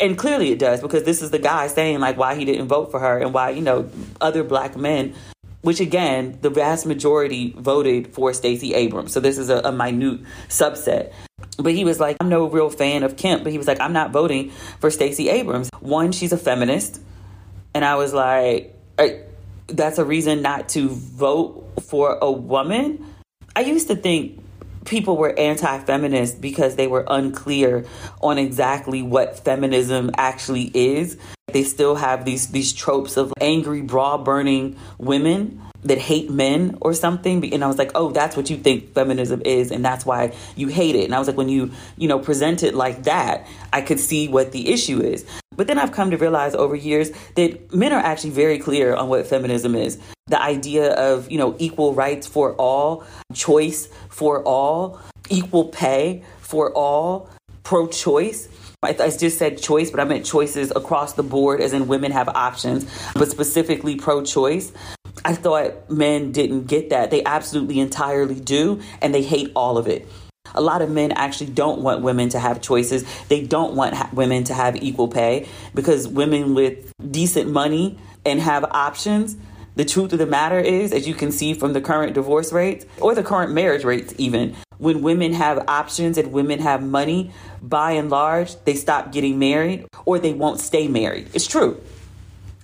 And 0.00 0.16
clearly 0.16 0.50
it 0.50 0.58
does 0.58 0.80
because 0.80 1.04
this 1.04 1.22
is 1.22 1.30
the 1.30 1.38
guy 1.38 1.66
saying 1.66 2.00
like 2.00 2.16
why 2.16 2.34
he 2.34 2.44
didn't 2.44 2.68
vote 2.68 2.90
for 2.90 2.98
her 2.98 3.18
and 3.18 3.34
why, 3.34 3.50
you 3.50 3.60
know, 3.60 3.90
other 4.20 4.42
black 4.42 4.76
men 4.76 5.14
which 5.62 5.80
again, 5.80 6.38
the 6.42 6.50
vast 6.50 6.86
majority 6.86 7.54
voted 7.56 8.12
for 8.14 8.32
Stacey 8.34 8.74
Abrams. 8.74 9.12
So 9.12 9.20
this 9.20 9.38
is 9.38 9.48
a, 9.48 9.58
a 9.58 9.72
minute 9.72 10.20
subset. 10.48 11.12
But 11.56 11.72
he 11.72 11.84
was 11.84 11.98
like, 11.98 12.16
I'm 12.20 12.28
no 12.28 12.48
real 12.48 12.70
fan 12.70 13.02
of 13.02 13.16
Kemp, 13.16 13.42
but 13.42 13.52
he 13.52 13.58
was 13.58 13.66
like, 13.66 13.80
I'm 13.80 13.92
not 13.92 14.10
voting 14.10 14.50
for 14.80 14.90
Stacey 14.90 15.28
Abrams. 15.28 15.70
One, 15.80 16.12
she's 16.12 16.32
a 16.32 16.38
feminist. 16.38 17.00
And 17.74 17.84
I 17.84 17.94
was 17.96 18.12
like, 18.12 18.78
that's 19.68 19.98
a 19.98 20.04
reason 20.04 20.42
not 20.42 20.68
to 20.70 20.88
vote 20.88 21.72
for 21.82 22.18
a 22.20 22.30
woman. 22.30 23.06
I 23.56 23.60
used 23.60 23.88
to 23.88 23.96
think 23.96 24.40
people 24.84 25.16
were 25.16 25.38
anti-feminist 25.38 26.40
because 26.40 26.76
they 26.76 26.86
were 26.86 27.04
unclear 27.06 27.86
on 28.20 28.38
exactly 28.38 29.02
what 29.02 29.38
feminism 29.44 30.10
actually 30.16 30.70
is. 30.74 31.16
They 31.52 31.64
still 31.64 31.96
have 31.96 32.24
these 32.24 32.48
these 32.48 32.72
tropes 32.72 33.16
of 33.16 33.32
angry 33.40 33.82
bra 33.82 34.18
burning 34.18 34.76
women 34.98 35.60
that 35.84 35.98
hate 35.98 36.30
men 36.30 36.78
or 36.80 36.94
something. 36.94 37.52
And 37.52 37.64
i 37.64 37.66
was 37.66 37.78
like 37.78 37.92
oh 37.94 38.10
that's 38.10 38.36
what 38.36 38.50
you 38.50 38.56
think 38.56 38.94
feminism 38.94 39.42
is 39.44 39.70
and 39.70 39.84
that's 39.84 40.06
why 40.06 40.34
you 40.56 40.68
hate 40.68 40.94
it. 40.94 41.04
And 41.04 41.14
i 41.14 41.18
was 41.18 41.28
like 41.28 41.36
when 41.36 41.48
you 41.48 41.70
you 41.96 42.08
know 42.08 42.18
present 42.18 42.62
it 42.62 42.74
like 42.74 43.04
that 43.04 43.46
i 43.72 43.80
could 43.80 44.00
see 44.00 44.28
what 44.28 44.52
the 44.52 44.70
issue 44.70 45.00
is. 45.00 45.26
But 45.54 45.66
then 45.66 45.78
i've 45.78 45.92
come 45.92 46.10
to 46.10 46.16
realize 46.16 46.54
over 46.54 46.76
years 46.76 47.10
that 47.34 47.72
men 47.74 47.92
are 47.92 48.00
actually 48.00 48.30
very 48.30 48.58
clear 48.58 48.94
on 48.94 49.08
what 49.08 49.26
feminism 49.26 49.74
is. 49.74 49.98
The 50.28 50.40
idea 50.40 50.92
of 50.92 51.30
you 51.30 51.38
know 51.38 51.56
equal 51.58 51.94
rights 51.94 52.26
for 52.26 52.54
all 52.54 53.04
choice 53.34 53.88
for 54.08 54.42
all 54.44 55.00
equal 55.30 55.66
pay 55.66 56.22
for 56.40 56.72
all 56.72 57.28
pro-choice 57.64 58.48
I, 58.84 58.96
I 58.98 59.10
just 59.10 59.38
said 59.38 59.58
choice, 59.58 59.92
but 59.92 60.00
I 60.00 60.04
meant 60.04 60.24
choices 60.24 60.72
across 60.74 61.12
the 61.12 61.22
board, 61.22 61.60
as 61.60 61.72
in 61.72 61.86
women 61.86 62.10
have 62.10 62.28
options, 62.28 62.84
but 63.14 63.30
specifically 63.30 63.94
pro 63.94 64.24
choice. 64.24 64.72
I 65.24 65.34
thought 65.34 65.88
men 65.88 66.32
didn't 66.32 66.66
get 66.66 66.90
that. 66.90 67.12
They 67.12 67.22
absolutely 67.24 67.78
entirely 67.78 68.40
do, 68.40 68.80
and 69.00 69.14
they 69.14 69.22
hate 69.22 69.52
all 69.54 69.78
of 69.78 69.86
it. 69.86 70.08
A 70.56 70.60
lot 70.60 70.82
of 70.82 70.90
men 70.90 71.12
actually 71.12 71.50
don't 71.50 71.80
want 71.80 72.02
women 72.02 72.28
to 72.30 72.40
have 72.40 72.60
choices. 72.60 73.04
They 73.28 73.42
don't 73.42 73.74
want 73.76 73.94
ha- 73.94 74.10
women 74.12 74.42
to 74.44 74.54
have 74.54 74.74
equal 74.76 75.06
pay 75.06 75.46
because 75.74 76.08
women 76.08 76.54
with 76.54 76.92
decent 77.10 77.50
money 77.50 77.98
and 78.26 78.40
have 78.40 78.64
options 78.64 79.36
the 79.74 79.84
truth 79.86 80.12
of 80.12 80.18
the 80.18 80.26
matter 80.26 80.58
is, 80.58 80.92
as 80.92 81.08
you 81.08 81.14
can 81.14 81.32
see 81.32 81.54
from 81.54 81.72
the 81.72 81.80
current 81.80 82.12
divorce 82.12 82.52
rates 82.52 82.84
or 83.00 83.14
the 83.14 83.22
current 83.22 83.52
marriage 83.52 83.84
rates, 83.84 84.12
even 84.18 84.54
when 84.82 85.00
women 85.00 85.32
have 85.32 85.64
options 85.68 86.18
and 86.18 86.32
women 86.32 86.58
have 86.58 86.82
money, 86.82 87.30
by 87.62 87.92
and 87.92 88.10
large, 88.10 88.56
they 88.64 88.74
stop 88.74 89.12
getting 89.12 89.38
married 89.38 89.86
or 90.04 90.18
they 90.18 90.32
won't 90.32 90.58
stay 90.58 90.88
married. 90.88 91.30
It's 91.32 91.46
true. 91.46 91.80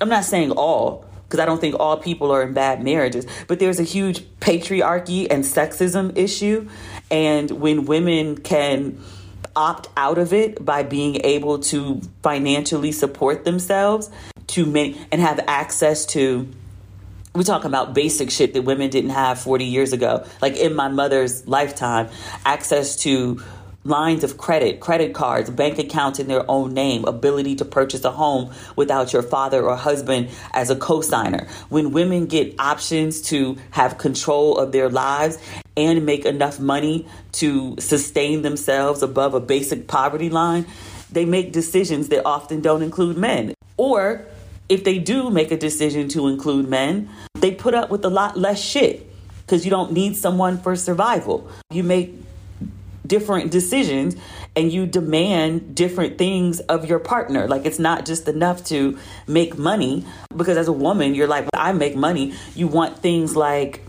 I'm 0.01 0.09
not 0.09 0.25
saying 0.25 0.51
all, 0.51 1.05
because 1.23 1.39
I 1.39 1.47
don't 1.47 1.61
think 1.61 1.77
all 1.79 1.97
people 1.97 2.33
are 2.33 2.43
in 2.43 2.55
bad 2.55 2.83
marriages, 2.83 3.25
but 3.47 3.61
there's 3.61 3.79
a 3.79 3.85
huge 3.85 4.23
patriarchy 4.41 5.29
and 5.31 5.45
sexism 5.45 6.19
issue. 6.19 6.69
And 7.09 7.53
when 7.53 7.85
women 7.85 8.37
can 8.37 9.01
opt 9.55 9.87
out 9.97 10.19
of 10.19 10.33
it 10.33 10.65
by 10.65 10.83
being 10.83 11.21
able 11.23 11.61
to 11.61 12.01
financially 12.25 12.91
support 12.91 13.45
themselves 13.45 14.11
to 14.49 14.67
many 14.67 15.01
and 15.13 15.21
have 15.21 15.39
access 15.47 16.05
to 16.07 16.49
we 17.39 17.45
talk 17.45 17.65
about 17.65 17.95
basic 17.95 18.31
shit 18.31 18.53
that 18.55 18.63
women 18.63 18.91
didn't 18.91 19.11
have 19.11 19.41
40 19.41 19.65
years 19.65 19.93
ago. 19.93 20.27
Like 20.43 20.57
in 20.57 20.75
my 20.75 20.89
mother's 20.89 21.47
lifetime, 21.47 22.09
access 22.45 22.97
to 22.97 23.41
lines 23.85 24.25
of 24.25 24.37
credit, 24.37 24.81
credit 24.81 25.15
cards, 25.15 25.49
bank 25.49 25.79
accounts 25.79 26.19
in 26.19 26.27
their 26.27 26.49
own 26.51 26.75
name, 26.75 27.05
ability 27.05 27.55
to 27.55 27.65
purchase 27.65 28.05
a 28.05 28.11
home 28.11 28.53
without 28.75 29.13
your 29.13 29.23
father 29.23 29.63
or 29.63 29.77
husband 29.77 30.29
as 30.53 30.69
a 30.69 30.77
cosigner. 30.77 31.49
When 31.69 31.93
women 31.93 32.27
get 32.27 32.57
options 32.59 33.23
to 33.23 33.57
have 33.71 33.99
control 33.99 34.59
of 34.59 34.73
their 34.73 34.91
lives 34.91 35.39
and 35.77 36.05
make 36.05 36.25
enough 36.25 36.59
money 36.59 37.07
to 37.33 37.77
sustain 37.79 38.43
themselves 38.43 39.03
above 39.03 39.35
a 39.35 39.41
basic 39.41 39.87
poverty 39.87 40.29
line, 40.29 40.67
they 41.13 41.25
make 41.25 41.53
decisions 41.53 42.09
that 42.09 42.27
often 42.27 42.61
don't 42.61 42.83
include 42.83 43.17
men. 43.17 43.55
Or 43.77 44.27
if 44.69 44.85
they 44.85 44.99
do 44.99 45.31
make 45.31 45.51
a 45.51 45.57
decision 45.57 46.09
to 46.09 46.29
include 46.29 46.69
men, 46.69 47.09
they 47.41 47.53
put 47.53 47.75
up 47.75 47.91
with 47.91 48.05
a 48.05 48.11
lot 48.11 48.37
less 48.37 48.61
shit 48.61 49.07
because 49.41 49.65
you 49.65 49.71
don't 49.71 49.93
need 49.93 50.17
someone 50.17 50.59
for 50.59 50.77
survival. 50.77 51.51
You 51.71 51.83
make 51.83 52.15
different 53.07 53.51
decisions 53.51 54.15
and 54.55 54.71
you 54.73 54.87
demand 54.87 55.75
different 55.75 56.19
things 56.19 56.61
of 56.61 56.85
your 56.85 56.99
partner. 56.99 57.49
Like 57.49 57.65
it's 57.65 57.79
not 57.79 58.05
just 58.05 58.29
enough 58.29 58.65
to 58.67 58.99
make 59.27 59.57
money 59.57 60.05
because 60.37 60.57
as 60.57 60.69
a 60.69 60.73
woman, 60.73 61.15
you're 61.15 61.27
like, 61.27 61.47
I 61.55 61.73
make 61.73 61.97
money. 61.97 62.35
You 62.55 62.69
want 62.69 62.99
things 62.99 63.35
like 63.35 63.85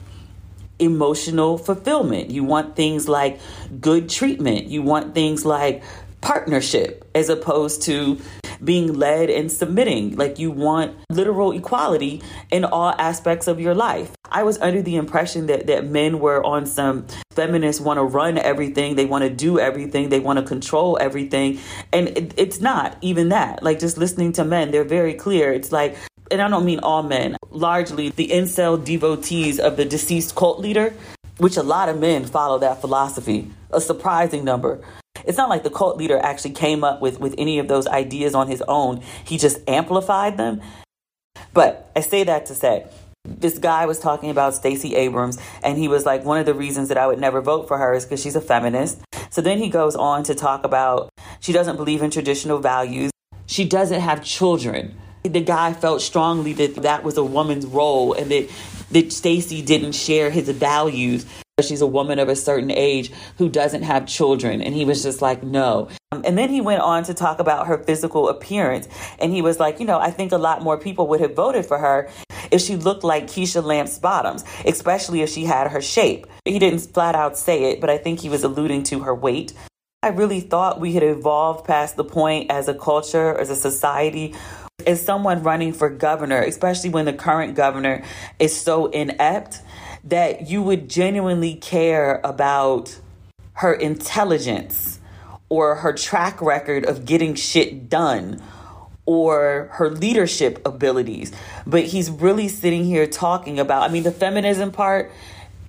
emotional 0.79 1.57
fulfillment. 1.57 2.29
You 2.29 2.43
want 2.43 2.75
things 2.75 3.09
like 3.09 3.39
good 3.81 4.09
treatment. 4.09 4.67
You 4.67 4.81
want 4.81 5.13
things 5.13 5.45
like 5.45 5.83
partnership 6.21 7.09
as 7.15 7.29
opposed 7.29 7.81
to 7.83 8.19
being 8.63 8.93
led 8.93 9.29
and 9.29 9.51
submitting. 9.51 10.15
Like 10.15 10.39
you 10.39 10.51
want 10.51 10.97
literal 11.09 11.51
equality 11.51 12.21
in 12.51 12.65
all 12.65 12.93
aspects 12.97 13.47
of 13.47 13.59
your 13.59 13.73
life. 13.73 14.11
I 14.31 14.43
was 14.43 14.57
under 14.59 14.81
the 14.81 14.95
impression 14.95 15.47
that, 15.47 15.67
that 15.67 15.87
men 15.87 16.19
were 16.19 16.43
on 16.43 16.65
some 16.65 17.07
feminists 17.31 17.81
want 17.81 17.97
to 17.97 18.03
run 18.03 18.37
everything, 18.37 18.95
they 18.95 19.05
want 19.05 19.23
to 19.23 19.29
do 19.29 19.59
everything, 19.59 20.09
they 20.09 20.19
want 20.19 20.39
to 20.39 20.45
control 20.45 20.97
everything. 20.99 21.59
And 21.93 22.09
it, 22.09 22.33
it's 22.37 22.59
not 22.59 22.97
even 23.01 23.29
that. 23.29 23.63
Like 23.63 23.79
just 23.79 23.97
listening 23.97 24.33
to 24.33 24.43
men, 24.43 24.71
they're 24.71 24.83
very 24.83 25.13
clear. 25.13 25.53
It's 25.53 25.71
like, 25.71 25.97
and 26.31 26.41
I 26.41 26.49
don't 26.49 26.65
mean 26.65 26.79
all 26.79 27.01
men, 27.01 27.37
largely 27.49 28.09
the 28.09 28.27
incel 28.27 28.83
devotees 28.83 29.59
of 29.59 29.77
the 29.77 29.85
deceased 29.85 30.35
cult 30.35 30.59
leader, 30.59 30.93
which 31.37 31.57
a 31.57 31.63
lot 31.63 31.89
of 31.89 31.99
men 31.99 32.25
follow 32.25 32.59
that 32.59 32.81
philosophy, 32.81 33.49
a 33.71 33.81
surprising 33.81 34.43
number. 34.43 34.81
It's 35.25 35.37
not 35.37 35.49
like 35.49 35.63
the 35.63 35.69
cult 35.69 35.97
leader 35.97 36.17
actually 36.17 36.51
came 36.51 36.83
up 36.83 37.01
with, 37.01 37.19
with 37.19 37.35
any 37.37 37.59
of 37.59 37.67
those 37.67 37.87
ideas 37.87 38.35
on 38.35 38.47
his 38.47 38.63
own, 38.67 39.01
he 39.23 39.37
just 39.37 39.57
amplified 39.67 40.37
them. 40.37 40.61
But 41.53 41.91
I 41.95 42.01
say 42.01 42.23
that 42.23 42.45
to 42.47 42.55
say, 42.55 42.85
this 43.25 43.57
guy 43.57 43.85
was 43.85 43.99
talking 43.99 44.29
about 44.29 44.55
Stacey 44.55 44.95
Abrams, 44.95 45.37
and 45.63 45.77
he 45.77 45.87
was 45.87 46.05
like, 46.05 46.23
one 46.23 46.39
of 46.39 46.45
the 46.45 46.53
reasons 46.53 46.87
that 46.89 46.97
I 46.97 47.07
would 47.07 47.19
never 47.19 47.41
vote 47.41 47.67
for 47.67 47.77
her 47.77 47.93
is 47.93 48.05
because 48.05 48.21
she's 48.21 48.35
a 48.35 48.41
feminist. 48.41 48.99
So 49.29 49.41
then 49.41 49.57
he 49.59 49.69
goes 49.69 49.95
on 49.95 50.23
to 50.23 50.35
talk 50.35 50.63
about 50.63 51.09
she 51.39 51.53
doesn't 51.53 51.75
believe 51.75 52.01
in 52.01 52.11
traditional 52.11 52.59
values, 52.59 53.11
she 53.45 53.65
doesn't 53.65 54.01
have 54.01 54.23
children. 54.23 54.95
The 55.23 55.41
guy 55.41 55.73
felt 55.73 56.01
strongly 56.01 56.53
that 56.53 56.75
that 56.75 57.03
was 57.03 57.17
a 57.17 57.23
woman's 57.23 57.65
role 57.65 58.13
and 58.13 58.31
that, 58.31 58.49
that 58.91 59.11
Stacey 59.11 59.61
didn't 59.61 59.91
share 59.91 60.29
his 60.29 60.49
values 60.49 61.25
she's 61.65 61.81
a 61.81 61.87
woman 61.87 62.19
of 62.19 62.29
a 62.29 62.35
certain 62.35 62.71
age 62.71 63.11
who 63.37 63.49
doesn't 63.49 63.83
have 63.83 64.05
children. 64.05 64.61
And 64.61 64.73
he 64.75 64.85
was 64.85 65.03
just 65.03 65.21
like, 65.21 65.43
no. 65.43 65.89
Um, 66.11 66.23
and 66.25 66.37
then 66.37 66.49
he 66.49 66.61
went 66.61 66.81
on 66.81 67.03
to 67.03 67.13
talk 67.13 67.39
about 67.39 67.67
her 67.67 67.77
physical 67.77 68.29
appearance. 68.29 68.87
And 69.19 69.31
he 69.31 69.41
was 69.41 69.59
like, 69.59 69.79
you 69.79 69.85
know, 69.85 69.99
I 69.99 70.11
think 70.11 70.31
a 70.31 70.37
lot 70.37 70.61
more 70.61 70.77
people 70.77 71.07
would 71.07 71.21
have 71.21 71.35
voted 71.35 71.65
for 71.65 71.77
her 71.77 72.09
if 72.51 72.61
she 72.61 72.75
looked 72.75 73.03
like 73.03 73.25
Keisha 73.27 73.63
Lance 73.63 73.99
Bottoms, 73.99 74.43
especially 74.65 75.21
if 75.21 75.29
she 75.29 75.45
had 75.45 75.71
her 75.71 75.81
shape. 75.81 76.27
He 76.45 76.59
didn't 76.59 76.79
flat 76.79 77.15
out 77.15 77.37
say 77.37 77.71
it, 77.71 77.81
but 77.81 77.89
I 77.89 77.97
think 77.97 78.19
he 78.19 78.29
was 78.29 78.43
alluding 78.43 78.83
to 78.83 78.99
her 79.01 79.13
weight. 79.13 79.53
I 80.01 80.09
really 80.09 80.39
thought 80.39 80.79
we 80.79 80.93
had 80.93 81.03
evolved 81.03 81.65
past 81.65 81.97
the 81.97 82.05
point 82.05 82.49
as 82.49 82.69
a 82.69 82.73
culture, 82.73 83.37
as 83.37 83.49
a 83.49 83.55
society, 83.55 84.33
as 84.87 85.03
someone 85.03 85.43
running 85.43 85.73
for 85.73 85.89
governor, 85.89 86.41
especially 86.41 86.89
when 86.89 87.05
the 87.05 87.13
current 87.13 87.55
governor 87.55 88.03
is 88.39 88.55
so 88.59 88.87
inept 88.87 89.61
that 90.03 90.49
you 90.49 90.61
would 90.61 90.89
genuinely 90.89 91.55
care 91.55 92.21
about 92.23 92.99
her 93.53 93.73
intelligence 93.73 94.99
or 95.49 95.75
her 95.75 95.93
track 95.93 96.41
record 96.41 96.85
of 96.85 97.05
getting 97.05 97.35
shit 97.35 97.89
done 97.89 98.41
or 99.05 99.69
her 99.73 99.89
leadership 99.89 100.61
abilities. 100.65 101.31
But 101.65 101.85
he's 101.85 102.09
really 102.09 102.47
sitting 102.47 102.85
here 102.85 103.07
talking 103.07 103.59
about, 103.59 103.89
I 103.89 103.91
mean, 103.91 104.03
the 104.03 104.11
feminism 104.11 104.71
part 104.71 105.11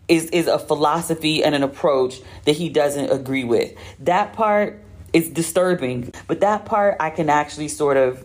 is 0.09 0.27
is 0.27 0.47
a 0.49 0.59
philosophy 0.59 1.43
and 1.43 1.55
an 1.55 1.63
approach 1.63 2.21
that 2.45 2.53
he 2.53 2.69
doesn't 2.69 3.11
agree 3.11 3.45
with. 3.45 3.73
That 4.01 4.33
part 4.35 4.83
is 5.13 5.29
disturbing, 5.31 6.13
but 6.27 6.41
that 6.41 6.67
part 6.67 6.97
I 7.01 7.11
can 7.11 7.31
actually 7.31 7.69
sort 7.69 7.97
of 7.97 8.25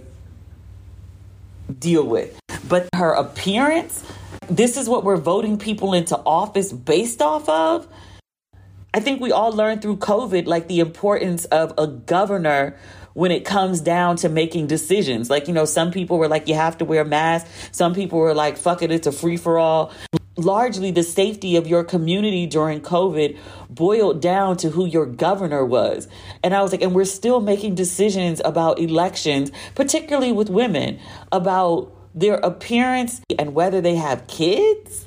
deal 1.79 2.05
with. 2.05 2.37
But 2.67 2.89
her 2.95 3.13
appearance 3.13 4.03
this 4.49 4.77
is 4.77 4.87
what 4.87 5.03
we're 5.03 5.17
voting 5.17 5.57
people 5.57 5.93
into 5.93 6.17
office 6.17 6.71
based 6.71 7.21
off 7.21 7.47
of. 7.49 7.87
I 8.93 8.99
think 8.99 9.19
we 9.19 9.31
all 9.31 9.51
learned 9.51 9.81
through 9.81 9.97
COVID 9.97 10.45
like 10.45 10.67
the 10.67 10.79
importance 10.79 11.45
of 11.45 11.73
a 11.77 11.87
governor 11.87 12.77
when 13.13 13.31
it 13.31 13.45
comes 13.45 13.81
down 13.81 14.17
to 14.17 14.29
making 14.29 14.67
decisions. 14.67 15.29
Like, 15.29 15.47
you 15.47 15.53
know, 15.53 15.65
some 15.65 15.91
people 15.91 16.17
were 16.17 16.27
like, 16.27 16.47
you 16.47 16.53
have 16.53 16.77
to 16.77 16.85
wear 16.85 17.03
masks. 17.03 17.49
Some 17.71 17.93
people 17.93 18.19
were 18.19 18.33
like, 18.33 18.57
fuck 18.57 18.81
it, 18.81 18.91
it's 18.91 19.07
a 19.07 19.11
free 19.11 19.37
for 19.37 19.57
all. 19.57 19.91
Largely, 20.37 20.91
the 20.91 21.03
safety 21.03 21.55
of 21.55 21.65
your 21.65 21.85
community 21.85 22.45
during 22.45 22.81
COVID 22.81 23.37
boiled 23.69 24.21
down 24.21 24.57
to 24.57 24.69
who 24.69 24.85
your 24.85 25.05
governor 25.05 25.65
was. 25.65 26.09
And 26.43 26.53
I 26.53 26.61
was 26.61 26.73
like, 26.73 26.81
and 26.81 26.93
we're 26.93 27.05
still 27.05 27.39
making 27.39 27.75
decisions 27.75 28.41
about 28.43 28.79
elections, 28.79 29.49
particularly 29.75 30.33
with 30.33 30.49
women, 30.49 30.99
about 31.31 31.94
their 32.15 32.35
appearance 32.35 33.21
and 33.37 33.53
whether 33.53 33.81
they 33.81 33.95
have 33.95 34.25
kids. 34.27 35.05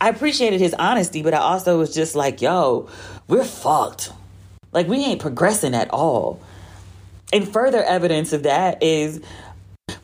I 0.00 0.10
appreciated 0.10 0.60
his 0.60 0.74
honesty, 0.74 1.22
but 1.22 1.34
I 1.34 1.38
also 1.38 1.78
was 1.78 1.94
just 1.94 2.14
like, 2.14 2.42
yo, 2.42 2.88
we're 3.26 3.44
fucked. 3.44 4.12
Like, 4.72 4.86
we 4.86 4.98
ain't 4.98 5.20
progressing 5.20 5.74
at 5.74 5.90
all. 5.90 6.40
And 7.32 7.50
further 7.50 7.82
evidence 7.82 8.32
of 8.32 8.44
that 8.44 8.82
is 8.82 9.20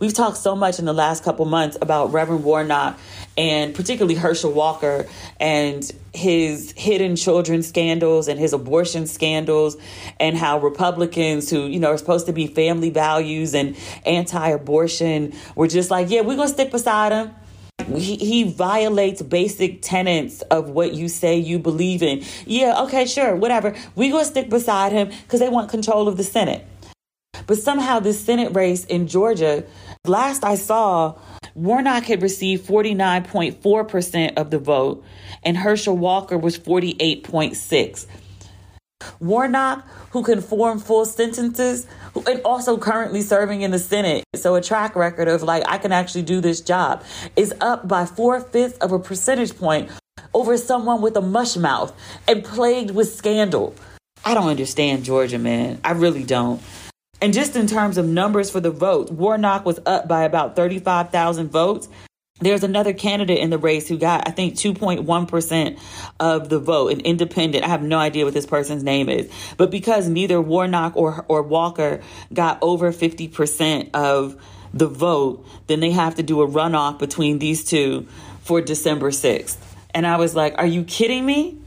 We've 0.02 0.12
talked 0.12 0.38
so 0.38 0.56
much 0.56 0.80
in 0.80 0.84
the 0.84 0.92
last 0.92 1.22
couple 1.22 1.44
months 1.44 1.78
about 1.80 2.12
Reverend 2.12 2.42
Warnock 2.42 2.98
and 3.38 3.72
particularly 3.72 4.16
Herschel 4.16 4.50
Walker 4.50 5.06
and 5.38 5.88
his 6.12 6.72
hidden 6.76 7.14
children 7.14 7.62
scandals 7.62 8.26
and 8.26 8.36
his 8.36 8.52
abortion 8.52 9.06
scandals 9.06 9.76
and 10.18 10.36
how 10.36 10.58
Republicans 10.58 11.48
who, 11.50 11.68
you 11.68 11.78
know, 11.78 11.90
are 11.90 11.98
supposed 11.98 12.26
to 12.26 12.32
be 12.32 12.48
family 12.48 12.90
values 12.90 13.54
and 13.54 13.76
anti-abortion 14.04 15.34
were 15.54 15.68
just 15.68 15.88
like, 15.88 16.10
yeah, 16.10 16.22
we're 16.22 16.34
going 16.34 16.48
to 16.48 16.54
stick 16.54 16.72
beside 16.72 17.12
him. 17.12 17.30
He, 17.96 18.16
he, 18.16 18.42
violates 18.42 19.22
basic 19.22 19.82
tenets 19.82 20.42
of 20.42 20.68
what 20.68 20.94
you 20.94 21.06
say 21.06 21.38
you 21.38 21.60
believe 21.60 22.02
in. 22.02 22.24
Yeah, 22.44 22.82
okay, 22.82 23.06
sure, 23.06 23.36
whatever. 23.36 23.76
we 23.94 24.10
going 24.10 24.24
to 24.24 24.30
stick 24.30 24.50
beside 24.50 24.90
him 24.90 25.10
because 25.22 25.38
they 25.38 25.48
want 25.48 25.70
control 25.70 26.08
of 26.08 26.16
the 26.16 26.24
Senate. 26.24 26.66
But 27.46 27.58
somehow, 27.58 28.00
this 28.00 28.20
Senate 28.20 28.54
race 28.54 28.84
in 28.84 29.08
Georgia 29.08 29.64
Last 30.08 30.42
I 30.42 30.56
saw, 30.56 31.14
Warnock 31.54 32.02
had 32.06 32.22
received 32.22 32.66
49.4% 32.66 34.36
of 34.36 34.50
the 34.50 34.58
vote 34.58 35.04
and 35.44 35.56
Herschel 35.56 35.96
Walker 35.96 36.36
was 36.36 36.58
48.6. 36.58 38.06
Warnock, 39.20 39.86
who 40.10 40.24
can 40.24 40.40
form 40.40 40.80
full 40.80 41.04
sentences, 41.04 41.86
and 42.26 42.40
also 42.44 42.78
currently 42.78 43.20
serving 43.20 43.62
in 43.62 43.70
the 43.70 43.78
Senate, 43.78 44.24
so 44.34 44.56
a 44.56 44.60
track 44.60 44.96
record 44.96 45.28
of 45.28 45.44
like, 45.44 45.62
I 45.68 45.78
can 45.78 45.92
actually 45.92 46.22
do 46.22 46.40
this 46.40 46.60
job, 46.60 47.04
is 47.36 47.54
up 47.60 47.86
by 47.86 48.04
four 48.04 48.40
fifths 48.40 48.78
of 48.78 48.90
a 48.90 48.98
percentage 48.98 49.56
point 49.56 49.88
over 50.34 50.56
someone 50.56 51.00
with 51.00 51.16
a 51.16 51.22
mush 51.22 51.56
mouth 51.56 51.96
and 52.26 52.42
plagued 52.42 52.90
with 52.90 53.14
scandal. 53.14 53.72
I 54.24 54.34
don't 54.34 54.48
understand 54.48 55.04
Georgia, 55.04 55.38
man. 55.38 55.80
I 55.84 55.92
really 55.92 56.24
don't. 56.24 56.60
And 57.22 57.32
just 57.32 57.54
in 57.54 57.68
terms 57.68 57.98
of 57.98 58.04
numbers 58.04 58.50
for 58.50 58.58
the 58.58 58.72
votes, 58.72 59.12
Warnock 59.12 59.64
was 59.64 59.78
up 59.86 60.08
by 60.08 60.24
about 60.24 60.56
35,000 60.56 61.50
votes. 61.50 61.88
There's 62.40 62.64
another 62.64 62.92
candidate 62.92 63.38
in 63.38 63.50
the 63.50 63.58
race 63.58 63.86
who 63.86 63.96
got, 63.96 64.26
I 64.26 64.32
think, 64.32 64.54
2.1% 64.54 65.78
of 66.18 66.48
the 66.48 66.58
vote, 66.58 66.90
an 66.90 67.00
independent. 67.02 67.64
I 67.64 67.68
have 67.68 67.80
no 67.80 67.98
idea 67.98 68.24
what 68.24 68.34
this 68.34 68.44
person's 68.44 68.82
name 68.82 69.08
is. 69.08 69.30
But 69.56 69.70
because 69.70 70.08
neither 70.08 70.40
Warnock 70.40 70.96
or, 70.96 71.24
or 71.28 71.42
Walker 71.44 72.00
got 72.34 72.58
over 72.60 72.92
50% 72.92 73.90
of 73.94 74.36
the 74.74 74.88
vote, 74.88 75.46
then 75.68 75.78
they 75.78 75.92
have 75.92 76.16
to 76.16 76.24
do 76.24 76.42
a 76.42 76.48
runoff 76.48 76.98
between 76.98 77.38
these 77.38 77.64
two 77.64 78.08
for 78.40 78.60
December 78.60 79.12
6th. 79.12 79.58
And 79.94 80.08
I 80.08 80.16
was 80.16 80.34
like, 80.34 80.58
are 80.58 80.66
you 80.66 80.82
kidding 80.82 81.24
me? 81.24 81.61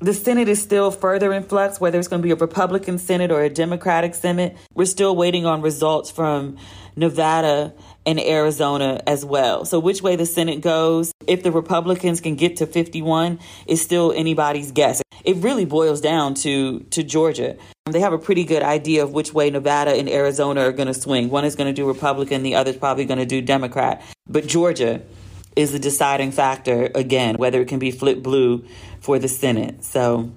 the 0.00 0.14
Senate 0.14 0.48
is 0.48 0.60
still 0.60 0.90
further 0.90 1.32
in 1.32 1.42
flux, 1.42 1.78
whether 1.78 1.98
it's 1.98 2.08
going 2.08 2.22
to 2.22 2.26
be 2.26 2.32
a 2.32 2.36
Republican 2.36 2.98
Senate 2.98 3.30
or 3.30 3.42
a 3.42 3.50
Democratic 3.50 4.14
Senate. 4.14 4.56
We're 4.74 4.86
still 4.86 5.14
waiting 5.14 5.44
on 5.44 5.60
results 5.60 6.10
from 6.10 6.56
Nevada 6.96 7.74
and 8.06 8.18
Arizona 8.18 9.02
as 9.06 9.26
well. 9.26 9.66
So, 9.66 9.78
which 9.78 10.00
way 10.00 10.16
the 10.16 10.24
Senate 10.24 10.62
goes, 10.62 11.12
if 11.26 11.42
the 11.42 11.52
Republicans 11.52 12.20
can 12.22 12.34
get 12.34 12.56
to 12.56 12.66
51, 12.66 13.38
is 13.66 13.82
still 13.82 14.12
anybody's 14.12 14.72
guess. 14.72 15.02
It 15.22 15.36
really 15.36 15.66
boils 15.66 16.00
down 16.00 16.32
to, 16.34 16.80
to 16.80 17.02
Georgia. 17.02 17.56
They 17.90 18.00
have 18.00 18.14
a 18.14 18.18
pretty 18.18 18.44
good 18.44 18.62
idea 18.62 19.04
of 19.04 19.12
which 19.12 19.34
way 19.34 19.50
Nevada 19.50 19.94
and 19.94 20.08
Arizona 20.08 20.62
are 20.62 20.72
going 20.72 20.88
to 20.88 20.94
swing. 20.94 21.28
One 21.28 21.44
is 21.44 21.56
going 21.56 21.68
to 21.68 21.74
do 21.74 21.86
Republican, 21.86 22.42
the 22.42 22.54
other 22.54 22.70
is 22.70 22.78
probably 22.78 23.04
going 23.04 23.18
to 23.18 23.26
do 23.26 23.42
Democrat. 23.42 24.02
But 24.26 24.46
Georgia 24.46 25.02
is 25.56 25.72
the 25.72 25.78
deciding 25.78 26.32
factor 26.32 26.90
again, 26.94 27.36
whether 27.36 27.60
it 27.60 27.68
can 27.68 27.78
be 27.78 27.90
flip 27.90 28.22
blue 28.22 28.64
for 29.00 29.18
the 29.18 29.28
Senate. 29.28 29.84
So 29.84 30.30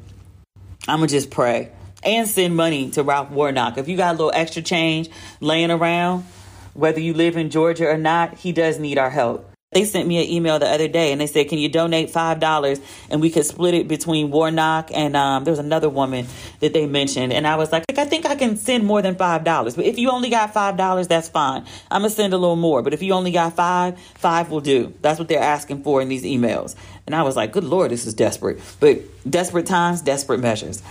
I'm 0.88 1.00
going 1.00 1.08
to 1.08 1.14
just 1.14 1.32
pray 1.32 1.72
and 2.04 2.28
send 2.28 2.56
money 2.56 2.90
to 2.92 3.04
Ralph 3.04 3.30
Warnock. 3.30 3.78
If 3.78 3.88
you 3.88 3.98
got 3.98 4.16
a 4.16 4.18
little 4.18 4.32
extra 4.34 4.62
change 4.62 5.10
laying 5.40 5.72
around, 5.72 6.26
whether 6.74 7.00
you 7.00 7.14
live 7.14 7.38
in 7.38 7.50
Georgia 7.50 7.88
or 7.88 7.98
not, 7.98 8.38
he 8.38 8.52
does 8.52 8.80
need 8.80 8.98
our 8.98 9.10
help. 9.10 9.50
They 9.74 9.86
sent 9.86 10.08
me 10.08 10.24
an 10.24 10.30
email 10.30 10.60
the 10.60 10.68
other 10.68 10.88
day 10.88 11.12
and 11.12 11.20
they 11.20 11.28
said, 11.28 11.50
Can 11.50 11.58
you 11.58 11.68
donate 11.68 12.12
$5 12.12 12.82
and 13.10 13.22
we 13.22 13.30
could 13.30 13.46
split 13.46 13.74
it 13.74 13.88
between 13.88 14.30
Warnock 14.30 14.92
and 14.94 15.16
um, 15.16 15.44
there 15.44 15.52
was 15.52 15.60
another 15.60 15.90
woman 15.90 16.28
that 16.60 16.74
they 16.74 16.86
mentioned. 16.86 17.34
And 17.34 17.48
I 17.48 17.56
was 17.56 17.72
like, 17.72 17.86
I 17.98 18.06
think 18.06 18.26
I 18.26 18.36
can 18.36 18.56
send 18.58 18.86
more 18.86 19.02
than 19.02 19.16
$5. 19.16 19.76
But 19.76 19.86
if 19.86 19.98
you 19.98 20.12
only 20.12 20.30
got 20.30 20.54
$5, 20.54 21.08
that's 21.08 21.30
fine. 21.30 21.66
I'm 21.90 22.02
going 22.02 22.12
to 22.12 22.16
send 22.16 22.34
a 22.34 22.38
little 22.38 22.56
more. 22.56 22.82
But 22.82 22.94
if 22.94 23.02
you 23.02 23.14
only 23.14 23.32
got 23.32 23.56
five, 23.56 24.00
five 24.16 24.52
will 24.52 24.62
do. 24.62 24.94
That's 25.02 25.20
what 25.20 25.28
they're 25.28 25.40
asking 25.40 25.84
for 25.84 26.02
in 26.02 26.10
these 26.10 26.24
emails. 26.24 26.76
And 27.06 27.16
I 27.16 27.24
was 27.24 27.36
like, 27.36 27.52
good 27.52 27.64
Lord, 27.64 27.92
this 27.92 28.06
is 28.06 28.14
desperate. 28.14 28.60
But 28.80 29.00
desperate 29.30 29.66
times, 29.66 30.02
desperate 30.02 30.40
measures. 30.40 30.82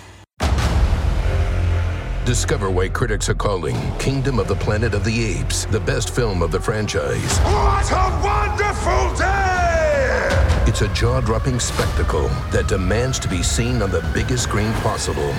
Discover 2.24 2.70
why 2.70 2.88
critics 2.88 3.28
are 3.28 3.34
calling 3.34 3.76
Kingdom 3.98 4.38
of 4.38 4.46
the 4.46 4.54
Planet 4.54 4.94
of 4.94 5.04
the 5.04 5.24
Apes 5.24 5.64
the 5.66 5.80
best 5.80 6.14
film 6.14 6.40
of 6.42 6.52
the 6.52 6.60
franchise. 6.60 7.38
What 7.38 7.90
a 7.90 8.20
wonderful 8.22 9.16
day! 9.16 10.62
It's 10.68 10.82
a 10.82 10.88
jaw 10.94 11.20
dropping 11.20 11.58
spectacle 11.58 12.28
that 12.52 12.68
demands 12.68 13.18
to 13.20 13.28
be 13.28 13.42
seen 13.42 13.82
on 13.82 13.90
the 13.90 14.08
biggest 14.14 14.44
screen 14.44 14.72
possible. 14.74 15.34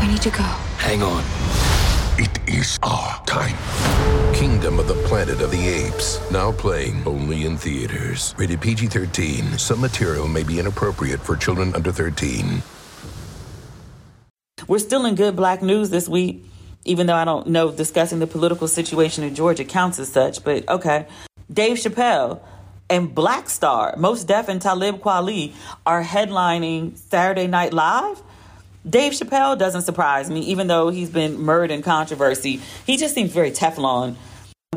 We 0.00 0.08
need 0.08 0.22
to 0.22 0.30
go. 0.30 0.44
Hang 0.76 1.02
on. 1.02 1.24
It 2.18 2.48
is 2.48 2.78
our 2.82 3.24
time. 3.24 3.56
Kingdom 4.34 4.78
of 4.78 4.88
the 4.88 4.94
Planet 5.06 5.40
of 5.40 5.50
the 5.50 5.68
Apes. 5.68 6.20
Now 6.30 6.52
playing 6.52 7.02
only 7.06 7.44
in 7.44 7.56
theaters. 7.56 8.34
Rated 8.36 8.60
PG 8.60 8.88
13. 8.88 9.58
Some 9.58 9.80
material 9.80 10.28
may 10.28 10.42
be 10.42 10.58
inappropriate 10.58 11.20
for 11.20 11.36
children 11.36 11.74
under 11.74 11.92
13. 11.92 12.62
We're 14.66 14.78
still 14.78 15.06
in 15.06 15.14
good 15.14 15.36
black 15.36 15.62
news 15.62 15.90
this 15.90 16.08
week, 16.08 16.44
even 16.84 17.06
though 17.06 17.14
I 17.14 17.24
don't 17.24 17.46
know 17.48 17.70
discussing 17.70 18.18
the 18.18 18.26
political 18.26 18.68
situation 18.68 19.24
in 19.24 19.34
Georgia 19.34 19.64
counts 19.64 19.98
as 19.98 20.12
such, 20.12 20.44
but 20.44 20.68
okay. 20.68 21.06
Dave 21.52 21.78
Chappelle 21.78 22.40
and 22.88 23.14
Black 23.14 23.48
Star, 23.48 23.94
Mos 23.96 24.24
Def 24.24 24.48
and 24.48 24.60
Talib 24.60 25.00
Kweli 25.00 25.54
are 25.86 26.02
headlining 26.02 26.96
Saturday 26.98 27.46
Night 27.46 27.72
Live. 27.72 28.22
Dave 28.88 29.12
Chappelle 29.12 29.58
doesn't 29.58 29.82
surprise 29.82 30.30
me, 30.30 30.40
even 30.40 30.66
though 30.66 30.88
he's 30.88 31.10
been 31.10 31.42
mired 31.42 31.70
in 31.70 31.82
controversy. 31.82 32.60
He 32.86 32.96
just 32.96 33.14
seems 33.14 33.30
very 33.30 33.50
Teflon. 33.50 34.16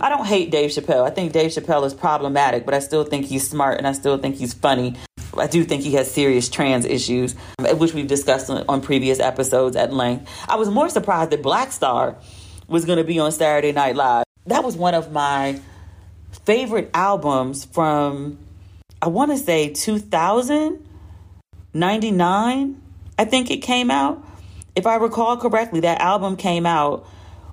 I 0.02 0.10
don't 0.10 0.26
hate 0.26 0.52
Dave 0.52 0.72
Chappelle. 0.72 1.06
I 1.06 1.10
think 1.10 1.32
Dave 1.32 1.52
Chappelle 1.52 1.86
is 1.86 1.94
problematic, 1.94 2.66
but 2.66 2.74
I 2.74 2.80
still 2.80 3.06
think 3.06 3.26
he's 3.26 3.48
smart 3.48 3.78
and 3.78 3.88
I 3.88 3.94
still 3.94 4.18
think 4.18 4.36
he's 4.36 4.54
funny. 4.54 4.96
I 5.38 5.48
do 5.48 5.64
think 5.64 5.84
he 5.84 5.94
has 5.94 6.12
serious 6.12 6.50
trans 6.50 6.86
issues, 6.86 7.36
uh, 7.60 7.76
which 7.76 7.94
we've 7.94 8.08
discussed 8.08 8.50
on 8.50 8.82
previous 8.82 9.20
episodes 9.20 9.76
at 9.76 9.94
length. 9.94 10.30
I 10.50 10.58
was 10.58 10.70
more 10.70 10.90
surprised 10.90 11.32
that 11.32 11.42
Black 11.42 11.72
Star 11.72 12.18
was 12.68 12.84
going 12.86 12.98
to 12.98 13.04
be 13.04 13.20
on 13.20 13.32
Saturday 13.32 13.72
Night 13.72 13.96
Live. 13.96 14.26
That 14.48 14.64
was 14.64 14.76
one 14.76 14.94
of 14.94 15.12
my 15.14 15.62
favorite 16.46 16.90
albums 16.94 17.64
from, 17.64 18.38
I 19.02 19.08
want 19.08 19.32
to 19.32 19.38
say 19.38 19.70
2000, 19.70 20.86
99, 21.74 22.83
I 23.18 23.26
think 23.26 23.52
it 23.52 23.58
came 23.58 23.92
out. 23.92 24.26
If 24.76 24.88
I 24.88 24.96
recall 24.96 25.38
correctly, 25.38 25.82
that 25.82 26.02
album 26.02 26.36
came 26.36 26.66
out 26.66 27.06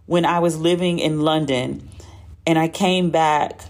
when 0.07 0.25
I 0.25 0.39
was 0.39 0.59
living 0.59 0.99
in 0.99 1.21
London 1.21 1.89
and 2.47 2.59
I 2.59 2.69
came 2.69 3.11
back 3.11 3.61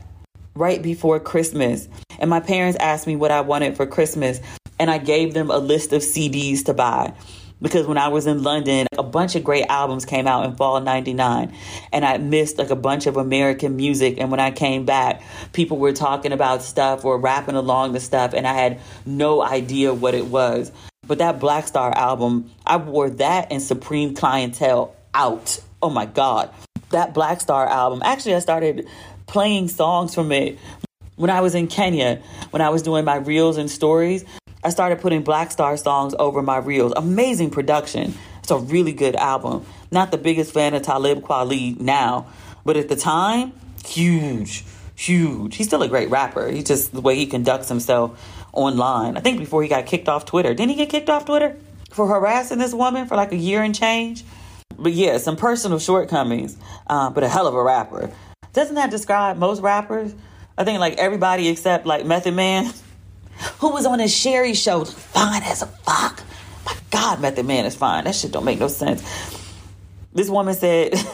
right 0.55 0.81
before 0.81 1.18
Christmas. 1.20 1.88
And 2.18 2.31
my 2.31 2.40
parents 2.40 2.79
asked 2.79 3.07
me 3.07 3.16
what 3.16 3.31
I 3.31 3.40
wanted 3.40 3.76
for 3.76 3.87
Christmas, 3.87 4.40
and 4.79 4.90
I 4.90 4.98
gave 4.98 5.35
them 5.35 5.50
a 5.50 5.59
list 5.59 5.92
of 5.92 6.03
CDs 6.03 6.64
to 6.66 6.74
buy. 6.74 7.14
Because 7.62 7.87
when 7.87 7.98
I 7.98 8.09
was 8.09 8.26
in 8.26 8.42
London, 8.42 8.87
a 8.96 9.03
bunch 9.03 9.37
of 9.37 9.44
great 9.44 9.66
albums 9.66 10.07
came 10.07 10.26
out 10.26 10.46
in 10.46 10.57
fall 10.57 10.81
99, 10.81 11.55
and 11.92 12.05
I 12.05 12.18
missed 12.18 12.59
like 12.59 12.70
a 12.70 12.76
bunch 12.76 13.07
of 13.07 13.16
American 13.16 13.76
music. 13.76 14.16
And 14.18 14.31
when 14.31 14.40
I 14.40 14.50
came 14.50 14.85
back, 14.85 15.22
people 15.53 15.79
were 15.79 15.92
talking 15.92 16.33
about 16.33 16.62
stuff 16.62 17.05
or 17.05 17.18
rapping 17.18 17.57
along 17.57 17.92
the 17.92 18.00
stuff, 18.00 18.33
and 18.33 18.46
I 18.46 18.55
had 18.55 18.81
no 19.05 19.42
idea 19.42 19.92
what 19.92 20.14
it 20.14 20.26
was. 20.26 20.72
But 21.07 21.19
that 21.19 21.41
Black 21.41 21.67
Star 21.67 21.93
album, 21.97 22.51
I 22.67 22.77
wore 22.77 23.11
that 23.11 23.51
and 23.51 23.63
Supreme 23.63 24.15
Clientele 24.15 24.95
out. 25.15 25.61
Oh 25.83 25.91
my 25.91 26.07
God. 26.07 26.51
That 26.91 27.15
Black 27.15 27.41
Star 27.41 27.67
album, 27.67 28.01
actually, 28.05 28.35
I 28.35 28.41
started 28.41 28.87
playing 29.27 29.69
songs 29.69 30.15
from 30.15 30.33
it 30.33 30.59
when 31.17 31.31
I 31.31 31.41
was 31.41 31.55
in 31.55 31.67
Kenya, 31.67 32.23
when 32.51 32.63
I 32.63 32.69
was 32.71 32.83
doing 32.83 33.05
my 33.05 33.17
reels 33.17 33.57
and 33.57 33.71
stories. 33.71 34.25
I 34.63 34.71
started 34.71 35.01
putting 35.01 35.23
Black 35.23 35.51
Star 35.51 35.77
songs 35.77 36.15
over 36.19 36.43
my 36.43 36.59
reels. 36.59 36.93
Amazing 36.97 37.51
production. 37.51 38.15
It's 38.41 38.51
a 38.51 38.59
really 38.59 38.93
good 38.93 39.17
album. 39.17 39.65
Not 39.91 40.11
the 40.11 40.19
biggest 40.19 40.53
fan 40.53 40.75
of 40.75 40.83
Talib 40.83 41.23
Kweli 41.23 41.79
now, 41.81 42.27
but 42.65 42.77
at 42.77 42.89
the 42.89 42.97
time, 42.97 43.53
huge, 43.87 44.65
huge. 44.97 45.57
He's 45.57 45.67
still 45.67 45.83
a 45.83 45.89
great 45.89 46.11
rapper. 46.11 46.49
He 46.49 46.63
just 46.63 46.93
the 46.93 47.01
way 47.01 47.17
he 47.17 47.27
conducts 47.27 47.69
himself 47.69 48.39
online. 48.53 49.17
I 49.17 49.21
think 49.21 49.39
before 49.39 49.63
he 49.63 49.69
got 49.69 49.87
kicked 49.87 50.09
off 50.09 50.25
Twitter. 50.25 50.55
Didn't 50.55 50.71
he 50.71 50.77
get 50.77 50.89
kicked 50.89 51.11
off 51.11 51.27
Twitter 51.27 51.57
for 51.91 52.07
harassing 52.07 52.59
this 52.59 52.75
woman 52.75 53.07
for 53.07 53.17
like 53.17 53.33
a 53.33 53.37
year 53.37 53.63
and 53.63 53.75
change? 53.75 54.25
But 54.79 54.93
yeah, 54.93 55.19
some 55.19 55.37
personal 55.37 55.79
shortcomings, 55.79 56.57
uh, 56.87 57.11
but 57.11 57.23
a 57.23 57.29
hell 57.29 57.47
of 57.47 57.55
a 57.55 57.63
rapper. 57.63 58.11
Doesn't 58.53 58.77
that 58.77 58.91
describe 58.91 59.37
most 59.37 59.61
rappers? 59.61 60.15
I 60.57 60.65
think 60.65 60.81
like 60.81 60.95
everybody 60.95 61.49
except 61.49 61.87
like 61.87 62.05
Method 62.07 62.35
Man, 62.35 62.73
who 63.59 63.71
was 63.71 63.87
on 63.87 63.99
his 63.99 64.15
Sherri 64.15 64.55
show, 64.55 64.85
fine 64.85 65.43
as 65.43 65.63
a 65.63 65.67
fuck. 65.67 66.23
My 66.65 66.75
God, 66.91 67.21
Method 67.21 67.47
Man 67.47 67.65
is 67.65 67.77
fine. 67.77 68.05
That 68.05 68.15
shit 68.15 68.33
don't 68.33 68.45
make 68.45 68.59
no 68.59 68.69
sense. 68.69 69.03
This 70.13 70.29
woman 70.29 70.55
said, 70.55 70.95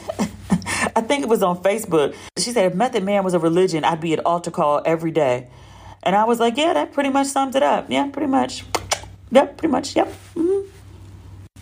I 0.97 1.03
think 1.03 1.23
it 1.23 1.29
was 1.29 1.43
on 1.43 1.63
Facebook. 1.63 2.17
She 2.39 2.53
said, 2.53 2.73
if 2.73 2.75
Method 2.75 3.05
Man 3.05 3.25
was 3.25 3.35
a 3.35 3.39
religion, 3.39 3.85
I'd 3.85 4.01
be 4.01 4.15
at 4.15 4.25
altar 4.25 4.51
call 4.51 4.81
every 4.85 5.11
day. 5.11 5.49
And 6.07 6.15
I 6.15 6.23
was 6.25 6.39
like, 6.39 6.57
yeah, 6.57 6.73
that 6.73 6.93
pretty 6.93 7.11
much 7.11 7.27
sums 7.27 7.57
it 7.57 7.65
up. 7.65 7.87
Yeah, 7.91 8.07
pretty 8.07 8.29
much. 8.29 8.65
Yep, 9.33 9.59
pretty 9.59 9.73
much. 9.73 9.97
Yep. 9.97 10.07
Mm-hmm. 10.37 10.69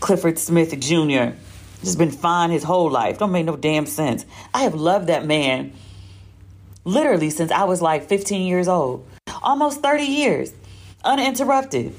Clifford 0.01 0.39
Smith 0.39 0.79
Jr. 0.79 1.35
has 1.81 1.97
been 1.97 2.11
fine 2.11 2.51
his 2.51 2.63
whole 2.63 2.91
life. 2.91 3.19
Don't 3.19 3.33
make 3.33 3.47
no 3.47 3.57
damn 3.57 3.87
sense. 3.87 4.27
I 4.53 4.65
have 4.65 4.75
loved 4.75 5.07
that 5.07 5.25
man 5.25 5.73
literally 6.85 7.31
since 7.31 7.51
I 7.51 7.65
was 7.65 7.81
like 7.81 8.07
15 8.07 8.47
years 8.47 8.69
old. 8.69 9.09
Almost 9.43 9.81
30 9.81 10.03
years. 10.03 10.53
Uninterrupted. 11.03 11.95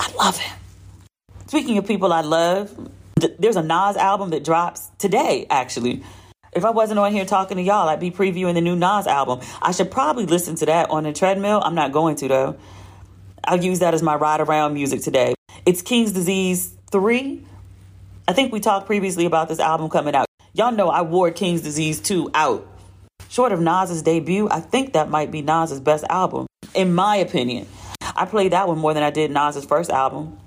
I 0.00 0.10
love 0.12 0.38
him. 0.38 0.58
Speaking 1.48 1.76
of 1.76 1.86
people 1.86 2.10
I 2.10 2.22
love, 2.22 2.74
th- 3.20 3.34
there's 3.38 3.56
a 3.56 3.62
Nas 3.62 3.98
album 3.98 4.30
that 4.30 4.44
drops 4.44 4.88
today, 4.96 5.46
actually. 5.50 6.02
If 6.52 6.66
I 6.66 6.70
wasn't 6.70 6.98
on 6.98 7.12
here 7.12 7.24
talking 7.24 7.56
to 7.56 7.62
y'all, 7.62 7.88
I'd 7.88 7.98
be 7.98 8.10
previewing 8.10 8.52
the 8.54 8.60
new 8.60 8.76
Nas 8.76 9.06
album. 9.06 9.40
I 9.62 9.72
should 9.72 9.90
probably 9.90 10.26
listen 10.26 10.54
to 10.56 10.66
that 10.66 10.90
on 10.90 11.04
the 11.04 11.12
treadmill. 11.14 11.62
I'm 11.64 11.74
not 11.74 11.92
going 11.92 12.16
to, 12.16 12.28
though. 12.28 12.58
I'll 13.42 13.64
use 13.64 13.78
that 13.78 13.94
as 13.94 14.02
my 14.02 14.16
ride 14.16 14.40
around 14.40 14.74
music 14.74 15.00
today. 15.00 15.34
It's 15.64 15.80
King's 15.80 16.12
Disease 16.12 16.76
3. 16.90 17.42
I 18.28 18.34
think 18.34 18.52
we 18.52 18.60
talked 18.60 18.84
previously 18.84 19.24
about 19.24 19.48
this 19.48 19.60
album 19.60 19.88
coming 19.88 20.14
out. 20.14 20.26
Y'all 20.52 20.72
know 20.72 20.90
I 20.90 21.00
wore 21.00 21.30
King's 21.30 21.62
Disease 21.62 22.00
2 22.00 22.32
out. 22.34 22.68
Short 23.30 23.52
of 23.52 23.60
Nas's 23.60 24.02
debut, 24.02 24.46
I 24.50 24.60
think 24.60 24.92
that 24.92 25.08
might 25.08 25.30
be 25.30 25.40
Nas's 25.40 25.80
best 25.80 26.04
album, 26.10 26.46
in 26.74 26.94
my 26.94 27.16
opinion. 27.16 27.66
I 28.14 28.26
played 28.26 28.52
that 28.52 28.68
one 28.68 28.76
more 28.76 28.92
than 28.92 29.02
I 29.02 29.10
did 29.10 29.30
Nas's 29.30 29.64
first 29.64 29.88
album. 29.88 30.38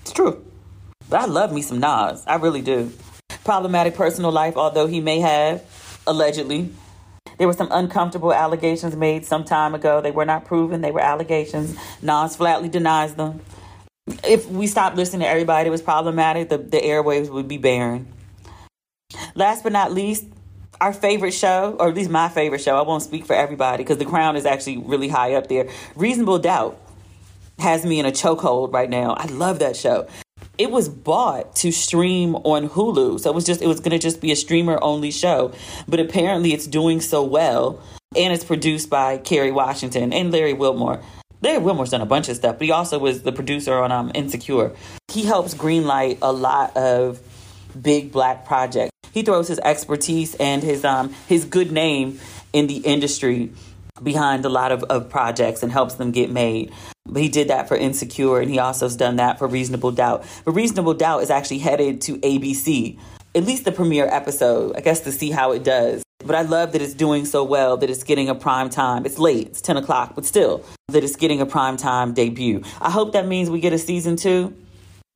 It's 0.00 0.12
true. 0.12 0.42
But 1.10 1.20
I 1.20 1.24
love 1.26 1.52
me 1.52 1.60
some 1.60 1.78
Nas. 1.78 2.24
I 2.26 2.36
really 2.36 2.62
do. 2.62 2.90
Problematic 3.44 3.94
personal 3.94 4.30
life, 4.30 4.56
although 4.56 4.86
he 4.86 5.00
may 5.00 5.20
have, 5.20 5.64
allegedly. 6.06 6.70
There 7.38 7.46
were 7.46 7.54
some 7.54 7.68
uncomfortable 7.72 8.32
allegations 8.32 8.94
made 8.94 9.24
some 9.24 9.44
time 9.44 9.74
ago. 9.74 10.00
They 10.00 10.10
were 10.10 10.24
not 10.24 10.44
proven, 10.44 10.80
they 10.80 10.92
were 10.92 11.00
allegations. 11.00 11.76
Nas 12.02 12.36
flatly 12.36 12.68
denies 12.68 13.14
them. 13.14 13.40
If 14.24 14.48
we 14.48 14.66
stopped 14.66 14.96
listening 14.96 15.22
to 15.22 15.28
everybody 15.28 15.64
that 15.64 15.70
was 15.70 15.82
problematic, 15.82 16.48
the, 16.48 16.58
the 16.58 16.80
airwaves 16.80 17.30
would 17.30 17.48
be 17.48 17.58
barren. 17.58 18.12
Last 19.34 19.62
but 19.62 19.72
not 19.72 19.92
least, 19.92 20.24
our 20.80 20.92
favorite 20.92 21.32
show, 21.32 21.76
or 21.78 21.88
at 21.88 21.94
least 21.94 22.10
my 22.10 22.28
favorite 22.28 22.60
show, 22.60 22.76
I 22.76 22.82
won't 22.82 23.02
speak 23.02 23.24
for 23.24 23.34
everybody 23.34 23.82
because 23.84 23.98
The 23.98 24.04
Crown 24.04 24.36
is 24.36 24.44
actually 24.44 24.78
really 24.78 25.08
high 25.08 25.34
up 25.34 25.48
there. 25.48 25.68
Reasonable 25.94 26.38
Doubt 26.38 26.80
has 27.58 27.84
me 27.84 28.00
in 28.00 28.06
a 28.06 28.10
chokehold 28.10 28.72
right 28.72 28.90
now. 28.90 29.14
I 29.14 29.26
love 29.26 29.60
that 29.60 29.76
show. 29.76 30.08
It 30.62 30.70
was 30.70 30.88
bought 30.88 31.56
to 31.56 31.72
stream 31.72 32.36
on 32.36 32.68
Hulu. 32.68 33.18
So 33.18 33.28
it 33.28 33.34
was 33.34 33.44
just 33.44 33.60
it 33.62 33.66
was 33.66 33.80
going 33.80 33.90
to 33.90 33.98
just 33.98 34.20
be 34.20 34.30
a 34.30 34.36
streamer 34.36 34.78
only 34.80 35.10
show, 35.10 35.52
but 35.88 35.98
apparently 35.98 36.54
it's 36.54 36.68
doing 36.68 37.00
so 37.00 37.24
well 37.24 37.82
and 38.14 38.32
it's 38.32 38.44
produced 38.44 38.88
by 38.88 39.18
Kerry 39.18 39.50
Washington 39.50 40.12
and 40.12 40.30
Larry 40.30 40.52
Wilmore. 40.52 41.02
Larry 41.40 41.58
Wilmore's 41.58 41.90
done 41.90 42.00
a 42.00 42.06
bunch 42.06 42.28
of 42.28 42.36
stuff, 42.36 42.58
but 42.58 42.66
he 42.66 42.70
also 42.70 43.00
was 43.00 43.24
the 43.24 43.32
producer 43.32 43.74
on 43.74 43.90
um, 43.90 44.12
Insecure. 44.14 44.70
He 45.08 45.24
helps 45.24 45.52
greenlight 45.52 46.18
a 46.22 46.32
lot 46.32 46.76
of 46.76 47.18
big 47.82 48.12
black 48.12 48.44
projects. 48.44 48.92
He 49.10 49.22
throws 49.22 49.48
his 49.48 49.58
expertise 49.58 50.36
and 50.36 50.62
his 50.62 50.84
um 50.84 51.12
his 51.26 51.44
good 51.44 51.72
name 51.72 52.20
in 52.52 52.68
the 52.68 52.76
industry 52.76 53.50
behind 54.02 54.44
a 54.44 54.48
lot 54.48 54.72
of, 54.72 54.82
of 54.84 55.08
projects 55.08 55.62
and 55.62 55.72
helps 55.72 55.94
them 55.94 56.10
get 56.10 56.30
made. 56.30 56.72
But 57.06 57.22
he 57.22 57.28
did 57.28 57.48
that 57.48 57.68
for 57.68 57.76
Insecure 57.76 58.40
and 58.40 58.50
he 58.50 58.58
also 58.58 58.86
has 58.86 58.96
done 58.96 59.16
that 59.16 59.38
for 59.38 59.46
Reasonable 59.46 59.90
Doubt. 59.90 60.24
But 60.44 60.52
Reasonable 60.52 60.94
Doubt 60.94 61.22
is 61.22 61.30
actually 61.30 61.58
headed 61.58 62.00
to 62.02 62.16
ABC, 62.18 62.98
at 63.34 63.44
least 63.44 63.64
the 63.64 63.72
premiere 63.72 64.06
episode, 64.06 64.76
I 64.76 64.80
guess 64.80 65.00
to 65.00 65.12
see 65.12 65.30
how 65.30 65.52
it 65.52 65.64
does. 65.64 66.02
But 66.24 66.36
I 66.36 66.42
love 66.42 66.72
that 66.72 66.82
it's 66.82 66.94
doing 66.94 67.24
so 67.24 67.42
well 67.42 67.76
that 67.78 67.90
it's 67.90 68.04
getting 68.04 68.28
a 68.28 68.34
prime 68.34 68.70
time. 68.70 69.04
It's 69.04 69.18
late, 69.18 69.48
it's 69.48 69.60
10 69.60 69.76
o'clock, 69.76 70.14
but 70.14 70.24
still, 70.24 70.64
that 70.88 71.02
it's 71.02 71.16
getting 71.16 71.40
a 71.40 71.46
prime 71.46 71.76
time 71.76 72.14
debut. 72.14 72.62
I 72.80 72.90
hope 72.90 73.12
that 73.12 73.26
means 73.26 73.50
we 73.50 73.60
get 73.60 73.72
a 73.72 73.78
season 73.78 74.16
two 74.16 74.54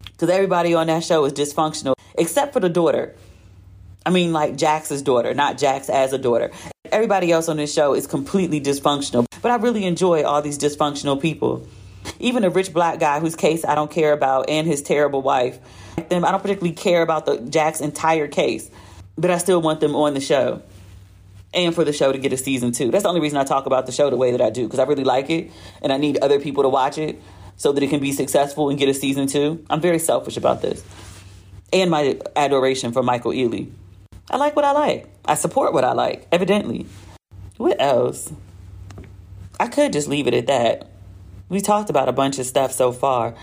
because 0.05 0.29
everybody 0.29 0.75
on 0.75 0.89
that 0.89 1.05
show 1.05 1.25
is 1.25 1.33
dysfunctional, 1.33 1.95
except 2.19 2.53
for 2.53 2.61
the 2.61 2.69
daughter. 2.69 3.15
I 4.05 4.11
mean, 4.11 4.33
like 4.33 4.57
Jax's 4.57 5.03
daughter, 5.03 5.35
not 5.35 5.59
Jax 5.59 5.89
as 5.89 6.13
a 6.13 6.19
daughter. 6.19 6.53
Everybody 6.93 7.33
else 7.33 7.49
on 7.49 7.57
this 7.57 7.73
show 7.73 7.95
is 7.95 8.07
completely 8.07 8.61
dysfunctional, 8.61 9.27
but 9.43 9.51
I 9.51 9.57
really 9.57 9.85
enjoy 9.85 10.25
all 10.25 10.43
these 10.43 10.59
dysfunctional 10.59 11.21
people. 11.21 11.67
Even 12.21 12.45
a 12.45 12.51
rich 12.51 12.73
black 12.73 13.01
guy 13.01 13.21
whose 13.21 13.37
case 13.37 13.65
I 13.65 13.75
don't 13.75 13.91
care 13.91 14.13
about 14.13 14.49
and 14.49 14.67
his 14.67 14.83
terrible 14.83 15.23
wife. 15.23 15.59
them. 16.09 16.25
I 16.25 16.31
don't 16.31 16.41
particularly 16.41 16.75
care 16.75 17.03
about 17.03 17.27
the 17.27 17.39
Jack's 17.39 17.81
entire 17.81 18.29
case, 18.29 18.71
but 19.17 19.31
I 19.31 19.39
still 19.39 19.61
want 19.61 19.81
them 19.81 19.95
on 19.95 20.15
the 20.15 20.21
show. 20.21 20.63
And 21.55 21.75
for 21.75 21.85
the 21.85 21.93
show 21.93 22.13
to 22.13 22.19
get 22.19 22.33
a 22.33 22.37
season 22.37 22.73
two. 22.73 22.91
That's 22.91 23.05
the 23.05 23.09
only 23.09 23.21
reason 23.21 23.39
I 23.39 23.45
talk 23.45 23.65
about 23.65 23.87
the 23.87 23.93
show 23.93 24.11
the 24.11 24.17
way 24.17 24.33
that 24.33 24.43
I 24.43 24.51
do, 24.51 24.65
because 24.65 24.79
I 24.79 24.85
really 24.85 25.05
like 25.05 25.31
it 25.31 25.51
and 25.81 25.91
I 25.91 25.97
need 25.97 26.19
other 26.19 26.39
people 26.39 26.65
to 26.65 26.69
watch 26.69 26.99
it 26.99 27.23
so 27.57 27.73
that 27.73 27.83
it 27.83 27.89
can 27.89 28.01
be 28.01 28.13
successful 28.13 28.69
and 28.69 28.79
get 28.79 28.91
a 28.91 28.95
season 28.95 29.27
two. 29.27 29.65
I'm 29.71 29.81
very 29.81 29.99
selfish 29.99 30.37
about 30.37 30.61
this. 30.61 30.85
And 31.73 31.91
my 31.91 32.19
adoration 32.35 32.93
for 32.93 33.03
Michael 33.03 33.33
Ealy. 33.33 33.71
I 34.31 34.37
like 34.37 34.55
what 34.55 34.65
I 34.67 34.73
like. 34.73 35.09
I 35.27 35.35
support 35.35 35.73
what 35.73 35.85
I 35.85 35.93
like, 35.93 36.27
evidently. 36.31 36.87
What 37.57 37.81
else? 37.81 38.33
I 39.59 39.69
could 39.69 39.93
just 39.93 40.09
leave 40.09 40.27
it 40.27 40.35
at 40.35 40.47
that. 40.47 40.91
We 41.49 41.61
talked 41.61 41.91
about 41.91 42.09
a 42.09 42.13
bunch 42.13 42.39
of 42.39 42.47
stuff 42.47 42.73
so 42.73 42.93
far. 42.93 43.35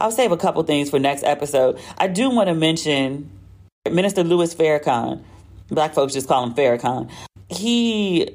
I'll 0.00 0.10
save 0.10 0.32
a 0.32 0.36
couple 0.36 0.62
things 0.62 0.90
for 0.90 0.98
next 0.98 1.24
episode. 1.24 1.80
I 1.98 2.08
do 2.08 2.30
want 2.30 2.48
to 2.48 2.54
mention 2.54 3.30
Minister 3.90 4.22
Louis 4.22 4.54
Farrakhan. 4.54 5.22
Black 5.68 5.94
folks 5.94 6.12
just 6.12 6.28
call 6.28 6.44
him 6.44 6.54
Farrakhan. 6.54 7.10
He 7.48 8.28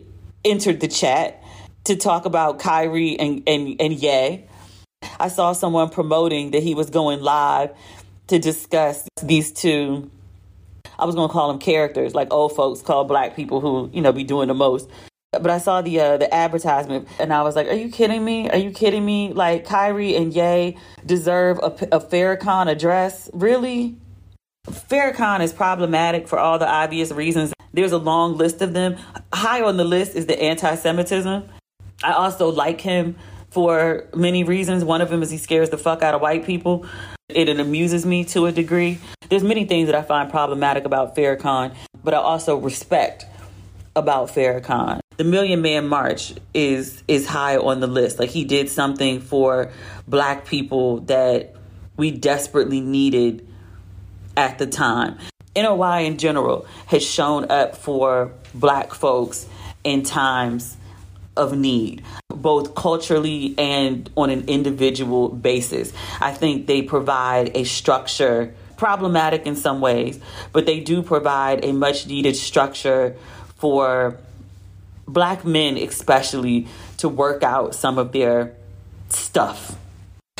entered 0.43 0.79
the 0.79 0.87
chat 0.87 1.43
to 1.85 1.95
talk 1.95 2.25
about 2.25 2.59
Kyrie 2.59 3.17
and, 3.19 3.43
and, 3.47 3.79
and 3.79 3.93
Ye. 3.93 4.45
I 5.19 5.27
saw 5.27 5.53
someone 5.53 5.89
promoting 5.89 6.51
that 6.51 6.63
he 6.63 6.73
was 6.73 6.89
going 6.89 7.21
live 7.21 7.71
to 8.27 8.39
discuss 8.39 9.07
these 9.21 9.51
two 9.51 10.09
I 10.99 11.05
was 11.05 11.15
gonna 11.15 11.31
call 11.31 11.49
them 11.49 11.59
characters, 11.59 12.15
like 12.15 12.31
old 12.31 12.55
folks 12.55 12.81
call 12.81 13.03
black 13.05 13.35
people 13.35 13.61
who 13.61 13.89
you 13.93 14.01
know 14.01 14.11
be 14.11 14.23
doing 14.23 14.47
the 14.47 14.53
most. 14.53 14.89
But 15.31 15.49
I 15.49 15.57
saw 15.57 15.81
the 15.81 15.99
uh, 15.99 16.17
the 16.17 16.33
advertisement 16.33 17.07
and 17.19 17.33
I 17.33 17.43
was 17.43 17.55
like, 17.55 17.67
"Are 17.67 17.73
you 17.73 17.89
kidding 17.89 18.23
me? 18.23 18.49
Are 18.49 18.57
you 18.57 18.71
kidding 18.71 19.05
me? 19.05 19.33
Like 19.33 19.65
Kyrie 19.65 20.15
and 20.15 20.33
Ye 20.33 20.77
deserve 21.05 21.59
a, 21.59 21.67
a 21.91 21.99
Farrakhan 21.99 22.67
address? 22.67 23.29
Really? 23.33 23.95
Farrakhan 24.67 25.41
is 25.41 25.53
problematic 25.53 26.27
for 26.27 26.39
all 26.39 26.59
the 26.59 26.67
obvious 26.67 27.11
reasons. 27.11 27.53
There's 27.73 27.91
a 27.91 27.97
long 27.97 28.37
list 28.37 28.61
of 28.61 28.73
them. 28.73 28.97
High 29.33 29.61
on 29.61 29.77
the 29.77 29.85
list 29.85 30.15
is 30.15 30.25
the 30.25 30.41
anti-Semitism. 30.41 31.43
I 32.03 32.11
also 32.11 32.49
like 32.49 32.81
him 32.81 33.15
for 33.57 34.05
many 34.13 34.43
reasons. 34.43 34.83
One 34.83 35.01
of 35.01 35.09
them 35.09 35.23
is 35.23 35.31
he 35.31 35.39
scares 35.39 35.71
the 35.71 35.79
fuck 35.79 36.03
out 36.03 36.13
of 36.13 36.21
white 36.21 36.45
people. 36.45 36.85
It, 37.27 37.49
it 37.49 37.59
amuses 37.59 38.05
me 38.05 38.23
to 38.25 38.45
a 38.45 38.51
degree. 38.51 38.99
There's 39.29 39.41
many 39.41 39.65
things 39.65 39.87
that 39.87 39.95
I 39.95 40.03
find 40.03 40.29
problematic 40.29 40.85
about 40.85 41.15
Farrakhan, 41.15 41.75
but 42.03 42.13
I 42.13 42.17
also 42.17 42.57
respect 42.57 43.25
about 43.95 44.27
Farrakhan. 44.27 44.99
The 45.15 45.23
Million 45.23 45.63
Man 45.63 45.87
March 45.87 46.35
is 46.53 47.01
is 47.07 47.25
high 47.25 47.57
on 47.57 47.79
the 47.79 47.87
list. 47.87 48.19
Like 48.19 48.29
he 48.29 48.45
did 48.45 48.69
something 48.69 49.21
for 49.21 49.71
black 50.07 50.45
people 50.45 50.99
that 51.07 51.55
we 51.95 52.11
desperately 52.11 52.79
needed 52.79 53.47
at 54.35 54.59
the 54.59 54.67
time. 54.67 55.17
NOI 55.55 56.01
in 56.01 56.19
general 56.19 56.67
has 56.85 57.03
shown 57.03 57.49
up 57.49 57.75
for 57.75 58.33
black 58.53 58.93
folks 58.93 59.47
in 59.83 60.03
times 60.03 60.77
of 61.35 61.57
need, 61.57 62.03
both 62.47 62.75
culturally 62.75 63.53
and 63.57 64.09
on 64.15 64.29
an 64.29 64.47
individual 64.47 65.27
basis. 65.27 65.91
I 66.21 66.31
think 66.31 66.65
they 66.65 66.81
provide 66.81 67.51
a 67.57 67.65
structure, 67.65 68.55
problematic 68.77 69.45
in 69.45 69.57
some 69.57 69.81
ways, 69.81 70.17
but 70.53 70.65
they 70.65 70.79
do 70.79 71.03
provide 71.03 71.65
a 71.65 71.73
much 71.73 72.07
needed 72.07 72.37
structure 72.37 73.17
for 73.57 74.15
black 75.09 75.43
men, 75.43 75.75
especially, 75.75 76.67
to 76.99 77.09
work 77.09 77.43
out 77.43 77.75
some 77.75 77.97
of 77.97 78.13
their 78.13 78.53
stuff. 79.09 79.75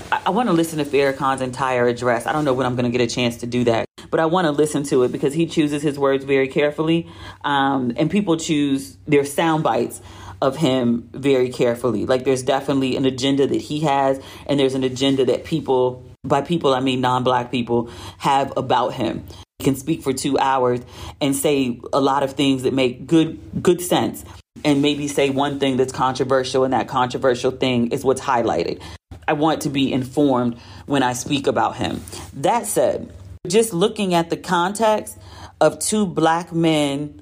I, 0.09 0.29
want 0.29 0.47
to 0.47 0.53
listen 0.53 0.77
to 0.79 0.85
Farrakhan's 0.85 1.41
entire 1.41 1.89
address. 1.89 2.25
I 2.25 2.31
don't 2.31 2.45
know 2.45 2.53
when 2.53 2.65
I'm 2.65 2.77
going 2.77 2.89
to 2.89 2.97
get 2.97 3.01
a 3.01 3.13
chance 3.13 3.35
to 3.37 3.47
do 3.47 3.65
that, 3.65 3.85
but 4.09 4.21
I 4.21 4.27
want 4.27 4.45
to 4.45 4.51
listen 4.51 4.83
to 4.83 5.03
it 5.03 5.11
because 5.11 5.33
he 5.33 5.45
chooses 5.45 5.81
his 5.81 5.99
words 5.99 6.23
very 6.23 6.47
carefully, 6.47 7.09
um, 7.43 7.91
and 7.97 8.09
people 8.09 8.37
choose 8.37 8.95
their 9.05 9.25
sound 9.25 9.63
bites 9.63 10.01
of 10.41 10.57
him 10.57 11.09
very 11.13 11.49
carefully. 11.49 12.05
Like 12.05 12.23
there's 12.23 12.43
definitely 12.43 12.95
an 12.95 13.05
agenda 13.05 13.47
that 13.47 13.61
he 13.61 13.81
has, 13.81 14.21
and 14.45 14.59
there's 14.59 14.75
an 14.75 14.83
agenda 14.83 15.25
that 15.25 15.45
people, 15.45 16.05
by 16.23 16.41
people 16.41 16.73
I 16.73 16.79
mean 16.79 17.01
non-black 17.01 17.51
people, 17.51 17.89
have 18.19 18.53
about 18.57 18.93
him. 18.93 19.25
He 19.59 19.65
can 19.65 19.75
speak 19.75 20.03
for 20.03 20.13
two 20.13 20.37
hours 20.37 20.81
and 21.19 21.35
say 21.35 21.79
a 21.91 21.99
lot 21.99 22.23
of 22.23 22.33
things 22.33 22.63
that 22.63 22.73
make 22.73 23.07
good 23.07 23.63
good 23.63 23.81
sense, 23.81 24.23
and 24.63 24.81
maybe 24.81 25.07
say 25.07 25.29
one 25.29 25.59
thing 25.59 25.77
that's 25.77 25.93
controversial, 25.93 26.63
and 26.63 26.73
that 26.73 26.87
controversial 26.87 27.51
thing 27.51 27.91
is 27.91 28.03
what's 28.03 28.21
highlighted. 28.21 28.81
I 29.27 29.33
want 29.33 29.63
to 29.63 29.69
be 29.69 29.91
informed 29.91 30.57
when 30.85 31.03
I 31.03 31.13
speak 31.13 31.47
about 31.47 31.75
him. 31.75 32.01
That 32.33 32.65
said, 32.65 33.11
just 33.47 33.73
looking 33.73 34.13
at 34.13 34.29
the 34.29 34.37
context 34.37 35.17
of 35.59 35.79
two 35.79 36.05
black 36.05 36.53
men 36.53 37.21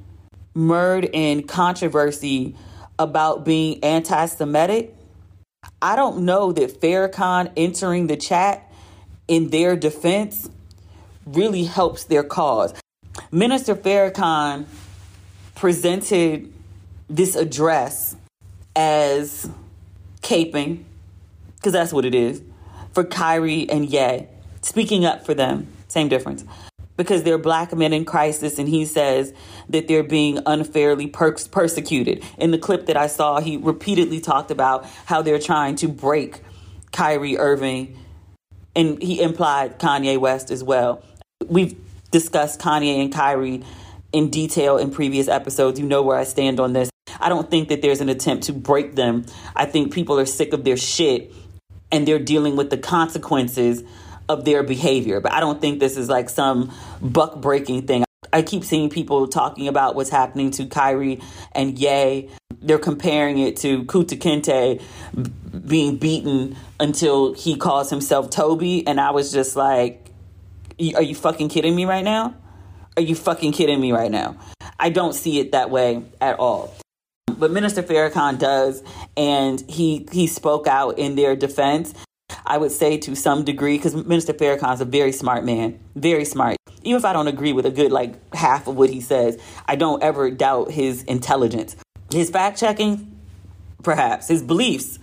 murdered 0.53 1.09
in 1.13 1.43
controversy 1.43 2.55
about 2.97 3.45
being 3.45 3.83
anti 3.83 4.25
Semitic, 4.25 4.95
I 5.81 5.95
don't 5.95 6.25
know 6.25 6.51
that 6.51 6.79
Farrakhan 6.81 7.51
entering 7.57 8.07
the 8.07 8.17
chat 8.17 8.71
in 9.27 9.49
their 9.49 9.75
defense 9.75 10.49
really 11.25 11.63
helps 11.63 12.05
their 12.05 12.23
cause. 12.23 12.73
Minister 13.31 13.75
Farrakhan 13.75 14.65
presented 15.55 16.51
this 17.09 17.35
address 17.35 18.15
as 18.75 19.49
caping, 20.21 20.83
because 21.55 21.73
that's 21.73 21.93
what 21.93 22.05
it 22.05 22.15
is, 22.15 22.41
for 22.93 23.03
Kyrie 23.03 23.69
and 23.69 23.89
Ye, 23.89 24.27
speaking 24.61 25.05
up 25.05 25.25
for 25.25 25.33
them. 25.33 25.67
Same 25.87 26.09
difference 26.09 26.43
because 26.97 27.23
they're 27.23 27.37
black 27.37 27.73
men 27.75 27.93
in 27.93 28.05
crisis 28.05 28.57
and 28.57 28.69
he 28.69 28.85
says 28.85 29.33
that 29.69 29.87
they're 29.87 30.03
being 30.03 30.39
unfairly 30.45 31.07
per- 31.07 31.35
persecuted. 31.51 32.23
In 32.37 32.51
the 32.51 32.57
clip 32.57 32.85
that 32.85 32.97
I 32.97 33.07
saw, 33.07 33.39
he 33.39 33.57
repeatedly 33.57 34.21
talked 34.21 34.51
about 34.51 34.85
how 35.05 35.21
they're 35.21 35.39
trying 35.39 35.75
to 35.77 35.87
break 35.87 36.41
Kyrie 36.91 37.37
Irving 37.37 37.97
and 38.75 39.01
he 39.01 39.21
implied 39.21 39.79
Kanye 39.79 40.19
West 40.19 40.51
as 40.51 40.63
well. 40.63 41.03
We've 41.45 41.75
discussed 42.11 42.59
Kanye 42.59 43.01
and 43.01 43.11
Kyrie 43.11 43.63
in 44.11 44.29
detail 44.29 44.77
in 44.77 44.91
previous 44.91 45.27
episodes. 45.27 45.79
You 45.79 45.85
know 45.85 46.01
where 46.01 46.17
I 46.17 46.23
stand 46.23 46.59
on 46.59 46.73
this. 46.73 46.89
I 47.19 47.29
don't 47.29 47.49
think 47.49 47.69
that 47.69 47.81
there's 47.81 48.01
an 48.01 48.09
attempt 48.09 48.45
to 48.45 48.53
break 48.53 48.95
them. 48.95 49.25
I 49.55 49.65
think 49.65 49.93
people 49.93 50.19
are 50.19 50.25
sick 50.25 50.53
of 50.53 50.63
their 50.63 50.77
shit 50.77 51.33
and 51.91 52.07
they're 52.07 52.19
dealing 52.19 52.55
with 52.55 52.69
the 52.69 52.77
consequences 52.77 53.83
of 54.29 54.45
their 54.45 54.63
behavior. 54.63 55.19
But 55.19 55.33
I 55.33 55.39
don't 55.39 55.61
think 55.61 55.79
this 55.79 55.97
is 55.97 56.09
like 56.09 56.29
some 56.29 56.71
buck 57.01 57.41
breaking 57.41 57.87
thing. 57.87 58.03
I 58.33 58.41
keep 58.41 58.63
seeing 58.63 58.89
people 58.89 59.27
talking 59.27 59.67
about 59.67 59.95
what's 59.95 60.09
happening 60.09 60.51
to 60.51 60.65
Kyrie 60.65 61.21
and 61.53 61.77
Ye. 61.79 62.29
They're 62.61 62.79
comparing 62.79 63.37
it 63.39 63.57
to 63.57 63.83
Kunta 63.85 64.17
Kinte 64.17 64.81
being 65.67 65.97
beaten 65.97 66.57
until 66.79 67.33
he 67.33 67.55
calls 67.55 67.89
himself 67.89 68.29
Toby. 68.29 68.85
And 68.87 68.99
I 68.99 69.11
was 69.11 69.31
just 69.31 69.55
like, 69.55 70.11
are 70.95 71.01
you 71.01 71.15
fucking 71.15 71.49
kidding 71.49 71.75
me 71.75 71.85
right 71.85 72.03
now? 72.03 72.35
Are 72.97 73.03
you 73.03 73.15
fucking 73.15 73.51
kidding 73.51 73.79
me 73.79 73.91
right 73.91 74.11
now? 74.11 74.37
I 74.79 74.89
don't 74.89 75.13
see 75.13 75.39
it 75.39 75.51
that 75.51 75.69
way 75.69 76.03
at 76.19 76.39
all. 76.39 76.73
But 77.37 77.51
Minister 77.51 77.83
Farrakhan 77.83 78.39
does, 78.39 78.81
and 79.17 79.61
he 79.69 80.07
he 80.11 80.27
spoke 80.27 80.67
out 80.67 80.97
in 80.97 81.15
their 81.15 81.35
defense. 81.35 81.93
I 82.45 82.57
would 82.57 82.71
say 82.71 82.97
to 82.99 83.15
some 83.15 83.43
degree, 83.43 83.77
because 83.77 83.95
Minister 83.95 84.33
Farrakhan 84.33 84.73
is 84.73 84.81
a 84.81 84.85
very 84.85 85.11
smart 85.11 85.45
man, 85.45 85.79
very 85.95 86.25
smart. 86.25 86.57
Even 86.83 86.97
if 86.99 87.05
I 87.05 87.13
don't 87.13 87.27
agree 87.27 87.53
with 87.53 87.65
a 87.65 87.71
good 87.71 87.91
like 87.91 88.33
half 88.35 88.67
of 88.67 88.75
what 88.75 88.89
he 88.89 89.01
says, 89.01 89.41
I 89.67 89.75
don't 89.75 90.03
ever 90.03 90.29
doubt 90.29 90.71
his 90.71 91.03
intelligence. 91.03 91.75
His 92.11 92.29
fact 92.29 92.59
checking, 92.59 93.19
perhaps. 93.81 94.27
His 94.27 94.43
beliefs, 94.43 94.99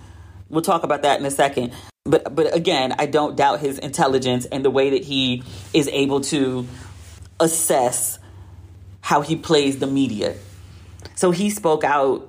we'll 0.49 0.63
talk 0.63 0.85
about 0.85 1.03
that 1.03 1.19
in 1.19 1.27
a 1.27 1.31
second. 1.31 1.73
But 2.05 2.35
but 2.35 2.55
again, 2.55 2.95
I 2.99 3.07
don't 3.07 3.37
doubt 3.37 3.61
his 3.61 3.79
intelligence 3.79 4.45
and 4.47 4.65
the 4.65 4.71
way 4.71 4.91
that 4.91 5.05
he 5.05 5.43
is 5.73 5.89
able 5.89 6.21
to 6.23 6.67
assess 7.41 8.19
how 9.01 9.21
he 9.21 9.35
plays 9.35 9.79
the 9.79 9.87
media. 9.87 10.37
So 11.17 11.33
he 11.33 11.51
spoke 11.51 11.83
out 11.83 12.29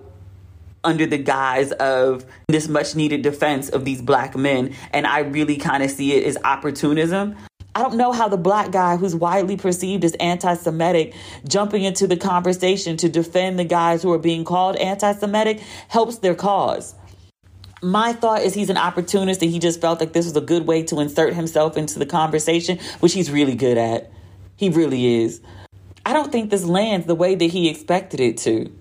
under 0.83 1.05
the 1.05 1.17
guise 1.17 1.71
of 1.73 2.25
this 2.47 2.67
much 2.67 2.95
needed 2.95 3.21
defense 3.21 3.69
of 3.69 3.85
these 3.85 4.01
black 4.01 4.35
men. 4.35 4.75
And 4.91 5.07
I 5.07 5.19
really 5.19 5.57
kind 5.57 5.83
of 5.83 5.91
see 5.91 6.13
it 6.13 6.25
as 6.25 6.37
opportunism. 6.43 7.35
I 7.75 7.81
don't 7.81 7.95
know 7.95 8.11
how 8.11 8.27
the 8.27 8.37
black 8.37 8.71
guy 8.71 8.97
who's 8.97 9.15
widely 9.15 9.57
perceived 9.57 10.03
as 10.03 10.13
anti 10.13 10.53
Semitic 10.53 11.15
jumping 11.47 11.83
into 11.83 12.05
the 12.05 12.17
conversation 12.17 12.97
to 12.97 13.09
defend 13.09 13.57
the 13.57 13.63
guys 13.63 14.03
who 14.03 14.11
are 14.11 14.19
being 14.19 14.45
called 14.45 14.75
anti 14.75 15.11
Semitic 15.13 15.59
helps 15.87 16.19
their 16.19 16.35
cause. 16.35 16.93
My 17.81 18.13
thought 18.13 18.43
is 18.43 18.53
he's 18.53 18.69
an 18.69 18.77
opportunist 18.77 19.41
and 19.41 19.51
he 19.51 19.59
just 19.59 19.81
felt 19.81 19.99
like 19.99 20.13
this 20.13 20.25
was 20.25 20.37
a 20.37 20.41
good 20.41 20.67
way 20.67 20.83
to 20.83 20.99
insert 20.99 21.33
himself 21.33 21.75
into 21.75 21.99
the 21.99 22.05
conversation, 22.05 22.79
which 22.99 23.13
he's 23.13 23.31
really 23.31 23.55
good 23.55 23.77
at. 23.77 24.11
He 24.55 24.69
really 24.69 25.23
is. 25.23 25.41
I 26.05 26.13
don't 26.13 26.31
think 26.31 26.49
this 26.49 26.63
lands 26.63 27.07
the 27.07 27.15
way 27.15 27.35
that 27.35 27.45
he 27.45 27.69
expected 27.69 28.19
it 28.19 28.37
to. 28.39 28.71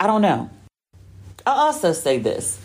I 0.00 0.06
don't 0.06 0.22
know. 0.22 0.50
I'll 1.46 1.66
also 1.66 1.92
say 1.92 2.18
this. 2.18 2.58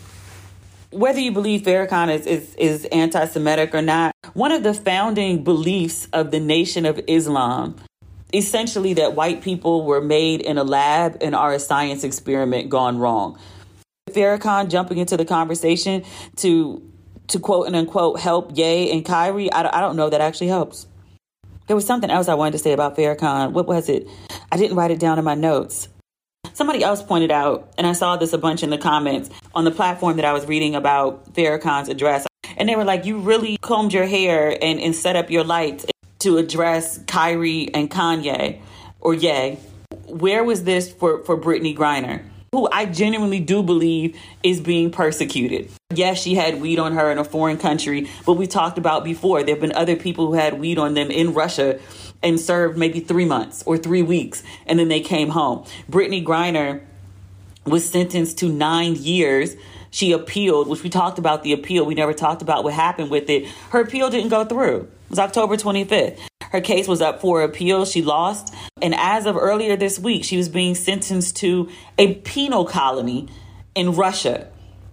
Whether 0.90 1.20
you 1.20 1.32
believe 1.32 1.62
Farrakhan 1.62 2.14
is, 2.14 2.26
is, 2.26 2.54
is 2.54 2.84
anti 2.86 3.24
Semitic 3.26 3.74
or 3.74 3.82
not, 3.82 4.14
one 4.32 4.52
of 4.52 4.62
the 4.62 4.72
founding 4.72 5.44
beliefs 5.44 6.08
of 6.12 6.30
the 6.30 6.40
Nation 6.40 6.86
of 6.86 7.00
Islam 7.06 7.76
essentially 8.32 8.94
that 8.94 9.14
white 9.14 9.42
people 9.42 9.84
were 9.84 10.00
made 10.00 10.40
in 10.40 10.58
a 10.58 10.64
lab 10.64 11.16
and 11.20 11.34
are 11.34 11.52
a 11.52 11.58
science 11.58 12.04
experiment 12.04 12.68
gone 12.68 12.98
wrong. 12.98 13.38
Farrakhan 14.10 14.68
jumping 14.68 14.98
into 14.98 15.16
the 15.16 15.24
conversation 15.24 16.04
to 16.36 16.82
to 17.28 17.38
quote 17.38 17.66
and 17.66 17.76
unquote 17.76 18.20
help 18.20 18.56
Ye 18.56 18.90
and 18.90 19.04
Kyrie, 19.04 19.52
I, 19.52 19.78
I 19.78 19.80
don't 19.80 19.96
know 19.96 20.08
that 20.08 20.20
actually 20.20 20.48
helps. 20.48 20.86
There 21.66 21.76
was 21.76 21.86
something 21.86 22.10
else 22.10 22.26
I 22.28 22.34
wanted 22.34 22.52
to 22.52 22.58
say 22.58 22.72
about 22.72 22.96
Farrakhan. 22.96 23.52
What 23.52 23.66
was 23.66 23.90
it? 23.90 24.08
I 24.50 24.56
didn't 24.56 24.76
write 24.76 24.90
it 24.90 24.98
down 24.98 25.18
in 25.18 25.24
my 25.24 25.34
notes. 25.34 25.88
Somebody 26.58 26.82
else 26.82 27.04
pointed 27.04 27.30
out, 27.30 27.72
and 27.78 27.86
I 27.86 27.92
saw 27.92 28.16
this 28.16 28.32
a 28.32 28.38
bunch 28.38 28.64
in 28.64 28.70
the 28.70 28.78
comments 28.78 29.30
on 29.54 29.62
the 29.62 29.70
platform 29.70 30.16
that 30.16 30.24
I 30.24 30.32
was 30.32 30.44
reading 30.46 30.74
about 30.74 31.32
Farrakhan's 31.32 31.88
address. 31.88 32.26
And 32.56 32.68
they 32.68 32.74
were 32.74 32.82
like, 32.82 33.04
You 33.04 33.18
really 33.18 33.58
combed 33.58 33.92
your 33.92 34.06
hair 34.06 34.58
and, 34.60 34.80
and 34.80 34.92
set 34.92 35.14
up 35.14 35.30
your 35.30 35.44
lights 35.44 35.86
to 36.18 36.36
address 36.36 36.98
Kyrie 37.06 37.72
and 37.72 37.88
Kanye 37.88 38.60
or 39.00 39.14
Ye. 39.14 39.60
Where 40.06 40.42
was 40.42 40.64
this 40.64 40.92
for, 40.92 41.22
for 41.22 41.38
Brittney 41.38 41.76
Griner? 41.76 42.24
Who 42.50 42.68
I 42.72 42.86
genuinely 42.86 43.38
do 43.38 43.62
believe 43.62 44.18
is 44.42 44.60
being 44.60 44.90
persecuted. 44.90 45.70
Yes, 45.94 46.20
she 46.20 46.34
had 46.34 46.60
weed 46.60 46.80
on 46.80 46.92
her 46.94 47.12
in 47.12 47.18
a 47.18 47.24
foreign 47.24 47.58
country, 47.58 48.10
but 48.26 48.32
we 48.32 48.48
talked 48.48 48.78
about 48.78 49.04
before 49.04 49.44
there 49.44 49.54
have 49.54 49.60
been 49.60 49.76
other 49.76 49.94
people 49.94 50.26
who 50.26 50.34
had 50.34 50.58
weed 50.58 50.78
on 50.78 50.94
them 50.94 51.12
in 51.12 51.34
Russia 51.34 51.78
and 52.22 52.40
served 52.40 52.76
maybe 52.76 53.00
three 53.00 53.24
months 53.24 53.62
or 53.66 53.78
three 53.78 54.02
weeks, 54.02 54.42
and 54.66 54.78
then 54.78 54.88
they 54.88 55.00
came 55.00 55.28
home. 55.30 55.64
Brittney 55.90 56.24
Griner 56.24 56.80
was 57.64 57.88
sentenced 57.88 58.38
to 58.38 58.48
nine 58.48 58.96
years. 58.96 59.54
She 59.90 60.12
appealed, 60.12 60.68
which 60.68 60.82
we 60.82 60.90
talked 60.90 61.18
about 61.18 61.42
the 61.42 61.52
appeal. 61.52 61.84
We 61.84 61.94
never 61.94 62.12
talked 62.12 62.42
about 62.42 62.64
what 62.64 62.74
happened 62.74 63.10
with 63.10 63.30
it. 63.30 63.46
Her 63.70 63.80
appeal 63.80 64.10
didn't 64.10 64.30
go 64.30 64.44
through. 64.44 64.80
It 64.80 65.10
was 65.10 65.18
October 65.18 65.56
25th. 65.56 66.18
Her 66.50 66.60
case 66.60 66.88
was 66.88 67.02
up 67.02 67.20
for 67.20 67.42
appeal. 67.42 67.84
She 67.84 68.02
lost. 68.02 68.54
And 68.80 68.94
as 68.94 69.26
of 69.26 69.36
earlier 69.36 69.76
this 69.76 69.98
week, 69.98 70.24
she 70.24 70.36
was 70.36 70.48
being 70.48 70.74
sentenced 70.74 71.36
to 71.36 71.68
a 71.98 72.14
penal 72.14 72.64
colony 72.64 73.28
in 73.74 73.94
Russia. 73.94 74.48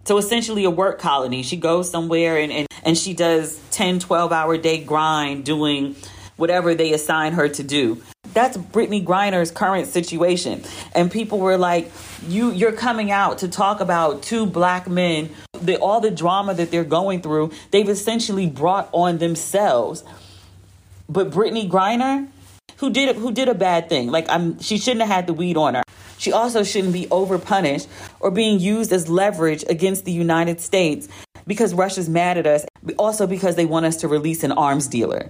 So 0.06 0.18
essentially 0.18 0.66
a 0.66 0.70
work 0.70 1.00
colony. 1.00 1.44
She 1.44 1.58
goes 1.58 1.90
somewhere 1.90 2.38
and, 2.38 2.52
and, 2.52 2.68
and 2.84 2.98
she 2.98 3.14
does 3.14 3.60
10, 3.72 4.00
12 4.00 4.32
hour 4.32 4.58
day 4.58 4.84
grind 4.84 5.46
doing 5.46 5.96
whatever 6.38 6.76
they 6.76 6.94
assign 6.94 7.34
her 7.34 7.48
to 7.50 7.64
do. 7.64 8.02
That's 8.34 8.58
Brittney 8.58 9.04
Griner's 9.04 9.52
current 9.52 9.88
situation. 9.88 10.64
And 10.94 11.12
people 11.12 11.40
were 11.40 11.58
like, 11.58 11.92
you 12.28 12.52
you're 12.52 12.74
coming 12.74 13.12
out 13.12 13.40
to 13.40 13.48
talk 13.48 13.80
about 13.80 14.24
two 14.24 14.46
black 14.46 14.90
men, 14.90 15.30
the, 15.62 15.78
all 15.78 16.02
the 16.02 16.12
drama 16.12 16.54
that 16.54 16.72
they're 16.72 16.84
going 16.84 17.22
through, 17.22 17.52
they've 17.72 17.88
essentially 17.88 18.48
brought 18.48 18.90
on 18.92 19.20
themselves. 19.20 20.04
But 21.08 21.32
Brittney 21.32 21.70
Griner, 21.70 22.28
who 22.78 22.90
did 22.90 23.16
who 23.16 23.32
did 23.32 23.48
a 23.48 23.56
bad 23.56 23.88
thing, 23.88 24.12
like 24.12 24.26
I'm 24.30 24.60
she 24.60 24.78
shouldn't 24.78 25.02
have 25.02 25.12
had 25.12 25.28
the 25.28 25.34
weed 25.34 25.56
on 25.56 25.76
her. 25.76 25.84
She 26.18 26.32
also 26.32 26.64
shouldn't 26.64 26.94
be 26.94 27.08
over 27.12 27.38
punished 27.38 27.88
or 28.20 28.32
being 28.32 28.60
used 28.60 28.92
as 28.92 29.10
leverage 29.10 29.64
against 29.70 30.06
the 30.06 30.12
United 30.12 30.62
States 30.62 31.08
because 31.46 31.74
Russia's 31.74 32.10
mad 32.10 32.38
at 32.38 32.48
us, 32.48 32.66
also 32.98 33.28
because 33.28 33.56
they 33.56 33.66
want 33.66 33.86
us 33.86 33.98
to 33.98 34.08
release 34.08 34.44
an 34.44 34.52
arms 34.52 34.88
dealer. 34.88 35.30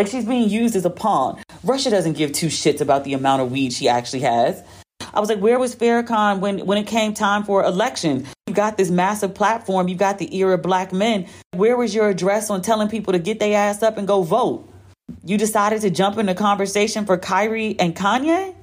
Like 0.00 0.06
she's 0.06 0.24
being 0.24 0.48
used 0.48 0.76
as 0.76 0.86
a 0.86 0.90
pawn. 0.90 1.42
Russia 1.62 1.90
doesn't 1.90 2.14
give 2.14 2.32
two 2.32 2.46
shits 2.46 2.80
about 2.80 3.04
the 3.04 3.12
amount 3.12 3.42
of 3.42 3.52
weed 3.52 3.70
she 3.70 3.86
actually 3.86 4.20
has. 4.20 4.62
I 5.12 5.20
was 5.20 5.28
like, 5.28 5.40
where 5.40 5.58
was 5.58 5.76
Farrakhan 5.76 6.40
when, 6.40 6.64
when 6.64 6.78
it 6.78 6.86
came 6.86 7.12
time 7.12 7.44
for 7.44 7.62
election? 7.62 8.26
You 8.46 8.54
got 8.54 8.78
this 8.78 8.90
massive 8.90 9.34
platform. 9.34 9.88
You 9.88 9.96
got 9.96 10.16
the 10.16 10.34
era 10.34 10.54
of 10.54 10.62
black 10.62 10.90
men. 10.90 11.26
Where 11.52 11.76
was 11.76 11.94
your 11.94 12.08
address 12.08 12.48
on 12.48 12.62
telling 12.62 12.88
people 12.88 13.12
to 13.12 13.18
get 13.18 13.40
their 13.40 13.54
ass 13.54 13.82
up 13.82 13.98
and 13.98 14.08
go 14.08 14.22
vote? 14.22 14.66
You 15.22 15.36
decided 15.36 15.82
to 15.82 15.90
jump 15.90 16.16
in 16.16 16.24
the 16.24 16.34
conversation 16.34 17.04
for 17.04 17.18
Kyrie 17.18 17.78
and 17.78 17.94
Kanye? 17.94 18.54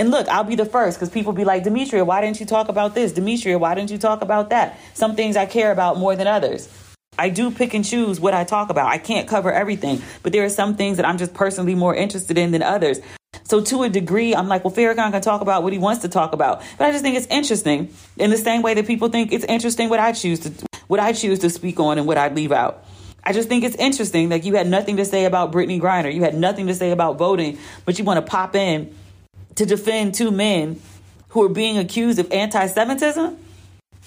And 0.00 0.10
look, 0.10 0.26
I'll 0.26 0.42
be 0.42 0.56
the 0.56 0.66
first 0.66 0.98
because 0.98 1.10
people 1.10 1.32
be 1.32 1.44
like, 1.44 1.62
Demetria, 1.62 2.04
why 2.04 2.20
didn't 2.20 2.40
you 2.40 2.46
talk 2.46 2.68
about 2.68 2.96
this? 2.96 3.12
Demetria, 3.12 3.60
why 3.60 3.76
didn't 3.76 3.92
you 3.92 3.98
talk 3.98 4.22
about 4.22 4.50
that? 4.50 4.76
Some 4.94 5.14
things 5.14 5.36
I 5.36 5.46
care 5.46 5.70
about 5.70 5.98
more 5.98 6.16
than 6.16 6.26
others. 6.26 6.68
I 7.18 7.28
do 7.30 7.50
pick 7.50 7.74
and 7.74 7.84
choose 7.84 8.20
what 8.20 8.32
I 8.32 8.44
talk 8.44 8.70
about. 8.70 8.86
I 8.86 8.98
can't 8.98 9.28
cover 9.28 9.52
everything, 9.52 10.00
but 10.22 10.32
there 10.32 10.44
are 10.44 10.48
some 10.48 10.76
things 10.76 10.96
that 10.98 11.06
I'm 11.06 11.18
just 11.18 11.34
personally 11.34 11.74
more 11.74 11.94
interested 11.94 12.38
in 12.38 12.52
than 12.52 12.62
others. 12.62 13.00
So 13.42 13.60
to 13.60 13.82
a 13.82 13.88
degree, 13.88 14.34
I'm 14.34 14.46
like, 14.46 14.64
well, 14.64 14.72
Farrakhan 14.72 15.10
can 15.10 15.20
talk 15.20 15.40
about 15.40 15.62
what 15.62 15.72
he 15.72 15.78
wants 15.78 16.02
to 16.02 16.08
talk 16.08 16.32
about. 16.32 16.62
But 16.78 16.86
I 16.86 16.92
just 16.92 17.02
think 17.02 17.16
it's 17.16 17.26
interesting 17.26 17.92
in 18.16 18.30
the 18.30 18.38
same 18.38 18.62
way 18.62 18.74
that 18.74 18.86
people 18.86 19.08
think 19.08 19.32
it's 19.32 19.44
interesting 19.44 19.88
what 19.88 20.00
I 20.00 20.12
choose 20.12 20.40
to 20.40 20.52
what 20.86 21.00
I 21.00 21.12
choose 21.12 21.40
to 21.40 21.50
speak 21.50 21.80
on 21.80 21.98
and 21.98 22.06
what 22.06 22.16
I 22.16 22.28
leave 22.28 22.52
out. 22.52 22.84
I 23.22 23.32
just 23.32 23.48
think 23.48 23.64
it's 23.64 23.76
interesting 23.76 24.30
that 24.30 24.44
you 24.44 24.54
had 24.54 24.66
nothing 24.66 24.96
to 24.96 25.04
say 25.04 25.26
about 25.26 25.52
Brittney 25.52 25.80
Griner. 25.80 26.12
You 26.14 26.22
had 26.22 26.34
nothing 26.34 26.68
to 26.68 26.74
say 26.74 26.92
about 26.92 27.18
voting, 27.18 27.58
but 27.84 27.98
you 27.98 28.04
want 28.04 28.24
to 28.24 28.30
pop 28.30 28.54
in 28.54 28.94
to 29.56 29.66
defend 29.66 30.14
two 30.14 30.30
men 30.30 30.80
who 31.30 31.42
are 31.42 31.50
being 31.50 31.76
accused 31.76 32.18
of 32.18 32.32
anti-Semitism. 32.32 33.36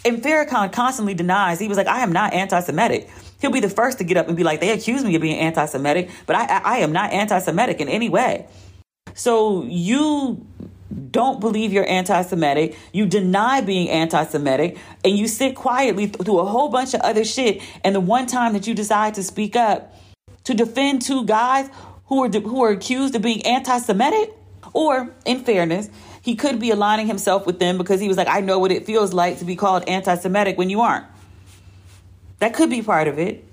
And 0.03 0.21
Farrakhan 0.23 0.71
constantly 0.71 1.13
denies. 1.13 1.59
He 1.59 1.67
was 1.67 1.77
like, 1.77 1.87
I 1.87 1.99
am 1.99 2.11
not 2.11 2.33
anti-Semitic. 2.33 3.09
He'll 3.39 3.51
be 3.51 3.59
the 3.59 3.69
first 3.69 3.97
to 3.99 4.03
get 4.03 4.17
up 4.17 4.27
and 4.27 4.35
be 4.37 4.43
like, 4.43 4.59
they 4.59 4.71
accuse 4.71 5.03
me 5.03 5.15
of 5.15 5.21
being 5.21 5.37
anti-Semitic, 5.37 6.09
but 6.25 6.35
I, 6.35 6.45
I, 6.45 6.61
I 6.63 6.77
am 6.79 6.91
not 6.91 7.11
anti-Semitic 7.11 7.79
in 7.79 7.87
any 7.87 8.09
way. 8.09 8.47
So 9.13 9.63
you 9.63 10.45
don't 11.11 11.39
believe 11.39 11.73
you're 11.73 11.87
anti 11.87 12.21
Semitic, 12.21 12.77
you 12.91 13.05
deny 13.05 13.61
being 13.61 13.89
anti 13.89 14.23
Semitic, 14.25 14.77
and 15.03 15.17
you 15.17 15.27
sit 15.27 15.55
quietly 15.55 16.07
through 16.07 16.39
a 16.39 16.45
whole 16.45 16.69
bunch 16.69 16.93
of 16.93 17.01
other 17.01 17.23
shit. 17.23 17.61
And 17.83 17.95
the 17.95 17.99
one 17.99 18.27
time 18.27 18.53
that 18.53 18.67
you 18.67 18.73
decide 18.73 19.13
to 19.15 19.23
speak 19.23 19.55
up 19.55 19.95
to 20.43 20.53
defend 20.53 21.01
two 21.01 21.25
guys 21.25 21.69
who 22.05 22.23
are, 22.23 22.29
who 22.29 22.63
are 22.63 22.71
accused 22.71 23.15
of 23.15 23.21
being 23.21 23.45
anti 23.45 23.77
Semitic, 23.79 24.33
or 24.73 25.13
in 25.25 25.43
fairness, 25.43 25.89
he 26.21 26.35
could 26.35 26.59
be 26.59 26.71
aligning 26.71 27.07
himself 27.07 27.45
with 27.45 27.59
them 27.59 27.77
because 27.77 27.99
he 27.99 28.07
was 28.07 28.17
like, 28.17 28.27
I 28.27 28.41
know 28.41 28.59
what 28.59 28.71
it 28.71 28.85
feels 28.85 29.13
like 29.13 29.39
to 29.39 29.45
be 29.45 29.55
called 29.55 29.87
anti 29.87 30.15
Semitic 30.15 30.57
when 30.57 30.69
you 30.69 30.81
aren't. 30.81 31.05
That 32.39 32.53
could 32.53 32.69
be 32.69 32.81
part 32.81 33.07
of 33.07 33.19
it. 33.19 33.45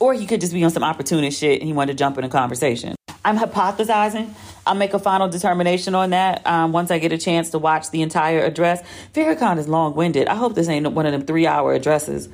Or 0.00 0.12
he 0.12 0.26
could 0.26 0.40
just 0.40 0.52
be 0.52 0.64
on 0.64 0.70
some 0.70 0.82
opportunist 0.82 1.38
shit 1.38 1.60
and 1.60 1.68
he 1.68 1.72
wanted 1.72 1.92
to 1.92 1.98
jump 1.98 2.18
in 2.18 2.24
a 2.24 2.28
conversation. 2.28 2.96
I'm 3.24 3.38
hypothesizing. 3.38 4.34
I'll 4.66 4.74
make 4.74 4.92
a 4.92 4.98
final 4.98 5.28
determination 5.28 5.94
on 5.94 6.10
that 6.10 6.46
um, 6.46 6.72
once 6.72 6.90
I 6.90 6.98
get 6.98 7.12
a 7.12 7.18
chance 7.18 7.50
to 7.50 7.58
watch 7.58 7.90
the 7.90 8.02
entire 8.02 8.44
address. 8.44 8.82
Farrakhan 9.14 9.58
is 9.58 9.68
long 9.68 9.94
winded. 9.94 10.26
I 10.26 10.34
hope 10.34 10.54
this 10.54 10.68
ain't 10.68 10.90
one 10.92 11.06
of 11.06 11.12
them 11.12 11.24
three 11.24 11.46
hour 11.46 11.74
addresses. 11.74 12.28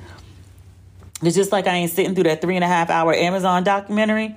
It's 1.21 1.35
just 1.35 1.51
like 1.51 1.67
I 1.67 1.75
ain't 1.75 1.91
sitting 1.91 2.15
through 2.15 2.25
that 2.25 2.41
three 2.41 2.55
and 2.55 2.63
a 2.63 2.67
half 2.67 2.89
hour 2.89 3.13
Amazon 3.13 3.63
documentary. 3.63 4.35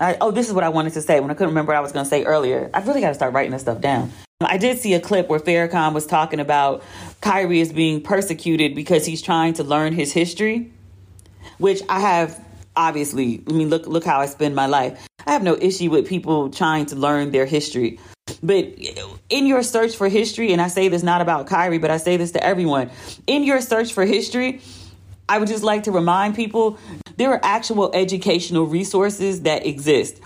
I, 0.00 0.16
oh, 0.20 0.30
this 0.30 0.48
is 0.48 0.54
what 0.54 0.64
I 0.64 0.70
wanted 0.70 0.94
to 0.94 1.02
say 1.02 1.20
when 1.20 1.30
I 1.30 1.34
couldn't 1.34 1.50
remember 1.50 1.70
what 1.70 1.76
I 1.76 1.80
was 1.80 1.92
going 1.92 2.04
to 2.04 2.08
say 2.08 2.24
earlier. 2.24 2.70
I 2.72 2.80
really 2.80 3.02
got 3.02 3.08
to 3.08 3.14
start 3.14 3.34
writing 3.34 3.52
this 3.52 3.62
stuff 3.62 3.80
down. 3.80 4.10
I 4.40 4.56
did 4.56 4.78
see 4.78 4.94
a 4.94 5.00
clip 5.00 5.28
where 5.28 5.38
Farrakhan 5.38 5.92
was 5.92 6.06
talking 6.06 6.40
about 6.40 6.82
Kyrie 7.20 7.60
is 7.60 7.72
being 7.72 8.00
persecuted 8.00 8.74
because 8.74 9.04
he's 9.04 9.20
trying 9.20 9.52
to 9.54 9.64
learn 9.64 9.92
his 9.92 10.12
history, 10.12 10.72
which 11.58 11.82
I 11.90 12.00
have 12.00 12.42
obviously. 12.74 13.42
I 13.46 13.52
mean, 13.52 13.68
look 13.68 13.86
look 13.86 14.04
how 14.04 14.20
I 14.20 14.26
spend 14.26 14.54
my 14.54 14.66
life. 14.66 15.06
I 15.26 15.32
have 15.32 15.42
no 15.42 15.56
issue 15.56 15.90
with 15.90 16.08
people 16.08 16.48
trying 16.48 16.86
to 16.86 16.96
learn 16.96 17.30
their 17.32 17.44
history. 17.44 17.98
But 18.42 18.78
in 19.28 19.46
your 19.46 19.62
search 19.62 19.96
for 19.96 20.08
history, 20.08 20.52
and 20.52 20.62
I 20.62 20.68
say 20.68 20.88
this 20.88 21.02
not 21.02 21.20
about 21.20 21.46
Kyrie, 21.46 21.78
but 21.78 21.90
I 21.90 21.98
say 21.98 22.16
this 22.16 22.32
to 22.32 22.42
everyone, 22.42 22.90
in 23.26 23.42
your 23.42 23.60
search 23.60 23.92
for 23.92 24.06
history, 24.06 24.62
I 25.28 25.38
would 25.38 25.48
just 25.48 25.62
like 25.62 25.82
to 25.84 25.92
remind 25.92 26.34
people 26.34 26.78
there 27.20 27.30
are 27.34 27.40
actual 27.42 27.90
educational 27.94 28.66
resources 28.66 29.42
that 29.42 29.66
exist. 29.66 30.22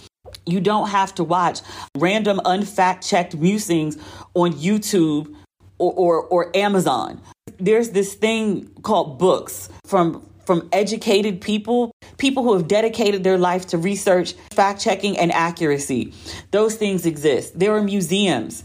You 0.46 0.60
don't 0.60 0.90
have 0.90 1.12
to 1.16 1.24
watch 1.24 1.58
random 1.98 2.40
unfact 2.44 3.04
checked 3.04 3.34
musings 3.34 3.98
on 4.34 4.52
YouTube 4.52 5.34
or, 5.78 5.92
or, 5.92 6.22
or 6.22 6.56
Amazon. 6.56 7.20
There's 7.58 7.90
this 7.90 8.14
thing 8.14 8.70
called 8.82 9.18
books 9.18 9.68
from 9.84 10.24
from 10.46 10.68
educated 10.72 11.40
people, 11.40 11.90
people 12.18 12.42
who 12.44 12.52
have 12.52 12.68
dedicated 12.68 13.24
their 13.24 13.38
life 13.38 13.66
to 13.68 13.78
research, 13.78 14.34
fact 14.52 14.80
checking, 14.80 15.18
and 15.18 15.32
accuracy. 15.32 16.12
Those 16.50 16.76
things 16.76 17.06
exist. 17.06 17.58
There 17.58 17.74
are 17.74 17.82
museums. 17.82 18.62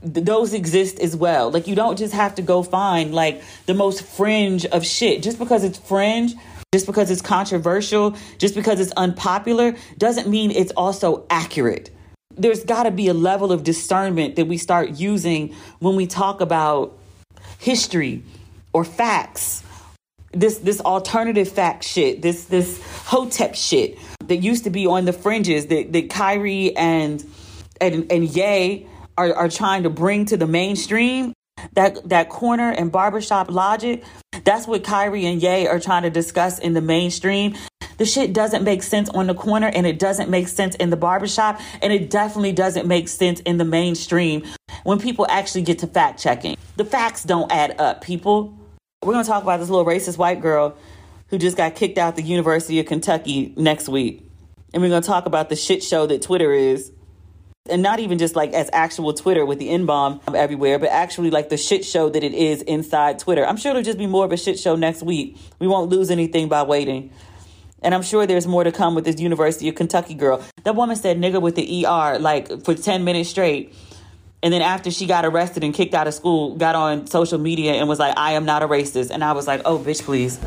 Those 0.00 0.54
exist 0.54 1.00
as 1.00 1.16
well. 1.16 1.50
Like, 1.50 1.66
you 1.66 1.74
don't 1.74 1.98
just 1.98 2.14
have 2.14 2.36
to 2.36 2.42
go 2.42 2.62
find 2.62 3.12
like 3.12 3.42
the 3.66 3.74
most 3.74 4.04
fringe 4.04 4.64
of 4.66 4.86
shit. 4.86 5.24
Just 5.24 5.40
because 5.40 5.64
it's 5.64 5.76
fringe, 5.76 6.34
just 6.72 6.86
because 6.86 7.10
it's 7.10 7.20
controversial, 7.20 8.16
just 8.38 8.54
because 8.54 8.80
it's 8.80 8.92
unpopular, 8.92 9.74
doesn't 9.98 10.26
mean 10.26 10.50
it's 10.50 10.72
also 10.72 11.26
accurate. 11.28 11.90
There's 12.34 12.64
got 12.64 12.84
to 12.84 12.90
be 12.90 13.08
a 13.08 13.14
level 13.14 13.52
of 13.52 13.62
discernment 13.62 14.36
that 14.36 14.46
we 14.46 14.56
start 14.56 14.92
using 14.92 15.54
when 15.80 15.96
we 15.96 16.06
talk 16.06 16.40
about 16.40 16.96
history 17.58 18.24
or 18.72 18.84
facts 18.84 19.62
this 20.32 20.58
this 20.58 20.80
alternative 20.80 21.46
fact 21.46 21.84
shit, 21.84 22.22
this 22.22 22.46
this 22.46 22.80
hotep 23.04 23.54
shit 23.54 23.98
that 24.28 24.36
used 24.36 24.64
to 24.64 24.70
be 24.70 24.86
on 24.86 25.04
the 25.04 25.12
fringes 25.12 25.66
that, 25.66 25.92
that 25.92 26.08
Kyrie 26.08 26.74
and 26.74 27.22
and 27.82 28.10
and 28.10 28.24
Ye 28.24 28.86
are, 29.18 29.34
are 29.34 29.48
trying 29.50 29.82
to 29.82 29.90
bring 29.90 30.24
to 30.26 30.38
the 30.38 30.46
mainstream. 30.46 31.34
That 31.74 32.08
that 32.08 32.28
corner 32.28 32.70
and 32.70 32.90
barbershop 32.90 33.50
logic, 33.50 34.04
that's 34.44 34.66
what 34.66 34.84
Kyrie 34.84 35.26
and 35.26 35.42
Ye 35.42 35.66
are 35.66 35.80
trying 35.80 36.02
to 36.02 36.10
discuss 36.10 36.58
in 36.58 36.74
the 36.74 36.80
mainstream. 36.80 37.54
The 37.98 38.06
shit 38.06 38.32
doesn't 38.32 38.64
make 38.64 38.82
sense 38.82 39.08
on 39.10 39.26
the 39.26 39.34
corner 39.34 39.68
and 39.68 39.86
it 39.86 39.98
doesn't 39.98 40.28
make 40.28 40.48
sense 40.48 40.74
in 40.76 40.90
the 40.90 40.96
barbershop 40.96 41.60
and 41.80 41.92
it 41.92 42.10
definitely 42.10 42.52
doesn't 42.52 42.86
make 42.86 43.08
sense 43.08 43.40
in 43.40 43.58
the 43.58 43.64
mainstream 43.64 44.44
when 44.82 44.98
people 44.98 45.26
actually 45.28 45.62
get 45.62 45.78
to 45.80 45.86
fact 45.86 46.20
checking. 46.20 46.56
The 46.76 46.84
facts 46.84 47.22
don't 47.22 47.52
add 47.52 47.80
up, 47.80 48.00
people. 48.00 48.58
We're 49.02 49.12
going 49.12 49.24
to 49.24 49.30
talk 49.30 49.42
about 49.42 49.60
this 49.60 49.68
little 49.68 49.84
racist 49.84 50.18
white 50.18 50.40
girl 50.40 50.76
who 51.28 51.38
just 51.38 51.56
got 51.56 51.74
kicked 51.74 51.98
out 51.98 52.16
the 52.16 52.22
University 52.22 52.80
of 52.80 52.86
Kentucky 52.86 53.52
next 53.56 53.88
week. 53.88 54.28
And 54.72 54.82
we're 54.82 54.88
going 54.88 55.02
to 55.02 55.06
talk 55.06 55.26
about 55.26 55.48
the 55.48 55.56
shit 55.56 55.82
show 55.82 56.06
that 56.06 56.22
Twitter 56.22 56.52
is. 56.52 56.92
And 57.70 57.80
not 57.80 58.00
even 58.00 58.18
just 58.18 58.34
like 58.34 58.52
as 58.54 58.68
actual 58.72 59.12
Twitter 59.14 59.46
with 59.46 59.60
the 59.60 59.70
N 59.70 59.86
bomb 59.86 60.20
everywhere, 60.34 60.80
but 60.80 60.88
actually 60.88 61.30
like 61.30 61.48
the 61.48 61.56
shit 61.56 61.84
show 61.84 62.08
that 62.08 62.24
it 62.24 62.34
is 62.34 62.60
inside 62.62 63.20
Twitter. 63.20 63.46
I'm 63.46 63.56
sure 63.56 63.70
it'll 63.70 63.82
just 63.82 63.98
be 63.98 64.08
more 64.08 64.24
of 64.24 64.32
a 64.32 64.36
shit 64.36 64.58
show 64.58 64.74
next 64.74 65.02
week. 65.02 65.38
We 65.60 65.68
won't 65.68 65.88
lose 65.88 66.10
anything 66.10 66.48
by 66.48 66.64
waiting. 66.64 67.12
And 67.80 67.94
I'm 67.94 68.02
sure 68.02 68.26
there's 68.26 68.48
more 68.48 68.64
to 68.64 68.72
come 68.72 68.96
with 68.96 69.04
this 69.04 69.20
University 69.20 69.68
of 69.68 69.76
Kentucky 69.76 70.14
girl. 70.14 70.42
That 70.64 70.74
woman 70.74 70.96
said 70.96 71.18
nigga 71.18 71.40
with 71.40 71.54
the 71.54 71.86
ER 71.86 72.18
like 72.18 72.64
for 72.64 72.74
10 72.74 73.04
minutes 73.04 73.30
straight. 73.30 73.72
And 74.42 74.52
then 74.52 74.60
after 74.60 74.90
she 74.90 75.06
got 75.06 75.24
arrested 75.24 75.62
and 75.62 75.72
kicked 75.72 75.94
out 75.94 76.08
of 76.08 76.14
school, 76.14 76.56
got 76.56 76.74
on 76.74 77.06
social 77.06 77.38
media 77.38 77.74
and 77.74 77.88
was 77.88 78.00
like, 78.00 78.18
I 78.18 78.32
am 78.32 78.44
not 78.44 78.64
a 78.64 78.68
racist. 78.68 79.10
And 79.10 79.22
I 79.22 79.32
was 79.32 79.46
like, 79.46 79.62
oh, 79.64 79.78
bitch, 79.78 80.02
please. 80.02 80.38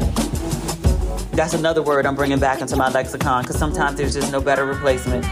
That's 1.31 1.53
another 1.53 1.81
word 1.81 2.05
I'm 2.05 2.15
bringing 2.15 2.39
back 2.39 2.59
into 2.59 2.75
my 2.75 2.89
lexicon 2.89 3.43
because 3.43 3.57
sometimes 3.57 3.95
there's 3.95 4.15
just 4.15 4.33
no 4.33 4.41
better 4.41 4.65
replacement. 4.65 5.25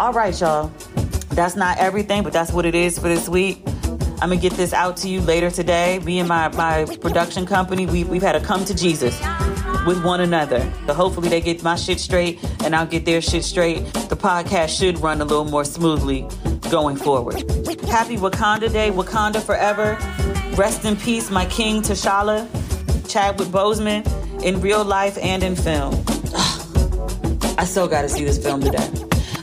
All 0.00 0.14
right, 0.14 0.40
y'all. 0.40 0.72
That's 1.32 1.56
not 1.56 1.76
everything, 1.76 2.22
but 2.22 2.32
that's 2.32 2.52
what 2.52 2.64
it 2.64 2.74
is 2.74 2.98
for 2.98 3.08
this 3.08 3.28
week. 3.28 3.62
I'm 4.22 4.30
gonna 4.30 4.38
get 4.38 4.54
this 4.54 4.72
out 4.72 4.96
to 4.98 5.10
you 5.10 5.20
later 5.20 5.50
today. 5.50 5.98
Me 5.98 6.20
and 6.20 6.26
my, 6.26 6.48
my 6.48 6.86
production 7.02 7.44
company, 7.44 7.84
we, 7.84 8.04
we've 8.04 8.22
had 8.22 8.34
a 8.34 8.40
come 8.40 8.64
to 8.64 8.74
Jesus 8.74 9.20
with 9.86 10.02
one 10.02 10.22
another. 10.22 10.60
So 10.86 10.94
hopefully 10.94 11.28
they 11.28 11.42
get 11.42 11.62
my 11.62 11.76
shit 11.76 12.00
straight 12.00 12.42
and 12.64 12.74
I'll 12.74 12.86
get 12.86 13.04
their 13.04 13.20
shit 13.20 13.44
straight. 13.44 13.84
The 14.08 14.16
podcast 14.16 14.70
should 14.70 14.98
run 15.00 15.20
a 15.20 15.24
little 15.26 15.44
more 15.44 15.66
smoothly 15.66 16.26
going 16.70 16.96
forward. 16.96 17.40
Happy 17.82 18.16
Wakanda 18.16 18.72
Day, 18.72 18.90
Wakanda 18.90 19.42
forever. 19.42 19.98
Rest 20.56 20.86
in 20.86 20.96
peace, 20.96 21.30
my 21.30 21.44
king 21.44 21.82
T'Challa, 21.82 22.48
Chadwick 23.06 23.48
Boseman, 23.48 24.02
in 24.42 24.62
real 24.62 24.82
life 24.82 25.18
and 25.20 25.42
in 25.42 25.54
film. 25.54 25.92
I 27.58 27.66
still 27.66 27.86
gotta 27.86 28.08
see 28.08 28.24
this 28.24 28.42
film 28.42 28.62
today. 28.62 29.09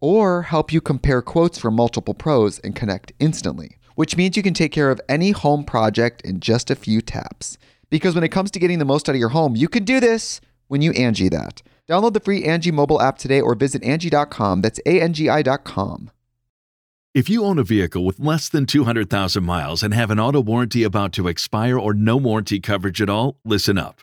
or 0.00 0.42
help 0.42 0.72
you 0.72 0.80
compare 0.80 1.22
quotes 1.22 1.58
from 1.58 1.74
multiple 1.74 2.14
pros 2.14 2.58
and 2.60 2.74
connect 2.74 3.12
instantly, 3.18 3.76
which 3.94 4.16
means 4.16 4.36
you 4.36 4.42
can 4.42 4.54
take 4.54 4.72
care 4.72 4.90
of 4.90 5.00
any 5.08 5.30
home 5.30 5.64
project 5.64 6.20
in 6.22 6.40
just 6.40 6.70
a 6.70 6.76
few 6.76 7.00
taps. 7.00 7.58
Because 7.90 8.14
when 8.14 8.24
it 8.24 8.28
comes 8.32 8.50
to 8.52 8.58
getting 8.58 8.78
the 8.78 8.84
most 8.84 9.08
out 9.08 9.14
of 9.14 9.20
your 9.20 9.30
home, 9.30 9.56
you 9.56 9.68
can 9.68 9.84
do 9.84 10.00
this 10.00 10.40
when 10.68 10.82
you 10.82 10.92
Angi 10.92 11.30
that. 11.30 11.62
Download 11.88 12.12
the 12.12 12.20
free 12.20 12.44
Angi 12.44 12.72
mobile 12.72 13.00
app 13.00 13.18
today 13.18 13.40
or 13.40 13.54
visit 13.54 13.82
Angi.com. 13.82 14.60
That's 14.60 14.80
A-N-G-I 14.86 15.42
dot 15.42 15.64
com. 15.64 16.10
If 17.12 17.28
you 17.28 17.44
own 17.44 17.58
a 17.58 17.64
vehicle 17.64 18.04
with 18.04 18.20
less 18.20 18.48
than 18.48 18.66
200,000 18.66 19.42
miles 19.42 19.82
and 19.82 19.92
have 19.92 20.12
an 20.12 20.20
auto 20.20 20.40
warranty 20.40 20.84
about 20.84 21.12
to 21.14 21.26
expire 21.26 21.76
or 21.76 21.92
no 21.92 22.16
warranty 22.16 22.60
coverage 22.60 23.02
at 23.02 23.10
all, 23.10 23.40
listen 23.44 23.76
up. 23.76 24.02